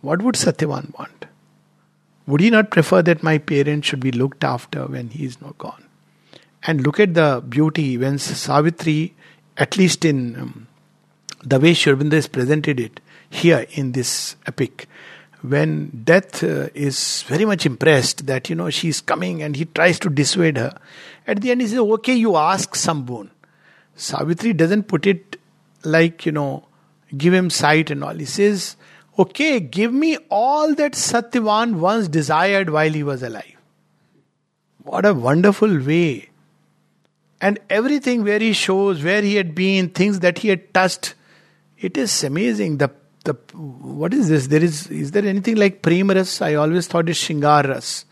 What 0.00 0.20
would 0.22 0.34
Satyavan 0.34 0.98
want? 0.98 1.26
Would 2.26 2.40
he 2.40 2.50
not 2.50 2.70
prefer 2.70 3.02
that 3.02 3.22
my 3.22 3.38
parents 3.38 3.86
should 3.86 4.00
be 4.00 4.10
looked 4.10 4.42
after 4.42 4.86
when 4.86 5.10
he 5.10 5.24
is 5.24 5.40
not 5.40 5.58
gone? 5.58 5.84
And 6.64 6.84
look 6.84 6.98
at 6.98 7.14
the 7.14 7.40
beauty 7.48 7.96
when 7.98 8.18
Savitri, 8.18 9.14
at 9.56 9.76
least 9.76 10.04
in 10.04 10.36
um, 10.36 10.68
the 11.42 11.60
way 11.60 11.74
Sri 11.74 11.92
Aurobindo 11.92 12.14
has 12.14 12.28
presented 12.28 12.80
it 12.80 13.00
here 13.30 13.66
in 13.72 13.92
this 13.92 14.36
epic, 14.46 14.88
when 15.42 16.02
death 16.04 16.42
uh, 16.42 16.68
is 16.74 17.22
very 17.22 17.44
much 17.44 17.66
impressed 17.66 18.26
that 18.26 18.48
you 18.48 18.56
know 18.56 18.70
she 18.70 18.88
is 18.88 19.00
coming 19.00 19.42
and 19.42 19.56
he 19.56 19.66
tries 19.66 19.98
to 20.00 20.08
dissuade 20.08 20.56
her, 20.56 20.76
at 21.26 21.40
the 21.40 21.50
end 21.50 21.60
he 21.60 21.68
says, 21.68 21.78
"Okay, 21.78 22.14
you 22.14 22.36
ask 22.36 22.74
some 22.74 23.04
boon." 23.04 23.30
Savitri 23.96 24.52
doesn't 24.52 24.84
put 24.84 25.06
it 25.06 25.36
like, 25.84 26.26
you 26.26 26.32
know, 26.32 26.66
give 27.16 27.32
him 27.32 27.50
sight 27.50 27.90
and 27.90 28.02
all. 28.02 28.14
He 28.14 28.24
says, 28.24 28.76
okay, 29.18 29.60
give 29.60 29.92
me 29.92 30.16
all 30.30 30.74
that 30.74 30.92
Satyavan 30.92 31.74
once 31.74 32.08
desired 32.08 32.70
while 32.70 32.90
he 32.90 33.02
was 33.02 33.22
alive. 33.22 33.56
What 34.82 35.06
a 35.06 35.14
wonderful 35.14 35.78
way. 35.80 36.30
And 37.40 37.58
everything 37.68 38.24
where 38.24 38.38
he 38.38 38.52
shows 38.52 39.02
where 39.02 39.22
he 39.22 39.34
had 39.36 39.54
been, 39.54 39.90
things 39.90 40.20
that 40.20 40.38
he 40.38 40.48
had 40.48 40.72
touched, 40.72 41.14
it 41.78 41.96
is 41.96 42.24
amazing. 42.24 42.78
The 42.78 42.90
the 43.24 43.34
what 43.54 44.14
is 44.14 44.28
this? 44.28 44.46
There 44.48 44.62
is 44.62 44.86
is 44.88 45.10
there 45.10 45.24
anything 45.24 45.56
like 45.56 45.82
premaras? 45.82 46.40
I 46.42 46.54
always 46.54 46.86
thought 46.86 47.08
it's 47.08 47.22
shingaras. 47.26 48.04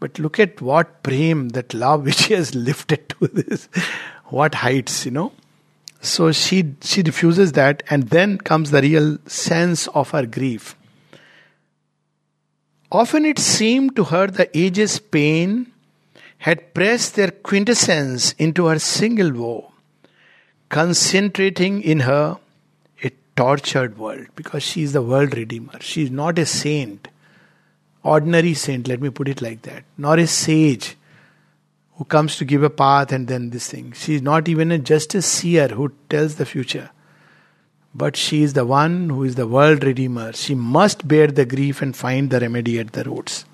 But 0.00 0.18
look 0.18 0.38
at 0.38 0.60
what 0.60 1.02
prem, 1.02 1.50
that 1.50 1.74
love 1.74 2.04
which 2.04 2.24
he 2.24 2.34
has 2.34 2.54
lifted 2.54 3.08
to 3.10 3.26
this, 3.32 3.68
what 4.26 4.54
heights, 4.54 5.04
you 5.04 5.10
know. 5.10 5.32
So 6.00 6.32
she 6.32 6.74
she 6.80 7.02
refuses 7.02 7.52
that, 7.52 7.82
and 7.90 8.08
then 8.08 8.38
comes 8.38 8.70
the 8.70 8.82
real 8.82 9.18
sense 9.26 9.88
of 9.88 10.10
her 10.10 10.26
grief. 10.26 10.76
Often 12.90 13.26
it 13.26 13.38
seemed 13.38 13.96
to 13.96 14.04
her 14.04 14.28
the 14.28 14.56
age's 14.56 14.98
pain 14.98 15.72
had 16.38 16.72
pressed 16.74 17.16
their 17.16 17.30
quintessence 17.30 18.32
into 18.32 18.66
her 18.66 18.78
single 18.78 19.32
woe. 19.32 19.72
concentrating 20.68 21.82
in 21.82 22.00
her 22.00 22.38
a 23.02 23.10
tortured 23.36 23.96
world 23.98 24.26
because 24.36 24.62
she 24.62 24.82
is 24.82 24.92
the 24.92 25.02
world 25.02 25.36
redeemer. 25.36 25.78
She 25.80 26.02
is 26.02 26.10
not 26.10 26.38
a 26.38 26.44
saint, 26.46 27.08
ordinary 28.02 28.54
saint, 28.54 28.86
let 28.86 29.00
me 29.00 29.10
put 29.10 29.28
it 29.28 29.40
like 29.40 29.62
that, 29.62 29.84
nor 29.96 30.18
a 30.18 30.26
sage 30.26 30.96
who 31.96 32.04
comes 32.04 32.36
to 32.36 32.44
give 32.44 32.62
a 32.62 32.70
path 32.70 33.12
and 33.12 33.26
then 33.28 33.50
this 33.50 33.68
thing. 33.68 33.92
She 33.92 34.14
is 34.14 34.22
not 34.22 34.48
even 34.48 34.70
a 34.70 34.78
just 34.78 35.14
a 35.14 35.22
seer 35.22 35.68
who 35.68 35.92
tells 36.08 36.36
the 36.36 36.46
future. 36.46 36.90
But 37.94 38.16
she 38.16 38.42
is 38.42 38.52
the 38.52 38.66
one 38.66 39.08
who 39.08 39.24
is 39.24 39.34
the 39.34 39.48
world 39.48 39.82
redeemer. 39.82 40.32
She 40.32 40.54
must 40.54 41.08
bear 41.08 41.26
the 41.26 41.46
grief 41.46 41.82
and 41.82 41.96
find 41.96 42.30
the 42.30 42.38
remedy 42.38 42.78
at 42.78 42.92
the 42.92 43.02
roots. 43.02 43.46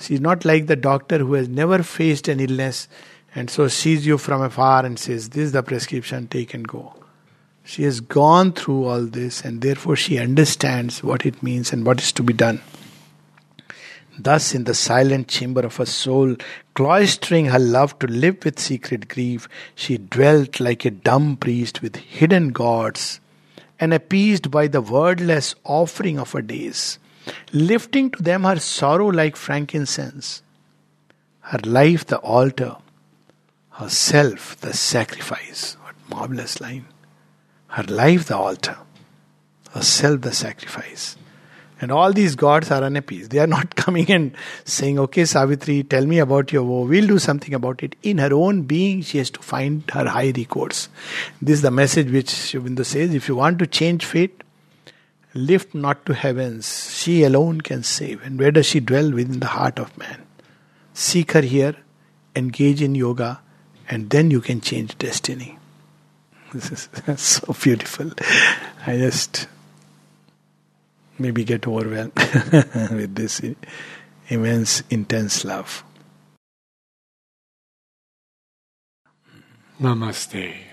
She 0.00 0.14
is 0.14 0.20
not 0.20 0.44
like 0.44 0.66
the 0.66 0.76
doctor 0.76 1.18
who 1.18 1.34
has 1.34 1.48
never 1.48 1.82
faced 1.82 2.26
an 2.28 2.40
illness 2.40 2.88
and 3.34 3.50
so 3.50 3.68
sees 3.68 4.06
you 4.06 4.18
from 4.18 4.42
afar 4.42 4.84
and 4.84 4.98
says, 4.98 5.28
This 5.28 5.44
is 5.44 5.52
the 5.52 5.62
prescription, 5.62 6.26
take 6.26 6.54
and 6.54 6.66
go. 6.66 6.94
She 7.64 7.84
has 7.84 8.00
gone 8.00 8.52
through 8.52 8.86
all 8.86 9.02
this 9.02 9.42
and 9.42 9.60
therefore 9.60 9.96
she 9.96 10.18
understands 10.18 11.02
what 11.02 11.26
it 11.26 11.42
means 11.42 11.72
and 11.72 11.84
what 11.84 12.00
is 12.00 12.12
to 12.12 12.22
be 12.22 12.32
done. 12.32 12.60
Thus, 14.18 14.54
in 14.54 14.64
the 14.64 14.74
silent 14.74 15.28
chamber 15.28 15.60
of 15.60 15.76
her 15.76 15.86
soul, 15.86 16.36
cloistering 16.74 17.50
her 17.50 17.58
love 17.58 17.98
to 18.00 18.06
live 18.06 18.44
with 18.44 18.58
secret 18.58 19.08
grief, 19.08 19.48
she 19.74 19.98
dwelt 19.98 20.60
like 20.60 20.84
a 20.84 20.90
dumb 20.90 21.36
priest 21.36 21.80
with 21.80 21.96
hidden 21.96 22.50
gods, 22.50 23.20
and 23.78 23.94
appeased 23.94 24.50
by 24.50 24.66
the 24.66 24.82
wordless 24.82 25.54
offering 25.64 26.18
of 26.18 26.32
her 26.32 26.42
days, 26.42 26.98
lifting 27.52 28.10
to 28.10 28.22
them 28.22 28.44
her 28.44 28.58
sorrow 28.58 29.08
like 29.08 29.36
frankincense, 29.36 30.42
her 31.40 31.60
life 31.64 32.06
the 32.06 32.18
altar, 32.18 32.76
herself 33.70 34.56
the 34.60 34.72
sacrifice. 34.72 35.76
What 35.82 35.94
marvelous 36.08 36.60
line! 36.60 36.86
Her 37.68 37.84
life 37.84 38.26
the 38.26 38.36
altar, 38.36 38.76
herself 39.72 40.22
the 40.22 40.32
sacrifice. 40.32 41.16
And 41.80 41.90
all 41.90 42.12
these 42.12 42.36
gods 42.36 42.70
are 42.70 42.82
unappeased. 42.82 43.30
They 43.30 43.38
are 43.38 43.46
not 43.46 43.74
coming 43.84 44.10
and 44.10 44.32
saying, 44.64 44.98
Okay, 44.98 45.24
Savitri, 45.24 45.82
tell 45.82 46.04
me 46.04 46.18
about 46.18 46.52
your 46.52 46.62
woe. 46.62 46.84
We'll 46.84 47.06
do 47.06 47.18
something 47.18 47.54
about 47.54 47.82
it. 47.82 47.96
In 48.02 48.18
her 48.18 48.34
own 48.34 48.62
being, 48.62 49.00
she 49.02 49.18
has 49.18 49.30
to 49.30 49.40
find 49.40 49.82
her 49.92 50.06
high 50.06 50.32
recourse. 50.36 50.88
This 51.40 51.54
is 51.54 51.62
the 51.62 51.70
message 51.70 52.10
which 52.10 52.28
Sri 52.28 52.84
says 52.84 53.14
if 53.14 53.28
you 53.28 53.36
want 53.36 53.58
to 53.60 53.66
change 53.66 54.04
fate, 54.04 54.42
lift 55.34 55.74
not 55.74 56.04
to 56.06 56.14
heavens. 56.14 56.92
She 56.94 57.22
alone 57.22 57.60
can 57.60 57.82
save. 57.82 58.22
And 58.22 58.38
where 58.38 58.50
does 58.50 58.66
she 58.66 58.80
dwell? 58.80 59.10
Within 59.10 59.40
the 59.40 59.46
heart 59.46 59.78
of 59.78 59.96
man. 59.96 60.22
Seek 60.94 61.32
her 61.32 61.40
here, 61.42 61.76
engage 62.34 62.82
in 62.82 62.94
yoga, 62.94 63.40
and 63.88 64.10
then 64.10 64.30
you 64.30 64.40
can 64.40 64.60
change 64.60 64.96
destiny. 64.98 65.56
This 66.52 66.72
is 66.72 66.88
so 67.20 67.54
beautiful. 67.62 68.10
I 68.84 68.96
just 68.96 69.46
maybe 71.16 71.44
get 71.44 71.66
overwhelmed 71.66 72.12
with 72.90 73.14
this 73.14 73.40
immense, 74.28 74.82
intense 74.90 75.44
love. 75.44 75.84
Namaste. 79.80 80.69